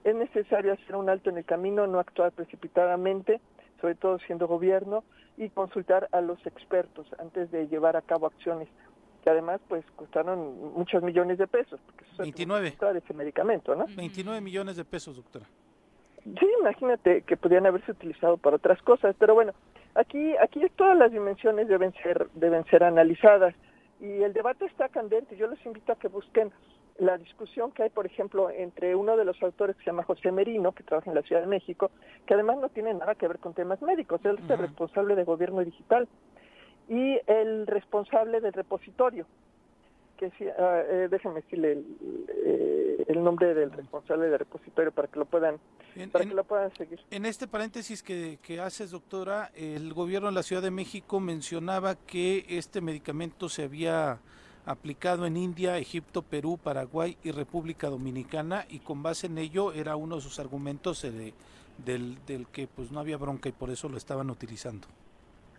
[0.04, 3.40] Es necesario hacer un alto en el camino, no actuar precipitadamente,
[3.82, 5.04] sobre todo siendo gobierno,
[5.38, 8.68] y consultar a los expertos antes de llevar a cabo acciones
[9.24, 12.70] que además pues costaron muchos millones de pesos, porque eso se tuvo que 29.
[12.72, 13.86] comprar ese medicamento, ¿no?
[13.96, 15.46] 29 millones de pesos, doctora.
[16.24, 19.54] Sí, imagínate que podrían haberse utilizado para otras cosas, pero bueno,
[19.96, 23.56] aquí aquí todas las dimensiones deben ser deben ser analizadas
[24.00, 25.36] y el debate está candente.
[25.36, 26.52] Yo les invito a que busquen
[27.02, 30.32] la discusión que hay, por ejemplo, entre uno de los autores que se llama José
[30.32, 31.90] Merino, que trabaja en la Ciudad de México,
[32.28, 35.24] que además no tiene nada que ver con temas médicos, él es el responsable de
[35.24, 36.08] gobierno digital,
[36.88, 39.26] y el responsable del repositorio,
[40.16, 41.86] que ah, eh, déjeme decirle el,
[42.46, 45.58] eh, el, nombre del responsable del repositorio para que lo puedan
[46.12, 47.00] para que lo puedan seguir.
[47.10, 51.96] En este paréntesis que, que haces, doctora, el gobierno de la Ciudad de México mencionaba
[51.96, 54.20] que este medicamento se había
[54.66, 59.96] aplicado en India, Egipto, Perú, Paraguay y República Dominicana y con base en ello era
[59.96, 61.34] uno de sus argumentos eh,
[61.86, 64.88] del, del que pues no había bronca y por eso lo estaban utilizando.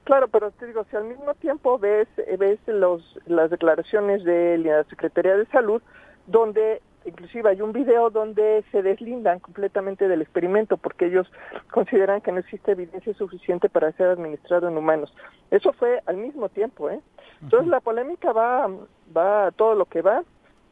[0.05, 2.09] Claro, pero te digo, si al mismo tiempo ves,
[2.39, 5.81] ves los, las declaraciones de la Secretaría de Salud,
[6.27, 11.31] donde inclusive hay un video donde se deslindan completamente del experimento porque ellos
[11.71, 15.13] consideran que no existe evidencia suficiente para ser administrado en humanos.
[15.51, 17.01] Eso fue al mismo tiempo, ¿eh?
[17.43, 18.69] Entonces la polémica va,
[19.15, 20.23] va a todo lo que va,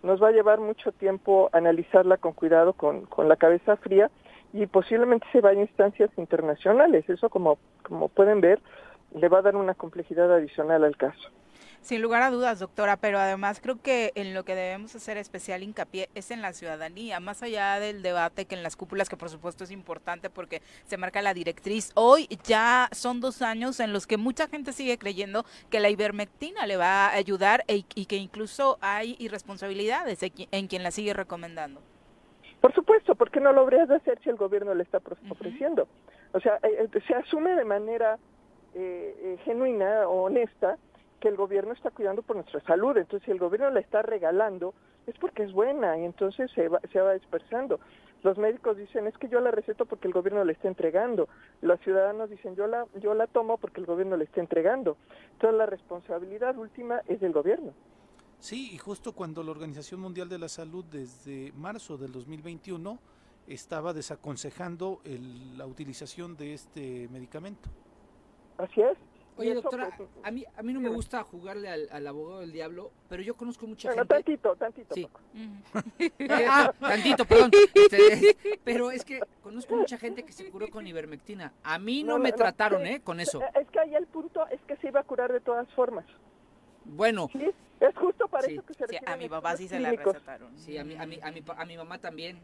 [0.02, 4.10] nos va a llevar mucho tiempo analizarla con cuidado, con, con la cabeza fría
[4.52, 7.08] y posiblemente se vaya a instancias internacionales.
[7.08, 8.60] Eso como, como pueden ver,
[9.14, 11.30] le va a dar una complejidad adicional al caso.
[11.80, 15.62] Sin lugar a dudas, doctora, pero además creo que en lo que debemos hacer especial
[15.62, 19.30] hincapié es en la ciudadanía, más allá del debate que en las cúpulas, que por
[19.30, 21.90] supuesto es importante porque se marca la directriz.
[21.94, 26.66] Hoy ya son dos años en los que mucha gente sigue creyendo que la ivermectina
[26.66, 31.80] le va a ayudar e, y que incluso hay irresponsabilidades en quien la sigue recomendando.
[32.60, 35.00] Por supuesto, ¿por qué no lo habrías de hacer si el gobierno le está
[35.30, 35.88] ofreciendo?
[36.32, 38.18] O sea, eh, eh, se asume de manera
[38.74, 40.76] eh, eh, genuina o honesta
[41.20, 42.96] que el gobierno está cuidando por nuestra salud.
[42.96, 44.74] Entonces, si el gobierno la está regalando,
[45.06, 47.78] es porque es buena y entonces se va, se va dispersando.
[48.22, 51.28] Los médicos dicen, es que yo la receto porque el gobierno la está entregando.
[51.62, 54.96] Los ciudadanos dicen, yo la, yo la tomo porque el gobierno la está entregando.
[55.32, 57.72] Entonces, la responsabilidad última es del gobierno.
[58.38, 62.98] Sí, y justo cuando la Organización Mundial de la Salud desde marzo del 2021
[63.46, 67.68] estaba desaconsejando el, la utilización de este medicamento.
[68.58, 68.96] Así es.
[69.40, 72.90] Oye, doctora, pues, a mí, a mí no me gusta jugarle al, abogado del diablo,
[73.08, 74.14] pero yo conozco mucha bueno, gente...
[74.14, 74.94] tantito, tantito.
[74.94, 75.08] Sí.
[76.48, 77.50] ah, tantito, perdón.
[77.74, 81.54] Este, pero es que conozco mucha gente que se curó con ivermectina.
[81.62, 83.00] A mí no, me trataron, ¿eh?
[83.00, 83.40] Con eso.
[83.58, 86.04] Es que ahí el punto es que se iba a curar de todas formas.
[86.84, 87.28] Bueno.
[87.32, 87.50] Sí,
[87.80, 90.56] es justo para eso que se sí, A mi papá sí se la recetaron.
[90.58, 92.38] Sí, a mi, a, mi, a, mi, a mi mamá también.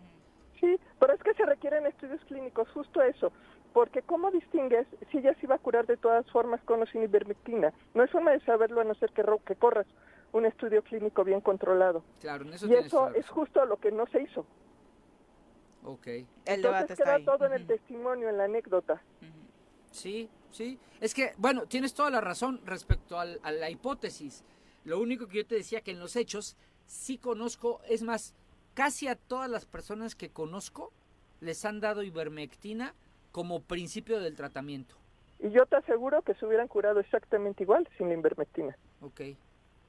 [0.60, 3.31] Sí, pero es que se requieren estudios clínicos, justo eso
[3.77, 7.03] porque ¿cómo distingues si ella se iba a curar de todas formas con o sin
[7.03, 7.74] ivermectina?
[7.93, 9.86] No es forma de saberlo a no ser que, que corras
[10.32, 12.03] un estudio clínico bien controlado.
[12.19, 14.47] Claro, eso y eso es justo lo que no se hizo.
[15.85, 16.07] Ok.
[16.07, 17.24] El Entonces debate queda está ahí.
[17.27, 19.03] todo en el testimonio, en la anécdota.
[19.90, 20.78] Sí, sí.
[21.03, 24.43] Es que, bueno, tienes toda la razón respecto al, a la hipótesis.
[24.85, 28.35] Lo único que yo te decía que en los hechos sí conozco, es más,
[28.73, 30.94] casi a todas las personas que conozco
[31.40, 32.94] les han dado ivermectina
[33.37, 34.95] como principio del tratamiento.
[35.41, 38.75] Y yo te aseguro que se hubieran curado exactamente igual sin la ivermectina.
[39.03, 39.21] Ok,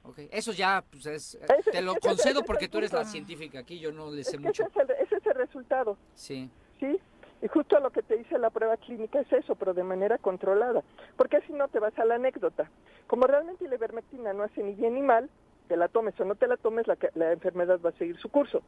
[0.02, 0.18] ok.
[0.30, 3.06] Eso ya, pues es, Ese- te lo ese- concedo ese es porque tú eres la
[3.06, 4.64] científica aquí, yo no le Es sé que mucho.
[4.64, 7.00] ese, es el, ese es el resultado, Sí, ¿sí?
[7.40, 10.82] Y justo lo que te dice la prueba clínica es eso, pero de manera controlada.
[11.16, 12.70] Porque si no te vas a la anécdota.
[13.06, 15.30] Como realmente la ivermectina no hace ni bien ni mal,
[15.68, 18.28] te la tomes o no te la tomes, la, la enfermedad va a seguir su
[18.28, 18.62] curso,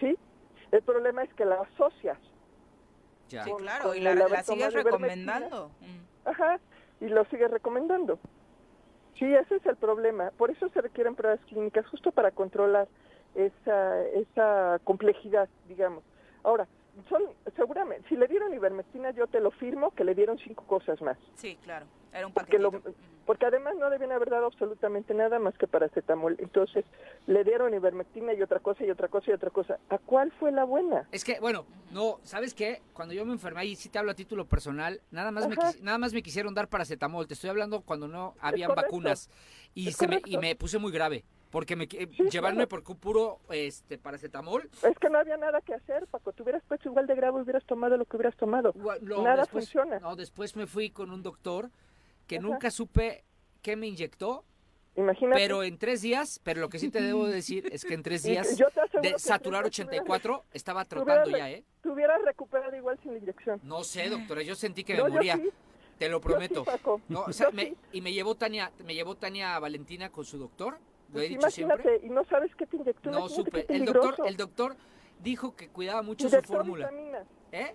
[0.00, 0.18] ¿sí?
[0.72, 2.18] El problema es que la asocias
[3.28, 3.44] ya.
[3.44, 5.70] Sí, con- claro, y la, la sigues recomendando.
[5.80, 6.28] Mm.
[6.28, 6.60] Ajá,
[7.00, 8.18] y lo sigues recomendando.
[9.18, 10.30] Sí, ese es el problema.
[10.36, 12.88] Por eso se requieren pruebas clínicas, justo para controlar
[13.34, 16.04] esa, esa complejidad, digamos.
[16.44, 16.66] Ahora,
[17.08, 17.22] son
[17.56, 21.18] seguramente, si le dieron ivermectina, yo te lo firmo que le dieron cinco cosas más.
[21.34, 21.86] Sí, claro.
[22.12, 22.72] Era un Porque, lo-
[23.26, 26.36] porque además no debían haber dado absolutamente nada más que paracetamol.
[26.38, 26.84] Entonces,
[27.26, 29.78] le dieron ivermectina y otra cosa y otra cosa y otra cosa.
[29.90, 31.06] ¿A cuál fue la buena?
[31.12, 32.80] Es que, bueno, no, ¿sabes qué?
[32.94, 35.72] Cuando yo me enfermé, y sí te hablo a título personal, nada más, me, Ajá.
[35.82, 37.26] nada más me quisieron dar paracetamol.
[37.28, 39.28] Te estoy hablando cuando no habían vacunas.
[39.74, 41.24] Y, Es se me, y me puse muy grave.
[41.50, 42.84] Porque me, Sí, llevarme claro.
[42.84, 44.68] por puro este, paracetamol.
[44.82, 46.32] Es que no había nada que hacer, Paco.
[46.32, 48.74] Te hubieras puesto igual de grave, hubieras tomado lo que hubieras tomado.
[48.74, 49.98] No, Nada después- funciona.
[49.98, 51.70] No, después me fui con un doctor
[52.28, 52.46] que Ajá.
[52.46, 53.24] nunca supe
[53.62, 54.44] qué me inyectó,
[54.94, 55.40] Imagínate.
[55.40, 58.22] pero en tres días, pero lo que sí te debo decir es que en tres
[58.22, 58.66] días yo
[59.02, 61.64] de saturar tres días te hubieras- 84 estaba trotando ya, ¿eh?
[61.82, 63.60] Te hubieras recuperado igual sin la inyección.
[63.64, 65.48] No sé, doctora, yo sentí que No, me moría, sí,
[65.98, 66.64] te lo sí, prometo.
[66.64, 67.00] Paco.
[67.08, 67.44] No, o sí.
[67.52, 71.28] me- y me llevó Tania, me llevó Tania Valentina con su doctor, lo Pues he
[71.30, 72.06] dicho imagínate, siempre.
[72.06, 73.10] y no sabes qué te inyectó.
[73.10, 73.64] No supe.
[73.74, 74.76] El doctor, el doctor
[75.20, 76.88] dijo que cuidaba mucho su fórmula.
[76.90, 77.26] vitaminas.
[77.52, 77.74] ¿Eh?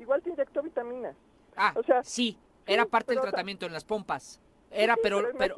[0.00, 1.14] Igual te inyectó vitaminas.
[1.56, 2.36] Ah, O sea, sí,
[2.66, 4.40] era parte del pero, tratamiento en las pompas.
[4.70, 5.56] Era, pero, pero,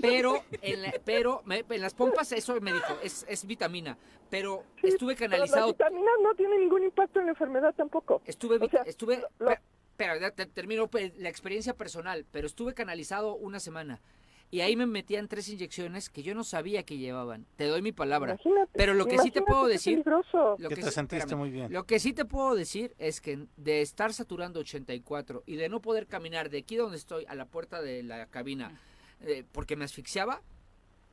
[0.00, 3.96] pero en, pero en las pompas eso me dijo, es, es vitamina,
[4.28, 5.74] pero estuve canalizado.
[5.74, 8.20] Pero la vitamina no tiene ningún impacto en la enfermedad tampoco.
[8.26, 9.24] Estuve, estuve,
[9.90, 14.00] espera, termino pues, la experiencia personal, pero estuve canalizado una semana
[14.50, 17.46] y ahí me metían tres inyecciones que yo no sabía que llevaban.
[17.56, 18.38] Te doy mi palabra.
[18.72, 21.72] pero lo que sí te puedo decir, lo que, te sentiste muy bien.
[21.72, 25.82] Lo que sí te puedo decir es que de estar saturando 84 y de no
[25.82, 28.80] poder caminar de aquí donde estoy a la puerta de la cabina
[29.20, 30.42] eh, porque me asfixiaba,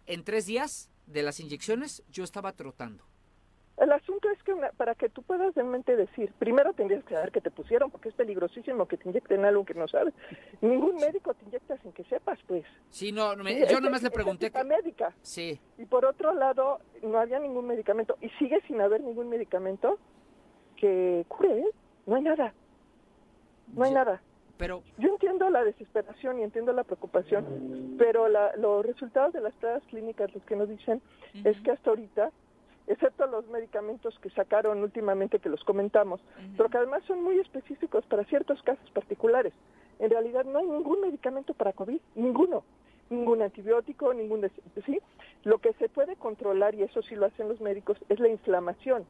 [0.06, 3.04] en tres días de las inyecciones yo estaba trotando.
[3.78, 7.32] El asunto es que para que tú puedas de mente decir, primero tendrías que saber
[7.32, 10.14] que te pusieron, porque es peligrosísimo que te inyecten algo que no sabes.
[10.62, 12.64] Ningún médico te inyecta sin que sepas, pues.
[12.90, 14.48] Sí, no, yo nomás le pregunté.
[14.48, 15.14] Es médica.
[15.22, 15.60] Sí.
[15.78, 20.00] Y por otro lado, no había ningún medicamento, y sigue sin haber ningún medicamento
[20.78, 21.70] que cure, ¿eh?
[22.06, 22.54] No hay nada.
[23.74, 24.22] No hay nada.
[24.58, 24.84] Pero...
[24.98, 30.34] Yo entiendo la desesperación y entiendo la preocupación, pero los resultados de las pruebas clínicas,
[30.34, 31.02] los que nos dicen,
[31.44, 32.32] es que hasta ahorita
[32.88, 36.22] excepto los medicamentos que sacaron últimamente que los comentamos,
[36.58, 39.54] pero que además son muy específicos para ciertos casos particulares.
[40.00, 42.64] En realidad no hay ningún medicamento para COVID, ninguno,
[43.10, 44.50] ningún antibiótico, ningún...
[44.86, 45.00] ¿sí?
[45.44, 49.06] Lo que se puede controlar, y eso sí lo hacen los médicos, es la inflamación,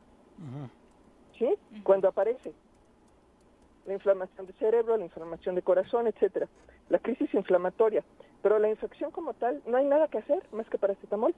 [1.38, 1.50] ¿sí?
[1.84, 2.54] Cuando aparece.
[3.86, 6.48] La inflamación de cerebro, la inflamación de corazón, etcétera.
[6.90, 8.04] La crisis inflamatoria.
[8.42, 11.34] Pero la infección como tal, no hay nada que hacer más que paracetamol.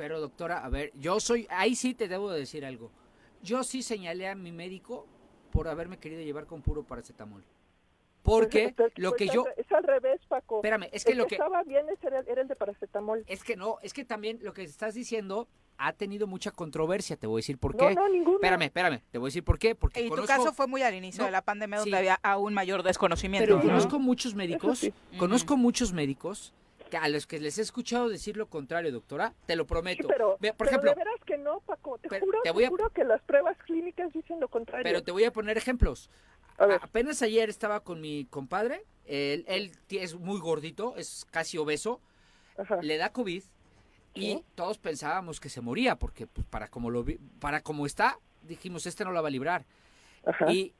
[0.00, 2.90] Pero doctora, a ver, yo soy, ahí sí te debo decir algo.
[3.42, 5.06] Yo sí señalé a mi médico
[5.52, 7.44] por haberme querido llevar con puro paracetamol.
[8.22, 9.44] Porque pues, lo que pues, yo...
[9.58, 10.60] Es al revés, Paco.
[10.60, 11.34] Espérame, es que lo que...
[11.34, 13.24] Estaba bien era, el de paracetamol.
[13.26, 17.26] Es que no, es que también lo que estás diciendo ha tenido mucha controversia, te
[17.26, 17.94] voy a decir por qué.
[17.94, 18.36] No, no, ninguna.
[18.36, 19.74] Espérame, espérame, te voy a decir por qué.
[19.74, 22.82] Porque y tu caso fue muy al inicio de la pandemia donde había aún mayor
[22.82, 23.44] desconocimiento.
[23.46, 26.54] Pero conozco muchos médicos, conozco muchos médicos
[26.96, 30.08] a los que les he escuchado decir lo contrario, doctora, te lo prometo.
[30.08, 33.56] pero, por ejemplo, de veras que no, Paco, te, juro, te, juro que las pruebas
[33.64, 34.84] clínicas dicen lo contrario.
[34.84, 36.10] Pero te voy a poner ejemplos.
[36.58, 42.00] Apenas ayer estaba con mi compadre, él, él es muy gordito, es casi obeso,
[42.82, 43.42] le da COVID
[44.14, 47.04] y todos pensábamos que se moría porque pues, para como lo
[47.38, 49.64] para como está, dijimos este no la va a librar.
[50.48, 50.74] Y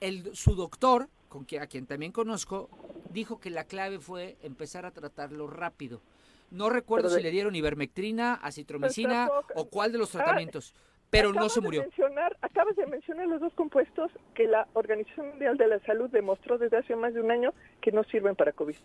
[0.00, 2.68] el, su doctor con quien, a quien también conozco,
[3.10, 6.02] dijo que la clave fue empezar a tratarlo rápido.
[6.50, 10.74] No recuerdo si le dieron ivermectrina, acitromicina o cuál de los tratamientos,
[11.08, 11.82] pero no se murió.
[11.82, 16.58] mencionar, acabas de mencionar los dos compuestos que la Organización Mundial de la Salud demostró
[16.58, 18.76] desde hace más de un año que no sirven para COVID.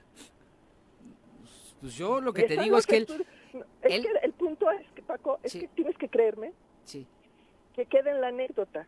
[1.81, 3.07] Pues yo lo que te digo es que, él,
[3.81, 6.53] es que el punto es que, Paco, es que tienes que creerme
[6.83, 7.07] sí.
[7.75, 8.85] que quede en la anécdota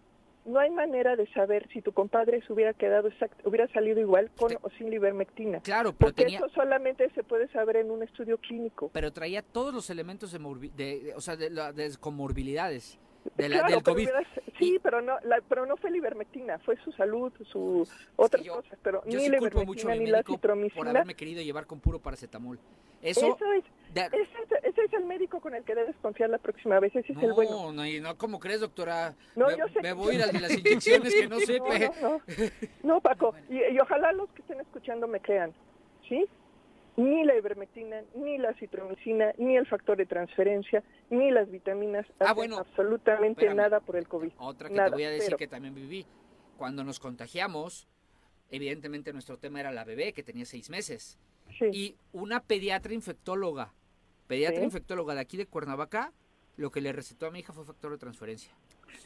[0.47, 3.09] no hay manera de saber si tu compadre se hubiera quedado
[3.43, 5.59] hubiera salido igual con o sin ivermectina.
[5.59, 8.89] Claro, pero porque eso solamente se puede saber en un estudio clínico.
[8.93, 10.39] Pero traía todos los elementos de,
[10.75, 12.97] de, o sea, de, de comorbilidades.
[13.35, 14.09] De la, del COVID.
[14.57, 15.17] sí, pero no,
[15.47, 19.95] pero no fue la ivermectina, fue su salud, su otras cosas, pero ni la ivermectina
[19.95, 20.75] ni la citromicina.
[20.79, 22.59] Por haberme querido llevar con puro paracetamol.
[23.01, 23.63] Eso, es,
[24.63, 27.33] ese, es el médico con el que debes confiar la próxima vez, ese es el
[27.33, 27.71] bueno.
[27.71, 29.15] No, no, ¿cómo crees, doctora?
[29.35, 31.59] No, me, yo sé me voy a ir a las inyecciones que no sé.
[32.01, 32.21] No,
[32.83, 35.53] no, Paco, y, y, ojalá los que estén escuchando me crean,
[36.09, 36.27] ¿sí?
[36.97, 42.31] Ni la ivermectina, ni la citromicina, ni el factor de transferencia, ni las vitaminas ah,
[42.31, 44.31] hacen absolutamente nada por el COVID.
[44.37, 46.05] Otra que te voy a decir que también viví.
[46.57, 47.87] Cuando nos contagiamos,
[48.49, 51.19] evidentemente nuestro tema era la bebé, que tenía seis meses.
[51.71, 53.73] Y una pediatra infectóloga,
[54.27, 56.13] pediatra infectóloga de aquí de Cuernavaca,
[56.55, 58.51] lo que le recetó a mi hija fue factor de transferencia.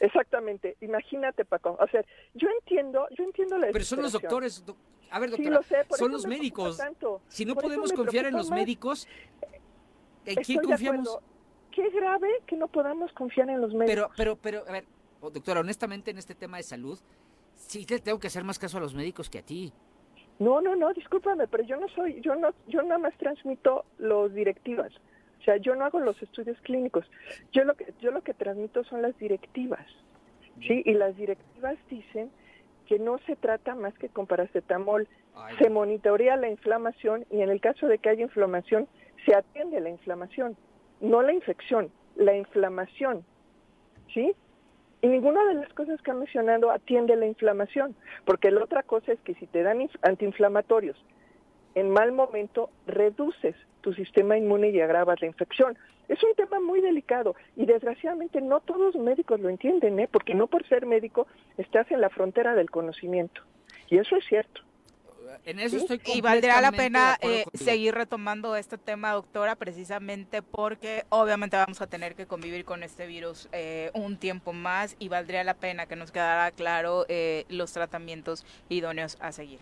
[0.00, 2.04] Exactamente, imagínate Paco, o sea,
[2.34, 4.64] yo entiendo, yo entiendo la Pero son los doctores,
[5.10, 5.60] a ver doctora,
[5.90, 6.78] son los médicos.
[7.28, 9.06] Si no podemos confiar en los médicos,
[10.24, 11.18] ¿en quién confiamos?
[11.70, 14.10] Qué grave que no podamos confiar en los médicos.
[14.16, 14.84] Pero, pero, pero, a ver,
[15.20, 16.98] oh, doctora, honestamente en este tema de salud,
[17.54, 19.72] sí te tengo que hacer más caso a los médicos que a ti.
[20.38, 24.34] No, no, no, discúlpame, pero yo no soy, yo no, yo nada más transmito los
[24.34, 24.92] directivas.
[25.42, 27.04] O sea, yo no hago los estudios clínicos.
[27.50, 29.84] Yo lo que, yo lo que transmito son las directivas.
[30.60, 32.30] Sí, y las directivas dicen
[32.86, 35.08] que no se trata más que con paracetamol.
[35.58, 38.86] Se monitorea la inflamación y en el caso de que haya inflamación,
[39.26, 40.56] se atiende la inflamación,
[41.00, 43.24] no la infección, la inflamación.
[44.14, 44.36] ¿Sí?
[45.00, 49.10] Y ninguna de las cosas que han mencionado atiende la inflamación, porque la otra cosa
[49.10, 50.96] es que si te dan antiinflamatorios
[51.74, 55.76] en mal momento, reduces tu sistema inmune y agravas la infección.
[56.08, 60.08] Es un tema muy delicado y desgraciadamente no todos los médicos lo entienden, ¿eh?
[60.10, 61.26] porque no por ser médico
[61.58, 63.42] estás en la frontera del conocimiento.
[63.88, 64.62] Y eso es cierto.
[65.44, 71.04] en eso estoy Y valdría la pena eh, seguir retomando este tema, doctora, precisamente porque
[71.08, 75.44] obviamente vamos a tener que convivir con este virus eh, un tiempo más y valdría
[75.44, 79.60] la pena que nos quedara claro eh, los tratamientos idóneos a seguir.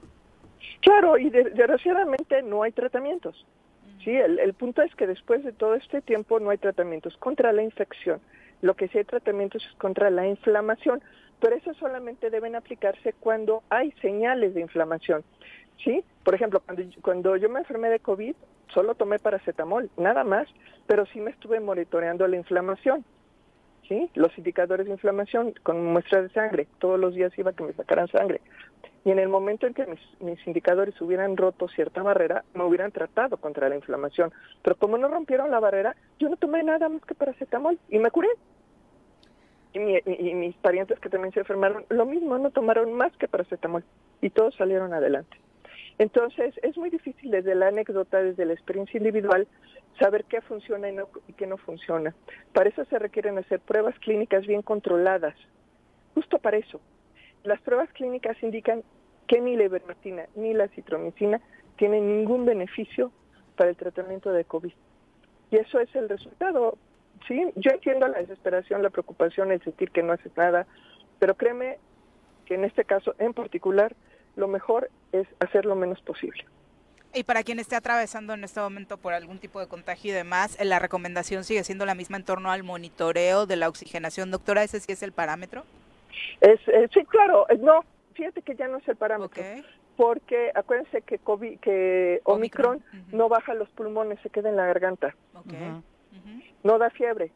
[0.80, 3.46] Claro, y de- desgraciadamente no hay tratamientos.
[4.04, 7.52] Sí, el, el punto es que después de todo este tiempo no hay tratamientos contra
[7.52, 8.20] la infección.
[8.62, 11.02] Lo que sí hay tratamientos es contra la inflamación,
[11.40, 15.24] pero eso solamente deben aplicarse cuando hay señales de inflamación.
[15.84, 18.34] Sí, por ejemplo, cuando, cuando yo me enfermé de COVID,
[18.74, 20.46] solo tomé paracetamol, nada más,
[20.86, 23.04] pero sí me estuve monitoreando la inflamación.
[23.88, 24.10] ¿sí?
[24.14, 26.68] Los indicadores de inflamación con muestras de sangre.
[26.78, 28.40] Todos los días iba a que me sacaran sangre.
[29.04, 32.92] Y en el momento en que mis, mis indicadores hubieran roto cierta barrera, me hubieran
[32.92, 34.30] tratado contra la inflamación.
[34.62, 38.10] Pero como no rompieron la barrera, yo no tomé nada más que paracetamol y me
[38.10, 38.28] curé.
[39.72, 43.28] Y, mi- y- mis parientes que también se enfermaron, lo mismo, no tomaron más que
[43.28, 43.84] paracetamol.
[44.20, 45.36] Y todos salieron adelante.
[45.98, 49.46] Entonces, es muy difícil desde la anécdota, desde la experiencia individual,
[49.98, 52.14] saber qué funciona y, no, y qué no funciona.
[52.52, 55.34] Para eso se requieren hacer pruebas clínicas bien controladas.
[56.14, 56.80] Justo para eso.
[57.44, 58.82] Las pruebas clínicas indican
[59.26, 61.40] que ni la ivermectina ni la citromicina
[61.76, 63.12] tienen ningún beneficio
[63.56, 64.72] para el tratamiento de COVID.
[65.50, 66.76] Y eso es el resultado.
[67.26, 70.66] Sí, yo entiendo la desesperación, la preocupación, el sentir que no haces nada,
[71.18, 71.78] pero créeme
[72.46, 73.94] que en este caso en particular
[74.36, 76.44] lo mejor es hacer lo menos posible.
[77.12, 80.56] Y para quien esté atravesando en este momento por algún tipo de contagio y demás,
[80.60, 84.30] eh, la recomendación sigue siendo la misma en torno al monitoreo de la oxigenación.
[84.30, 85.64] Doctora, ¿ese sí es el parámetro?
[86.40, 87.84] Es, eh, sí, claro, eh, no,
[88.14, 89.42] fíjate que ya no es el parámetro,
[89.96, 92.82] porque acuérdense que COVID, que Omicron,
[93.12, 95.14] no baja los pulmones, se queda en la garganta,
[96.62, 97.30] no da fiebre,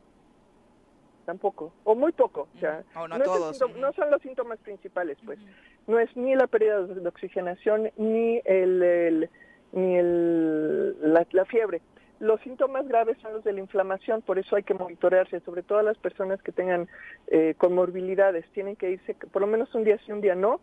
[1.24, 3.58] tampoco, o muy poco, o sea, O no es el todos.
[3.58, 5.38] síntoma- no son los síntomas principales, pues.
[5.86, 9.30] No es ni la pérdida de de oxigenación ni el, el-
[9.72, 11.80] ni el, la, la fiebre.
[12.20, 15.82] Los síntomas graves son los de la inflamación, por eso hay que monitorearse, sobre todo
[15.82, 16.88] las personas que tengan
[17.26, 20.60] eh, comorbilidades, tienen que irse por lo menos un día sí, un día no,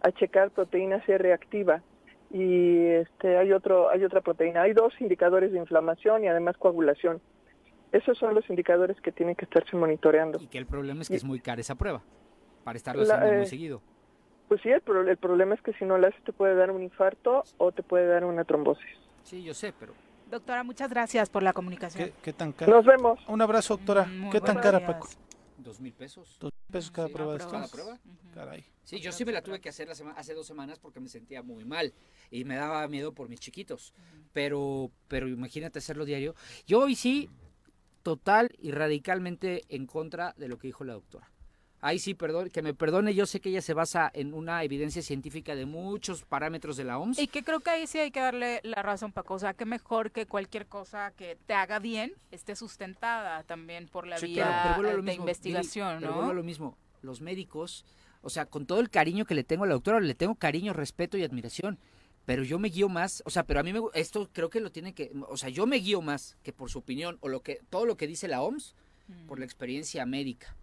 [0.00, 1.82] a checar proteína C reactiva
[2.30, 7.20] y este hay otro hay otra proteína, hay dos indicadores de inflamación y además coagulación.
[7.92, 10.40] Esos son los indicadores que tienen que estarse monitoreando.
[10.40, 12.02] Y que el problema es que es muy cara esa prueba,
[12.64, 13.82] para estarlo La, haciendo muy eh, seguido.
[14.48, 16.70] Pues sí, el, pro- el problema es que si no lo haces te puede dar
[16.72, 18.84] un infarto o te puede dar una trombosis.
[19.22, 19.92] Sí, yo sé, pero
[20.34, 22.08] Doctora, muchas gracias por la comunicación.
[22.08, 22.72] ¿Qué, qué tan cara?
[22.72, 23.20] Nos vemos.
[23.28, 24.04] Un abrazo, doctora.
[24.04, 24.90] Mm, muy ¿Qué tan cara, días.
[24.92, 25.08] Paco?
[25.58, 26.36] dos mil pesos.
[26.40, 27.98] Dos pesos cada Sí, prueba de cada prueba.
[28.34, 28.64] Caray.
[28.82, 31.08] Sí, yo sí me la tuve que hacer la sema- hace dos semanas porque me
[31.08, 31.94] sentía muy mal
[32.32, 33.94] y me daba miedo por mis chiquitos.
[34.32, 36.34] Pero, pero imagínate hacerlo diario.
[36.66, 37.30] Yo hoy sí,
[38.02, 41.30] total y radicalmente en contra de lo que dijo la doctora.
[41.86, 45.02] Ahí sí, perdón, que me perdone, yo sé que ella se basa en una evidencia
[45.02, 47.18] científica de muchos parámetros de la OMS.
[47.18, 49.34] Y que creo que ahí sí hay que darle la razón, Paco.
[49.34, 54.06] O sea, que mejor que cualquier cosa que te haga bien esté sustentada también por
[54.06, 56.16] la Sí, vía claro, pero de mismo, investigación, pero ¿no?
[56.16, 56.78] vuelvo a lo mismo.
[57.02, 57.84] Los médicos,
[58.22, 60.72] o sea, con todo el cariño que le tengo a la doctora, le tengo cariño,
[60.72, 61.78] respeto y admiración.
[62.24, 64.72] Pero yo me guío más, o sea, pero a mí me, esto creo que lo
[64.72, 67.60] tiene que, o sea, yo me guío más que por su opinión o lo que
[67.68, 68.74] todo lo que dice la OMS
[69.06, 69.26] Mm.
[69.26, 70.56] por la experiencia médica.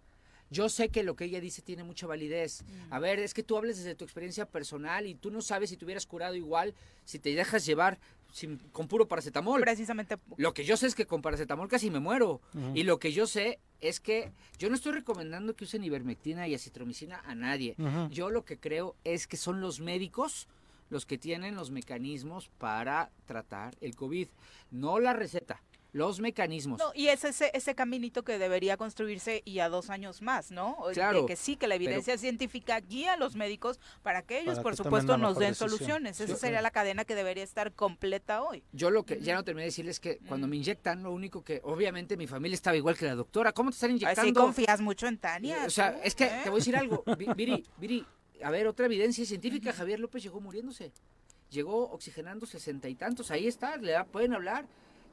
[0.52, 2.62] Yo sé que lo que ella dice tiene mucha validez.
[2.62, 2.92] Mm.
[2.92, 5.76] A ver, es que tú hables desde tu experiencia personal y tú no sabes si
[5.76, 6.74] te hubieras curado igual
[7.04, 7.98] si te dejas llevar
[8.32, 9.60] sin- con puro paracetamol.
[9.62, 10.18] Precisamente.
[10.36, 12.40] Lo que yo sé es que con paracetamol casi me muero.
[12.74, 16.54] Y lo que yo sé es que yo no estoy recomendando que usen ivermectina y
[16.54, 17.74] acitromicina a nadie.
[18.10, 20.48] Yo lo que creo es que son los médicos
[20.90, 24.28] los que tienen los mecanismos para tratar el COVID.
[24.70, 25.62] No la receta,
[25.92, 26.78] los mecanismos.
[26.78, 30.74] No, y es ese, ese caminito que debería construirse y a dos años más, ¿no?
[30.78, 34.38] O de Claro, que sí, que la evidencia científica guía a los médicos para que
[34.40, 35.68] ellos, Para por que supuesto, nos den decisión.
[35.70, 36.18] soluciones.
[36.20, 36.62] Esa sería claro.
[36.62, 38.64] la cadena que debería estar completa hoy.
[38.72, 41.60] Yo lo que ya no terminé de decirles que cuando me inyectan, lo único que,
[41.62, 43.52] obviamente, mi familia estaba igual que la doctora.
[43.52, 44.20] ¿Cómo te están inyectando?
[44.22, 45.64] Así confías mucho en Tania.
[45.66, 46.40] O sea, tú, es que ¿eh?
[46.44, 47.04] te voy a decir algo.
[47.18, 48.06] Vi- Viri, Viri,
[48.42, 49.74] a ver, otra evidencia científica.
[49.74, 50.90] Javier López llegó muriéndose.
[51.50, 53.30] Llegó oxigenando sesenta y tantos.
[53.30, 54.64] Ahí está, le da- pueden hablar.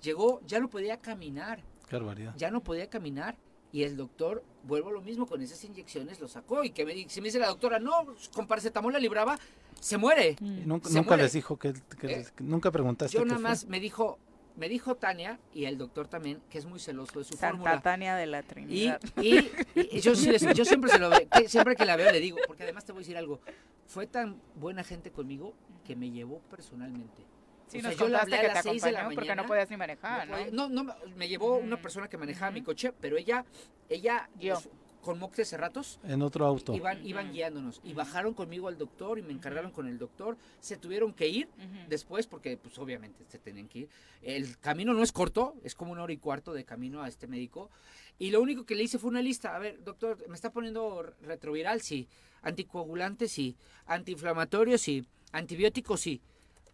[0.01, 1.63] Llegó, ya no podía caminar.
[1.87, 2.33] Qué barbaridad.
[2.37, 3.35] Ya no podía caminar.
[3.71, 6.63] Y el doctor, vuelvo a lo mismo, con esas inyecciones lo sacó.
[6.63, 7.91] Y que me, si me dice la doctora, no,
[8.33, 9.37] con paracetamol la libraba,
[9.79, 10.35] se muere.
[10.41, 11.23] Y nunca Se nunca muere.
[11.23, 12.25] les dijo que, que ¿Eh?
[12.39, 13.15] nunca preguntaste.
[13.15, 13.49] Yo qué nada fue.
[13.49, 14.17] más me dijo,
[14.57, 17.81] me dijo Tania y el doctor también, que es muy celoso de su Santa fórmula.
[17.81, 19.01] Tania de la Y, Trinidad.
[19.21, 21.09] y- y yo, sí les- yo siempre se lo
[21.47, 23.39] siempre que la veo le digo, porque además te voy a decir algo,
[23.85, 25.53] fue tan buena gente conmigo
[25.85, 27.23] que me llevó personalmente.
[27.69, 28.99] Sí, O sea, nos yo le contaste hablé a que te las seis de la
[29.01, 30.43] acompañó porque no podías ni manejar, No ¿no?
[30.43, 33.45] podía- no, no, me llevó una Ujú, persona que manejaba mi coche, pero ella,
[33.89, 34.55] ella Yo.
[34.55, 34.69] pues,
[35.01, 35.97] con Mox Cerratos.
[36.03, 36.73] En otro auto.
[36.75, 40.35] Iban, iban guiándonos y bajaron conmigo al doctor y me encargaron con el doctor.
[40.59, 41.47] Se tuvieron que ir
[41.87, 43.89] después porque pues obviamente se tenían que ir.
[44.21, 47.27] El camino no es corto, es como una hora y cuarto de camino a este
[47.27, 47.69] médico.
[48.17, 49.55] Y lo único que le hice fue una lista.
[49.55, 51.79] A ver, doctor, ¿me está poniendo retroviral?
[51.81, 52.09] Sí.
[52.41, 53.55] Anticoagulante, sí.
[53.85, 55.05] Antiinflamatorio, sí.
[55.31, 56.21] Antibiótico, sí.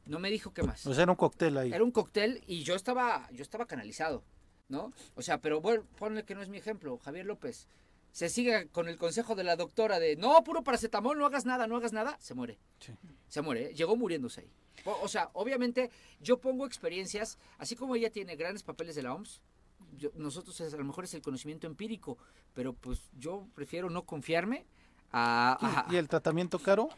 [0.06, 0.86] No me dijo qué más.
[0.86, 1.73] O sea, era un cóctel ahí.
[1.73, 4.23] Era un cóctel y yo estaba, yo estaba canalizado,
[4.68, 4.94] ¿no?
[5.15, 7.68] O sea, pero bueno, ponle que no es mi ejemplo, Javier López.
[8.11, 11.68] Se sigue con el consejo de la doctora de no, puro paracetamol, no hagas nada,
[11.68, 12.60] no hagas nada, se muere.
[13.27, 13.73] Se muere, ¿eh?
[13.73, 14.52] llegó muriéndose ahí.
[14.86, 15.90] O, sea, obviamente
[16.22, 19.41] yo pongo experiencias, así como ella tiene grandes papeles de la OMS,
[20.15, 22.18] nosotros a lo mejor es el conocimiento empírico,
[22.53, 24.65] pero pues yo prefiero no confiarme
[25.11, 25.88] a...
[25.90, 26.90] ¿Y el tratamiento caro?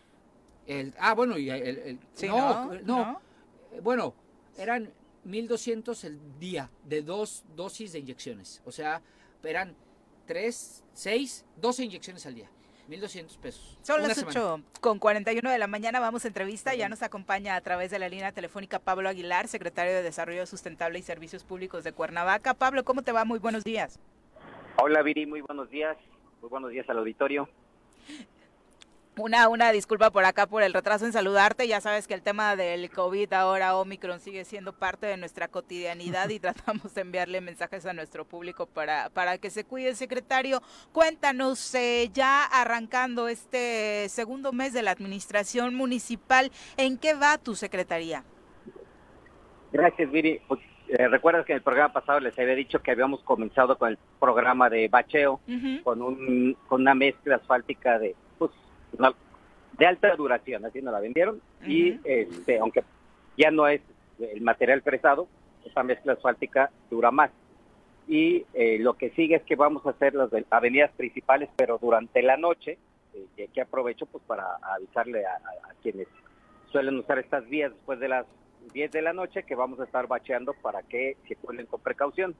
[0.68, 3.22] El, ah, bueno, y el, no, no,
[3.72, 4.14] eh, bueno,
[4.58, 4.92] eran
[5.24, 8.62] 1200 el día de dos dosis de inyecciones.
[8.66, 9.02] O sea,
[9.44, 9.76] eran
[10.26, 12.50] tres, seis, 12 inyecciones al día.
[12.90, 13.78] 1.200 pesos.
[13.82, 16.00] Son las 8 con 41 de la mañana.
[16.00, 16.74] Vamos a entrevista.
[16.74, 21.00] Ya nos acompaña a través de la línea telefónica Pablo Aguilar, secretario de Desarrollo Sustentable
[21.00, 22.54] y Servicios Públicos de Cuernavaca.
[22.54, 23.26] Pablo, ¿cómo te va?
[23.26, 24.00] Muy buenos días.
[24.78, 25.26] Hola, Viri.
[25.26, 25.98] Muy buenos días.
[26.42, 27.50] Muy buenos días al auditorio.
[29.18, 31.68] Una, una disculpa por acá por el retraso en saludarte.
[31.68, 36.30] Ya sabes que el tema del COVID ahora Omicron sigue siendo parte de nuestra cotidianidad
[36.30, 39.96] y tratamos de enviarle mensajes a nuestro público para, para que se cuide.
[39.96, 40.62] Secretario,
[40.92, 47.56] cuéntanos, eh, ya arrancando este segundo mes de la administración municipal, ¿en qué va tu
[47.56, 48.24] secretaría?
[49.72, 50.40] Gracias, Viri.
[50.48, 53.90] Pues, eh, Recuerdas que en el programa pasado les había dicho que habíamos comenzado con
[53.90, 55.42] el programa de bacheo,
[55.84, 58.16] con, un, con una mezcla asfáltica de
[59.78, 62.84] de alta duración, así nos la vendieron, y este, aunque
[63.38, 63.82] ya no es
[64.20, 65.28] el material fresado,
[65.66, 67.32] esa mezcla asfáltica dura más.
[68.08, 72.22] Y eh, lo que sigue es que vamos a hacer las avenidas principales, pero durante
[72.22, 72.78] la noche,
[73.14, 75.40] eh, y aquí aprovecho pues para avisarle a,
[75.84, 76.08] quienes
[76.72, 78.26] suelen usar estas vías después de las
[78.74, 82.36] 10 de la noche que vamos a estar bacheando para que circulen con precaución.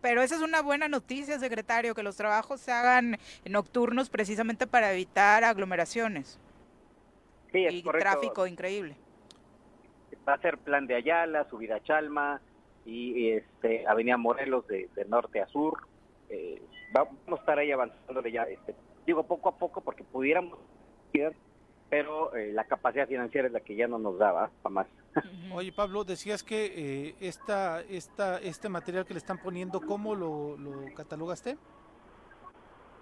[0.00, 4.92] Pero esa es una buena noticia, secretario, que los trabajos se hagan nocturnos precisamente para
[4.92, 6.38] evitar aglomeraciones.
[7.52, 8.94] Sí, y tráfico increíble.
[10.28, 12.40] Va a ser plan de Ayala, subida a Chalma
[12.84, 15.86] y, este Avenida Morelos de, norte a sur.
[16.28, 16.62] Eh,
[16.92, 18.74] vamos a estar ahí avanzando ya, este,
[19.06, 20.58] digo poco a poco porque pudiéramos
[21.90, 24.86] pero eh, la capacidad financiera es la que ya no nos daba, más.
[25.52, 30.56] Oye, Pablo, decías que eh, esta, esta, este material que le están poniendo, ¿cómo lo,
[30.94, 31.56] catalogaste?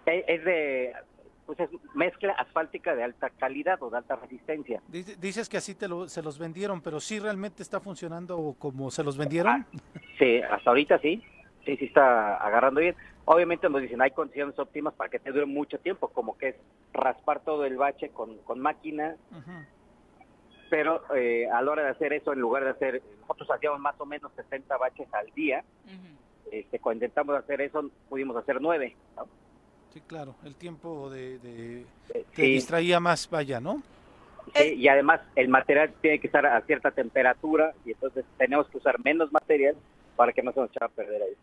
[0.06, 0.92] Eh, es de
[1.46, 4.82] pues es mezcla asfáltica de alta calidad o de alta resistencia.
[4.88, 9.04] Dices que así te lo, se los vendieron, pero sí realmente está funcionando como se
[9.04, 9.52] los vendieron.
[9.52, 9.66] Ah,
[10.18, 11.22] sí, hasta ahorita sí,
[11.66, 12.94] sí, sí está agarrando bien.
[13.26, 16.56] Obviamente nos dicen hay condiciones óptimas para que te dure mucho tiempo, como que es
[16.94, 19.16] raspar todo el bache con, con máquina.
[20.70, 23.94] Pero eh, a la hora de hacer eso, en lugar de hacer, nosotros hacíamos más
[24.00, 25.64] o menos 60 baches al día.
[26.50, 28.96] este, cuando intentamos hacer eso, pudimos hacer nueve.
[29.92, 33.82] Sí, claro, el tiempo de, de eh, distraía más, vaya, ¿no?
[34.54, 38.78] Sí, y además el material tiene que estar a cierta temperatura y entonces tenemos que
[38.78, 39.74] usar menos material
[40.14, 41.36] para que no se nos eche a perder ahí.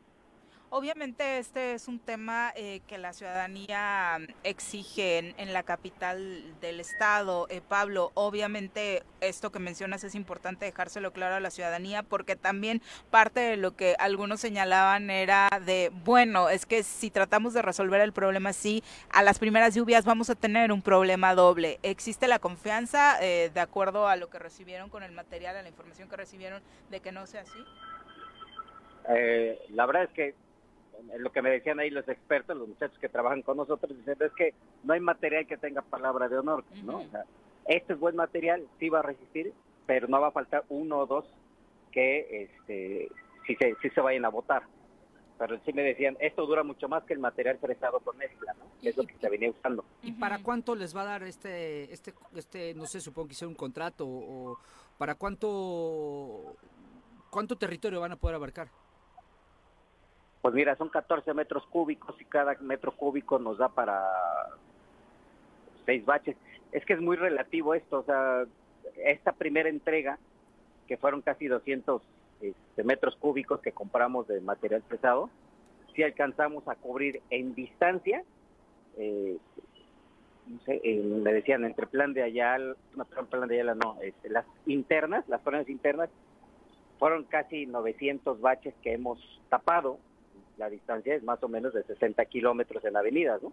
[0.76, 7.46] Obviamente este es un tema eh, que la ciudadanía exige en, la capital del estado.
[7.52, 12.82] Eh, Pablo, obviamente esto que mencionas es importante dejárselo claro a la ciudadanía porque también
[13.12, 18.02] parte de lo que algunos señalaban era de, bueno, es que si tratamos de resolver
[18.02, 21.78] el problema así, a las primeras lluvias vamos a tener un problema doble.
[21.84, 25.70] ¿Existe la confianza eh, de acuerdo a lo que recibieron con el material, a la
[25.70, 27.64] información que recibieron, de que no sea así?
[29.70, 30.34] la verdad es que
[31.18, 34.32] lo que me decían ahí los expertos, los muchachos que trabajan con nosotros, dicen es
[34.34, 34.54] que
[34.84, 37.02] no hay material que tenga palabra de honor, ¿no?
[37.66, 39.54] este es buen material, sí va a resistir,
[39.86, 41.26] pero no va a faltar uno o dos
[41.92, 43.10] que este
[43.46, 44.64] sí se, sí se vayan a votar.
[45.38, 48.66] Pero sí me decían, esto dura mucho más que el material fresado con mezcla, ¿no?
[48.82, 49.84] es lo que se venía usando.
[50.02, 53.48] ¿Y para cuánto les va a dar este, este, este no sé, supongo que sea
[53.48, 54.58] un contrato o
[54.98, 56.56] para cuánto,
[57.30, 58.70] cuánto territorio van a poder abarcar?
[60.44, 64.04] Pues mira, son 14 metros cúbicos y cada metro cúbico nos da para
[65.86, 66.36] seis baches.
[66.74, 68.44] Es que es muy relativo esto, o sea,
[69.06, 70.20] esta primera entrega,
[70.86, 72.02] que fueron casi 200
[72.42, 75.30] este, metros cúbicos que compramos de material pesado,
[75.96, 78.26] si alcanzamos a cubrir en distancia,
[78.98, 79.38] eh,
[80.46, 84.46] no sé, me decían entre plan de Ayala, no, plan de Ayala no, este, las
[84.66, 86.10] internas, las zonas internas,
[87.00, 90.00] fueron casi 900 baches que hemos tapado
[90.58, 93.52] la distancia es más o menos de 60 kilómetros en avenidas, ¿no?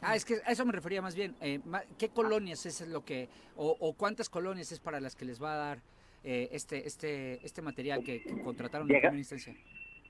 [0.00, 1.34] Ah, es que a eso me refería más bien.
[1.40, 1.60] Eh,
[1.98, 5.56] ¿Qué colonias es lo que, o, cuántas colonias es para las que les va a
[5.56, 5.78] dar
[6.24, 9.54] eh, este, este, este material que, contrataron en primera instancia?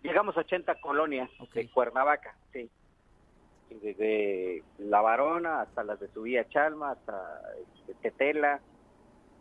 [0.02, 2.70] Llegamos a 80 colonias de Cuernavaca, sí.
[3.82, 8.60] Desde La Varona hasta las de Subía Chalma, hasta este, Tetela,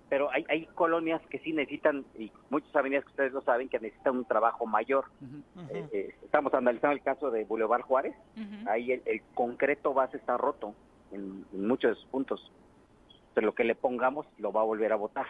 [0.10, 3.80] pero hay, hay colonias que sí necesitan, y muchas avenidas que ustedes lo saben, que
[3.80, 5.06] necesitan un trabajo mayor.
[5.70, 8.16] Eh, eh, estamos analizando el caso de Boulevard Juárez,
[8.68, 10.74] ahí el, concreto base está roto
[11.12, 12.52] en, muchos puntos,
[13.34, 15.28] pero lo que le pongamos lo va a volver a votar.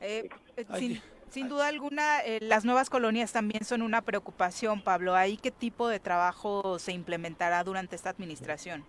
[0.00, 0.28] Eh,
[0.74, 5.14] sin, sin, duda alguna, las nuevas colonias también son una preocupación, Pablo.
[5.14, 8.84] ¿Ahí qué tipo de trabajo se implementará durante esta administración?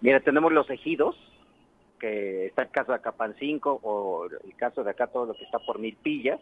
[0.00, 1.16] Mira, tenemos los ejidos,
[2.04, 5.58] que está el caso de Acapancinco o el caso de acá todo lo que está
[5.58, 6.38] por Milpillas,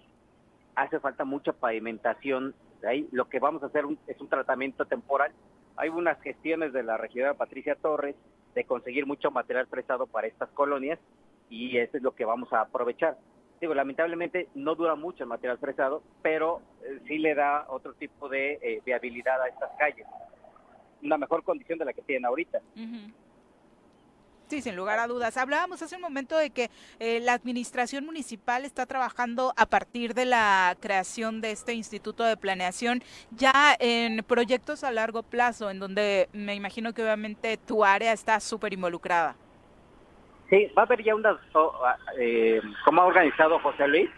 [0.74, 2.52] hace falta mucha pavimentación.
[2.84, 5.30] ahí lo que vamos a hacer es un tratamiento temporal.
[5.76, 8.16] Hay unas gestiones de la regidora Patricia Torres
[8.56, 10.98] de conseguir mucho material prestado para estas colonias
[11.48, 13.16] y eso es lo que vamos a aprovechar.
[13.60, 18.28] Digo, lamentablemente no dura mucho el material prestado, pero eh, sí le da otro tipo
[18.28, 20.08] de eh, viabilidad a estas calles.
[21.04, 22.58] Una mejor condición de la que tienen ahorita.
[24.52, 25.38] Sí, sin lugar a dudas.
[25.38, 26.68] Hablábamos hace un momento de que
[27.00, 32.36] eh, la administración municipal está trabajando a partir de la creación de este Instituto de
[32.36, 33.00] Planeación
[33.30, 38.40] ya en proyectos a largo plazo, en donde me imagino que obviamente tu área está
[38.40, 39.36] súper involucrada.
[40.50, 41.38] Sí, va a haber ya unas,
[42.18, 44.10] eh, como ha organizado José Luis,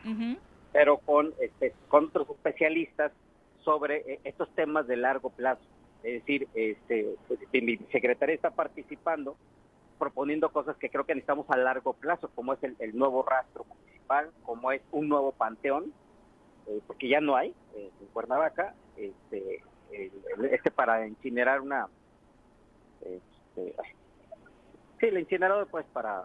[0.72, 3.12] pero con, este, con otros especialistas
[3.64, 5.62] sobre eh, estos temas de largo plazo.
[6.02, 9.36] Es decir, este, pues, mi secretaria está participando
[9.98, 14.30] proponiendo cosas que creo que necesitamos a largo plazo, como es el, nuevo rastro municipal,
[14.42, 15.92] como es un nuevo panteón,
[16.66, 19.62] eh, porque ya no hay eh, en Cuernavaca, este,
[20.50, 21.88] este para incinerar una,
[23.00, 23.74] este,
[25.00, 26.24] sí, el incinerador pues para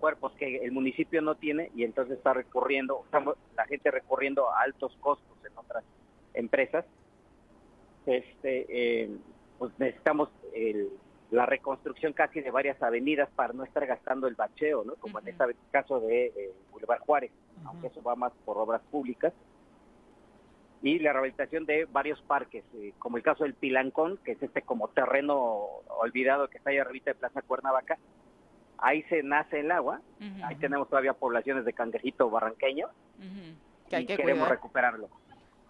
[0.00, 4.62] cuerpos que el municipio no tiene y entonces está recurriendo, estamos, la gente recurriendo a
[4.62, 5.84] altos costos en otras
[6.34, 6.84] empresas,
[8.06, 9.10] este, eh,
[9.58, 10.90] pues necesitamos el
[11.30, 14.94] la reconstrucción casi de varias avenidas para no estar gastando el bacheo, ¿no?
[14.94, 17.30] Como en este caso de eh, Boulevard Juárez,
[17.64, 19.32] aunque eso va más por obras públicas.
[20.80, 24.62] Y la rehabilitación de varios parques, eh, como el caso del Pilancón, que es este
[24.62, 25.66] como terreno
[26.00, 27.98] olvidado que está ahí arriba de Plaza Cuernavaca.
[28.78, 30.00] Ahí se nace el agua,
[30.44, 32.86] ahí tenemos todavía poblaciones de cangrejito barranqueño,
[33.90, 35.08] que y queremos recuperarlo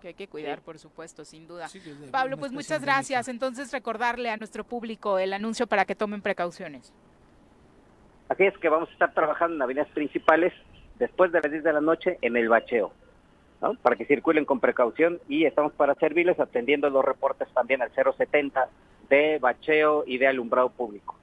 [0.01, 1.69] que hay que cuidar, por supuesto, sin duda.
[2.11, 3.29] Pablo, pues muchas gracias.
[3.29, 6.93] Entonces, recordarle a nuestro público el anuncio para que tomen precauciones.
[8.29, 10.53] Así es que vamos a estar trabajando en avenidas principales
[10.99, 12.93] después de las 10 de la noche en el bacheo,
[13.63, 13.75] ¿no?
[13.75, 18.69] para que circulen con precaución y estamos para servirles atendiendo los reportes también al 070
[19.09, 21.17] de bacheo y de alumbrado público.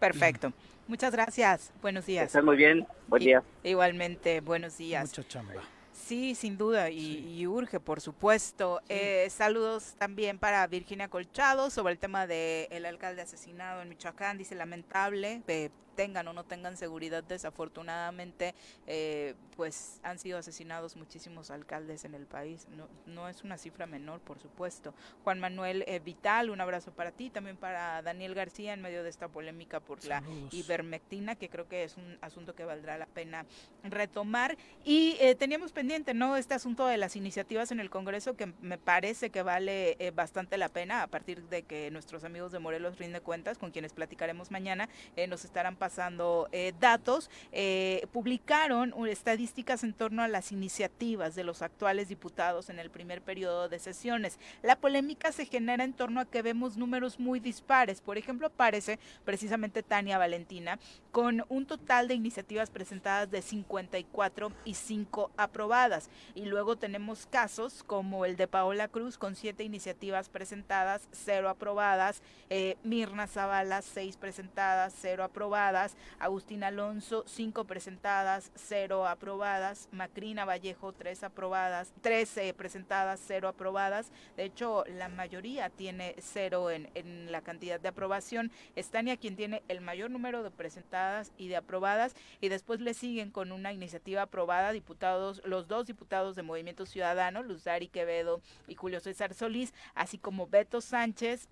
[0.00, 0.52] Perfecto.
[0.88, 1.72] Muchas gracias.
[1.80, 2.26] Buenos días.
[2.26, 2.86] Están muy bien.
[3.06, 3.42] Buen día.
[3.62, 5.16] Igualmente, buenos días.
[5.16, 5.62] Mucha chamba.
[6.04, 8.80] Sí, sin duda, y, urge, por supuesto.
[8.88, 14.36] Eh, saludos también para Virginia Colchado sobre el tema del el alcalde asesinado en Michoacán,
[14.36, 18.54] dice lamentable, eh, tengan o no tengan seguridad, desafortunadamente,
[18.86, 22.66] eh, pues han sido asesinados muchísimos alcaldes en el país.
[22.76, 24.94] No, no es una cifra menor, por supuesto.
[25.24, 29.10] Juan Manuel eh, Vital, un abrazo para ti, también para Daniel García en medio de
[29.10, 33.46] esta polémica por la ivermectina, que creo que es un asunto que valdrá la pena
[33.84, 34.56] retomar.
[34.84, 36.36] Y eh, teníamos pendiente, ¿no?
[36.36, 40.68] Este asunto de las iniciativas en el Congreso que me parece que vale bastante la
[40.68, 44.88] pena a partir de que nuestros amigos de Morelos rinde cuentas, con quienes platicaremos mañana,
[45.28, 51.60] nos estarán pasando eh, datos, eh, publicaron estadísticas en torno a las iniciativas de los
[51.60, 54.38] actuales diputados en el primer periodo de sesiones.
[54.62, 58.00] La polémica se genera en torno a que vemos números muy dispares.
[58.00, 60.78] Por ejemplo, aparece precisamente Tania Valentina
[61.10, 66.10] con un total de iniciativas presentadas de 54 y 5 aprobadas.
[66.36, 72.22] Y luego tenemos casos como el de Paola Cruz con 7 iniciativas presentadas, 0 aprobadas,
[72.50, 75.71] eh, Mirna Zavala, 6 presentadas, 0 aprobadas
[76.18, 84.12] Agustín Alonso, cinco presentadas, cero aprobadas, Macrina Vallejo, tres aprobadas, tres presentadas, cero aprobadas.
[84.36, 88.52] De hecho, la mayoría tiene cero en, en la cantidad de aprobación.
[88.76, 93.30] Estania quien tiene el mayor número de presentadas y de aprobadas, y después le siguen
[93.30, 99.00] con una iniciativa aprobada, diputados, los dos diputados de Movimiento Ciudadano, Luzari Quevedo y Julio
[99.00, 101.48] César Solís, así como Beto Sánchez,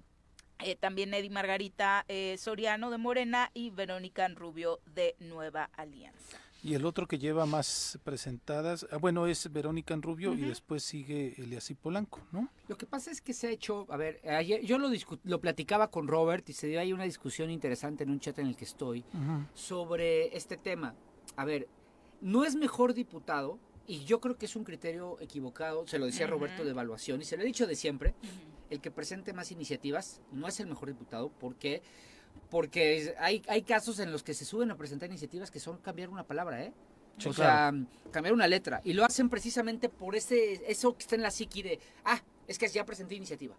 [0.65, 6.39] eh, también Eddie Margarita eh, Soriano de Morena y Verónica Rubio de Nueva Alianza.
[6.63, 11.35] Y el otro que lleva más presentadas, ah, bueno, es Verónica Rubio y después sigue
[11.39, 12.51] Eliasí Polanco, ¿no?
[12.69, 14.91] Lo que pasa es que se ha hecho, a ver, ayer yo lo,
[15.25, 18.47] lo platicaba con Robert y se dio ahí una discusión interesante en un chat en
[18.47, 19.05] el que estoy
[19.55, 20.95] sobre este tema.
[21.37, 21.67] A ver,
[22.21, 26.27] no es mejor diputado, y yo creo que es un criterio equivocado, se lo decía
[26.27, 28.15] Roberto de evaluación y se lo he dicho de siempre,
[28.71, 31.83] el que presente más iniciativas no es el mejor diputado porque
[32.49, 36.09] porque hay, hay casos en los que se suben a presentar iniciativas que son cambiar
[36.09, 36.73] una palabra, ¿eh?
[37.27, 37.73] o sea,
[38.11, 38.81] cambiar una letra.
[38.85, 42.59] Y lo hacen precisamente por ese eso que está en la psiqui de, ah, es
[42.59, 43.55] que ya presenté iniciativa.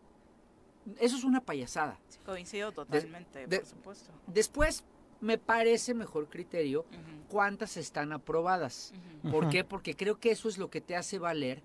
[0.99, 1.99] Eso es una payasada.
[2.25, 4.11] coincido totalmente, por supuesto.
[4.27, 4.83] Después,
[5.19, 6.85] me parece mejor criterio
[7.29, 8.93] cuántas están aprobadas.
[9.29, 9.63] ¿Por qué?
[9.63, 11.61] Porque creo que eso es lo que te hace valer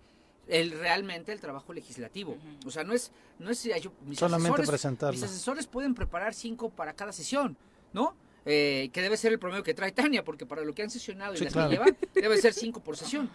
[0.46, 2.36] el realmente el trabajo legislativo.
[2.64, 3.68] O sea, no es, no es
[4.04, 5.12] mis solamente presentarlo.
[5.12, 7.56] Mis asesores pueden preparar cinco para cada sesión,
[7.92, 8.14] ¿no?
[8.44, 11.34] Eh, que debe ser el promedio que trae Tania, porque para lo que han sesionado
[11.34, 13.28] y las que llevan, debe ser cinco por sesión.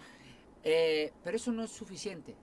[0.64, 2.36] Eh, pero eso no es suficiente.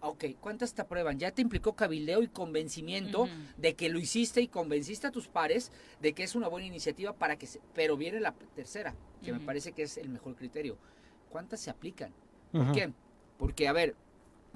[0.00, 1.18] Ok, ¿cuántas te aprueban?
[1.18, 5.72] Ya te implicó cabildeo y convencimiento de que lo hiciste y convenciste a tus pares
[6.00, 7.60] de que es una buena iniciativa para que se...
[7.74, 10.78] Pero viene la tercera, que me parece que es el mejor criterio.
[11.30, 12.12] ¿Cuántas se aplican?
[12.52, 12.92] ¿Por qué?
[13.38, 13.96] Porque, a ver,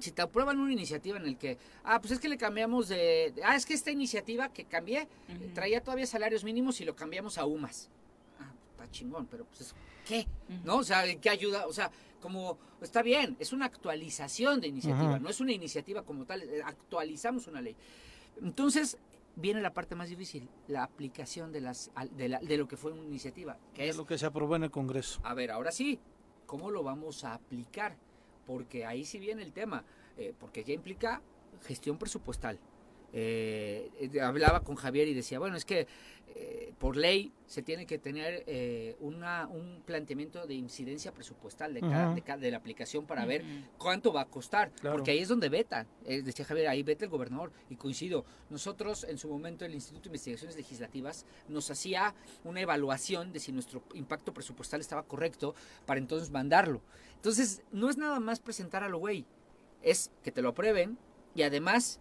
[0.03, 3.33] si te aprueban una iniciativa en el que, ah, pues es que le cambiamos de,
[3.45, 5.07] ah, es que esta iniciativa que cambié
[5.53, 7.89] traía todavía salarios mínimos y lo cambiamos a UMAS.
[8.39, 9.73] Ah, está chingón, pero pues,
[10.05, 10.27] ¿qué?
[10.65, 10.77] ¿No?
[10.77, 11.67] O sea, ¿qué ayuda?
[11.67, 11.89] O sea,
[12.21, 16.61] como, está bien, es una actualización de iniciativa, no es una iniciativa como tal, eh,
[16.65, 17.75] actualizamos una ley.
[18.41, 18.97] Entonces,
[19.37, 22.91] viene la parte más difícil, la aplicación de, las, de, la, de lo que fue
[22.91, 23.57] una iniciativa.
[23.73, 25.21] Que es lo que se aprobó en el Congreso.
[25.23, 25.97] A ver, ahora sí,
[26.45, 27.95] ¿cómo lo vamos a aplicar?
[28.45, 29.83] Porque ahí sí viene el tema,
[30.17, 31.21] eh, porque ya implica
[31.65, 32.59] gestión presupuestal.
[33.13, 35.87] Eh, eh, hablaba con Javier y decía, bueno, es que
[36.79, 38.43] por ley se tiene que tener
[38.99, 41.81] una, un planteamiento de incidencia presupuestal de,
[42.39, 43.43] de, la aplicación para ver
[43.77, 47.51] cuánto va a costar, porque ahí es donde veta, decía Javier, ahí veta el gobernador,
[47.69, 53.31] y coincido, nosotros en su momento el Instituto de Investigaciones Legislativas nos hacía una evaluación
[53.31, 55.53] de si nuestro impacto presupuestal estaba correcto
[55.85, 56.81] para entonces mandarlo.
[57.15, 59.25] Entonces, no es nada más presentar a lo güey,
[59.83, 60.97] es que te lo aprueben
[61.35, 61.99] y además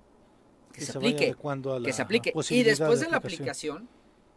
[0.72, 1.34] que, se, aplique,
[1.84, 2.32] que se aplique.
[2.50, 3.88] Y después de, la aplicación,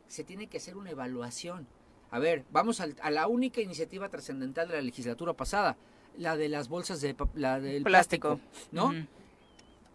[0.08, 1.68] se tiene que hacer una evaluación.
[2.12, 5.78] A ver, vamos a, la única iniciativa trascendental de la legislatura pasada,
[6.18, 8.40] la de las bolsas de la del plástico,
[8.72, 8.94] ¿no?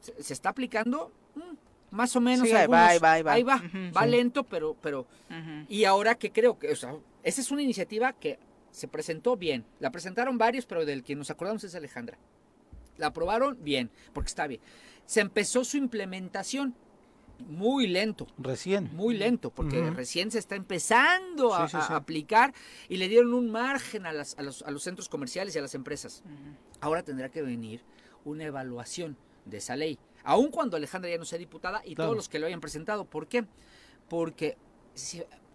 [0.01, 2.51] se, está aplicando mm, más o menos.
[2.53, 3.63] ahí va, ahí va, ahí va.
[3.97, 5.07] va, lento, pero, pero.
[5.69, 8.39] Y ahora que creo que, o sea, esa es una iniciativa que
[8.71, 9.65] se presentó bien.
[9.79, 12.19] La presentaron varios, pero del que nos acordamos es Alejandra.
[12.97, 14.61] La aprobaron bien, porque está bien.
[15.11, 16.77] Se empezó su implementación
[17.49, 18.29] muy lento.
[18.39, 18.95] Recién.
[18.95, 21.65] Muy lento, porque recién se está empezando a,
[21.97, 22.55] aplicar
[22.89, 25.63] y le dieron un margen a, las, a, los, a los, centros comerciales y a
[25.63, 26.23] las empresas.
[26.81, 27.83] Ahora tendrá que venir
[28.25, 29.17] una evaluación
[29.47, 29.99] de esa ley.
[30.23, 33.05] Aun cuando Alejandra ya no sea diputada y todos los que lo hayan presentado.
[33.05, 33.45] ¿Por qué?
[34.09, 34.57] Porque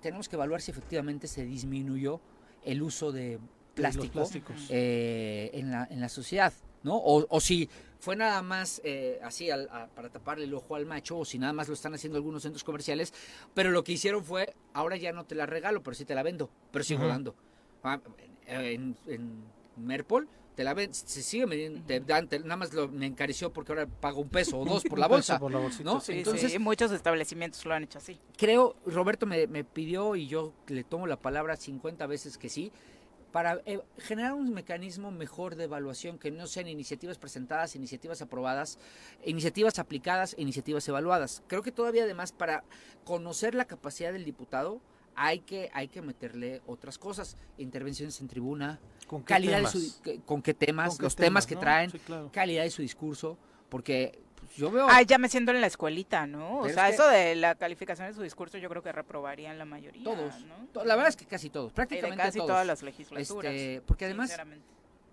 [0.02, 2.20] tenemos que evaluar si efectivamente se disminuyó
[2.66, 3.40] el uso de
[3.74, 4.28] plástico
[4.68, 6.52] eh, en, la, en la sociedad,
[6.84, 7.00] ¿no?
[7.02, 7.70] O, si
[8.06, 9.50] fue nada más eh, así
[9.96, 12.64] para taparle el ojo al macho, o si nada más lo están haciendo algunos centros
[12.64, 13.12] comerciales,
[13.56, 16.22] pero lo que hicieron fue, ahora ya no te la regalo, pero sí te la
[16.22, 17.34] vendo, pero sigo dando.
[17.84, 18.00] Ah,
[18.46, 19.44] en, en
[19.76, 21.82] Merpol te la ven, se sigue midiendo,
[22.44, 25.40] nada más lo, me encareció porque ahora pago un peso o dos por la bolsa.
[25.84, 26.00] ¿no?
[26.08, 28.20] Entonces, muchos establecimientos lo han hecho así.
[28.38, 32.72] Creo, Roberto me, pidió y yo le tomo la palabra 50 veces que sí,
[33.36, 38.80] para eh, generar un mecanismo mejor de evaluación, que no sean iniciativas presentadas, iniciativas aprobadas,
[39.26, 41.44] iniciativas aplicadas, iniciativas evaluadas.
[41.48, 42.64] Creo que todavía además para
[43.04, 44.80] conocer la capacidad del diputado,
[45.18, 50.02] hay que, hay que meterle otras cosas, intervenciones en tribuna, ¿Con qué calidad temas?
[50.06, 51.92] De con qué temas, los temas, que traen,
[52.32, 53.38] calidad de su discurso,
[53.68, 54.18] porque
[54.56, 54.88] yo veo...
[54.90, 56.60] Ah, ya me siento en la escuelita, ¿no?
[56.60, 60.04] o sea, eso de la calificación de su discurso yo creo que reprobarían la mayoría,
[60.04, 60.34] Todos,
[60.86, 63.54] la verdad es que casi todos, prácticamente casi todas las legislaturas.
[63.54, 64.36] Este, porque además,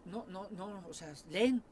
[0.05, 1.63] no, no, no, o sea, leen,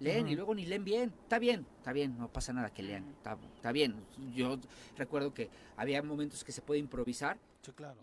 [0.00, 1.12] leen y luego ni leen bien.
[1.22, 3.96] Está bien, está bien, no pasa nada que lean, está, está bien.
[4.34, 4.58] Yo
[4.96, 7.38] recuerdo que había momentos que se puede improvisar.
[7.62, 7.96] Sí, claro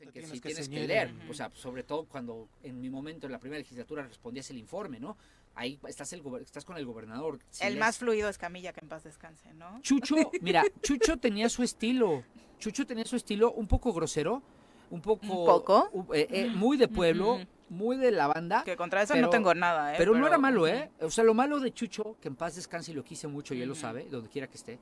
[0.00, 3.32] en que sí tienes que leer, o sea, sobre todo cuando en mi momento en
[3.32, 5.16] la primera legislatura respondías el informe, ¿no?
[5.56, 7.40] Ahí estás, el, estás con el gobernador.
[7.60, 9.80] el más fluido es Camilla, que en paz descanse, ¿no?
[9.80, 12.22] Chucho, mira, Chucho tenía su estilo,
[12.58, 14.42] Chucho tenía su estilo un poco grosero,
[14.90, 15.26] un poco...
[15.26, 15.90] ¿Un poco?
[16.12, 18.64] Eh, eh, muy de pueblo, muy de la banda.
[18.64, 19.96] Que contra eso no tengo nada, ¿eh?
[19.96, 20.90] Pero, no era malo, ¿eh?
[21.00, 23.62] O sea, lo malo de Chucho, que en paz descanse y lo quise mucho y
[23.62, 24.78] él lo sabe, donde quiera que esté,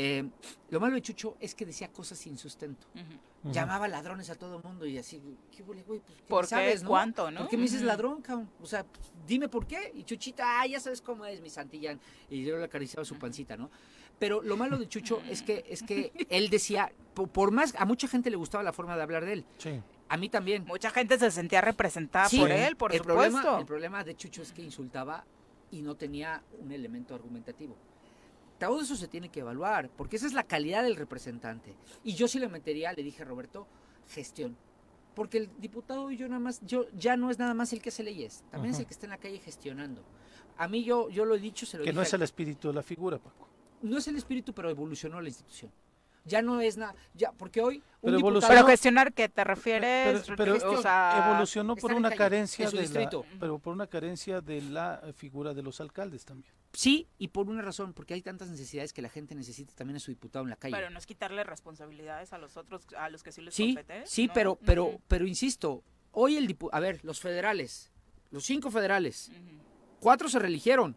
[0.00, 0.30] Eh,
[0.70, 2.86] lo malo de Chucho es que decía cosas sin sustento.
[3.42, 5.20] Llamaba ladrones a todo el mundo y así,
[5.50, 5.82] ¿qué güey?
[5.82, 6.50] Pues, ¿Por qué?
[6.50, 6.90] Sabes, no?
[6.90, 7.40] ¿Cuánto, no?
[7.40, 8.48] ¿Por qué me dices ladrón, cabrón?
[8.62, 8.86] O sea,
[9.26, 9.90] dime por qué.
[9.96, 11.98] Y Chuchita, ah, ya sabes cómo es mi Santillán.
[12.30, 13.70] Y yo le acariciaba su pancita, ¿no?
[14.20, 18.06] Pero lo malo de Chucho es que, es que él decía, por, más, a mucha
[18.06, 19.44] gente le gustaba la forma de hablar de él.
[19.58, 19.82] Sí.
[20.08, 20.64] A mí también.
[20.64, 23.32] Mucha gente se sentía representada por él, por el supuesto.
[23.32, 25.24] Problema, el problema de Chucho es que insultaba
[25.72, 27.76] y no tenía un elemento argumentativo.
[28.58, 31.74] Todo eso se tiene que evaluar, porque esa es la calidad del representante.
[32.02, 33.66] Y yo sí le metería, le dije a Roberto,
[34.08, 34.56] gestión.
[35.14, 37.88] Porque el diputado y yo nada más, yo ya no es nada más el que
[37.88, 40.04] hace leyes, también es el que está en la calle gestionando.
[40.56, 42.74] A mí yo, yo lo he dicho, se lo Que no es el espíritu de
[42.74, 43.48] la figura, Paco.
[43.82, 45.70] No es el espíritu, pero evolucionó la institución
[46.28, 50.24] ya no es nada, ya, porque hoy un pero, diputado, pero gestionar qué te refieres,
[50.36, 55.62] pero, evolucionó por una carencia de la, pero por una carencia de la figura de
[55.62, 56.54] los alcaldes también.
[56.72, 60.00] Sí, y por una razón, porque hay tantas necesidades que la gente necesita también a
[60.00, 60.76] su diputado en la calle.
[60.76, 64.06] Pero no es quitarle responsabilidades a los otros, a los que sí les sí, compete.
[64.06, 65.82] Sí, pero, pero, pero insisto,
[66.12, 67.90] hoy el diputado, a ver, los federales,
[68.30, 69.32] los cinco federales,
[70.00, 70.94] cuatro se religieron,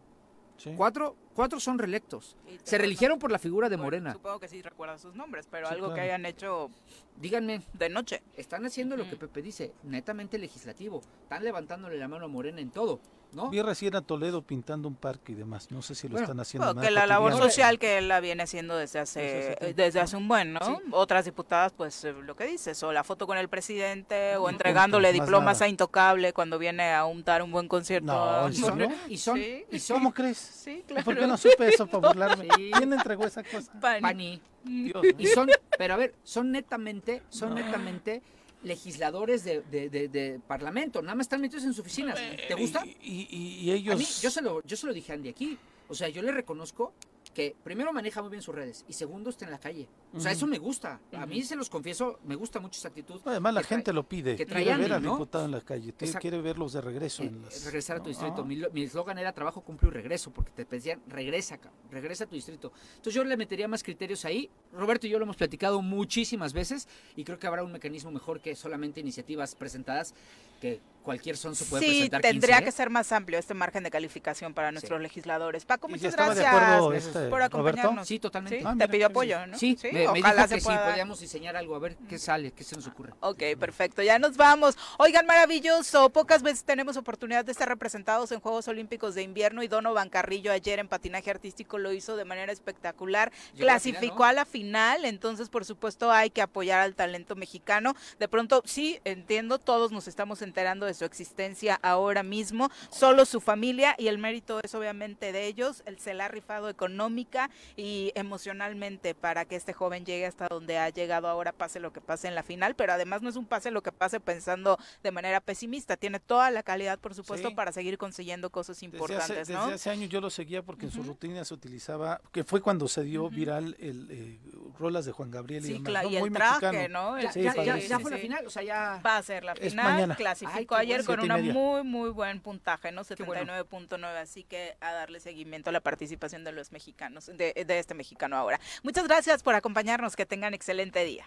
[0.76, 2.36] Cuatro, cuatro son reelectos.
[2.62, 4.12] Se reeligieron por la figura de Morena.
[4.12, 6.70] Supongo que sí recuerdan sus nombres, pero algo que hayan hecho.
[7.16, 7.62] Díganme.
[7.72, 8.22] De noche.
[8.36, 11.02] Están haciendo lo que Pepe dice, netamente legislativo.
[11.22, 13.00] Están levantándole la mano a Morena en todo.
[13.32, 13.48] ¿no?
[13.50, 15.70] Vi recién a Toledo pintando un parque y demás.
[15.70, 16.74] No sé si lo están haciendo.
[16.74, 20.52] que la labor social que él la viene haciendo desde hace desde hace un buen,
[20.52, 20.80] ¿no?
[20.90, 25.12] Otras diputadas, pues eh, lo que dices, o la foto con el presidente, o entregándole
[25.12, 28.12] diplomas a Intocable cuando viene a untar un buen concierto.
[28.12, 28.88] No, ¿Y son?
[29.08, 29.38] ¿Y son?
[29.38, 30.38] ¿Y ¿Cómo crees?
[30.38, 31.04] Sí, claro.
[31.22, 32.48] ¿Por qué no supe eso para burlarme?
[32.48, 33.72] ¿Quién entregó esa cosa?
[33.80, 34.40] Pani.
[34.64, 38.22] Dios, y son, pero a ver, son netamente, son netamente
[38.62, 42.16] legisladores de, de, parlamento, nada más están metidos en sus oficinas.
[42.48, 42.84] ¿Te gusta?
[43.02, 44.20] Y, ellos...
[44.20, 45.58] yo, se lo, yo se lo dije a Andy aquí.
[45.88, 46.92] O sea, yo le reconozco
[47.34, 49.88] que primero maneja muy bien sus redes y segundo está en la calle.
[50.14, 51.00] O sea, eso me gusta.
[51.12, 53.20] A mí se los confieso, me gusta mucho esa actitud.
[53.24, 54.36] Además, la gente lo pide.
[54.36, 57.22] Que quiere ver al diputado en la calle, quiere verlos de regreso.
[57.22, 57.64] En las...
[57.64, 58.44] Regresar a tu distrito.
[58.44, 61.58] Mi eslogan era trabajo, cumplo y regreso, porque te pedían regresa,
[61.90, 62.72] regresa a tu distrito.
[62.96, 64.50] Entonces yo le metería más criterios ahí.
[64.72, 68.40] Roberto y yo lo hemos platicado muchísimas veces y creo que habrá un mecanismo mejor
[68.40, 70.14] que solamente iniciativas presentadas
[70.62, 74.72] que cualquier sonso puede sí, tendría que ser más amplio este margen de calificación para
[74.72, 75.64] nuestros legisladores.
[75.64, 76.54] Paco, muchas gracias
[76.94, 78.06] este, por acompañarnos.
[78.06, 78.62] Sí, totalmente.
[78.64, 79.58] Ah, te pidió apoyo, ¿no?
[79.58, 82.76] Sí, Me, Ojalá dijo que sí, podíamos diseñar algo, a ver qué sale, qué se
[82.76, 83.12] nos ocurre.
[83.20, 84.78] Ok, perfecto, ya nos vamos.
[84.98, 89.68] Oigan, maravilloso, pocas veces tenemos oportunidad de estar representados en Juegos Olímpicos de Invierno y
[89.68, 95.04] Donovan Carrillo ayer en patinaje artístico lo hizo de manera espectacular, clasificó a la final,
[95.04, 97.96] entonces por supuesto hay que apoyar al talento mexicano.
[98.18, 103.40] De pronto, sí, entiendo, todos nos estamos enterando de su existencia ahora mismo, solo su
[103.40, 108.12] familia y el mérito es obviamente de ellos, él se la ha rifado económica y
[108.16, 112.28] emocionalmente para que este joven llegue hasta donde ha llegado ahora, pase lo que pase
[112.28, 115.40] en la final, pero además no es un pase lo que pase pensando de manera
[115.40, 119.48] pesimista, tiene toda la calidad, por supuesto, para seguir consiguiendo cosas importantes.
[119.48, 122.88] Desde hace, años yo lo seguía porque en su rutina se utilizaba, que fue cuando
[122.88, 124.38] se dio viral el eh,
[124.78, 127.18] rolas de Juan Gabriel y, demás, y el traje, ¿no?
[127.18, 130.14] ya, fue la final, o sea, ya va a ser la final,
[130.46, 133.04] Ay, ayer con un muy, muy buen puntaje, ¿no?
[133.04, 134.06] 79.9, bueno.
[134.08, 138.60] así que a darle seguimiento a la participación de los mexicanos, de, este mexicano ahora.
[138.82, 141.26] Muchas gracias por acompañarnos, que tengan excelente día.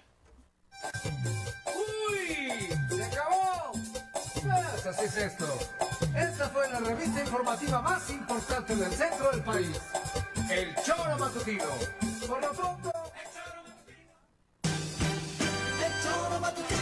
[1.66, 2.68] ¡Uy!
[2.90, 3.72] ¡Se acabó!
[3.74, 5.46] Pues así es esto.
[6.16, 9.82] Esta fue la revista informativa más importante del centro del país.
[10.50, 11.64] El Choro Matutino.
[12.28, 12.92] Por lo pronto...
[13.16, 14.14] El Choro Matutino.
[15.86, 16.75] El Choro Matutino.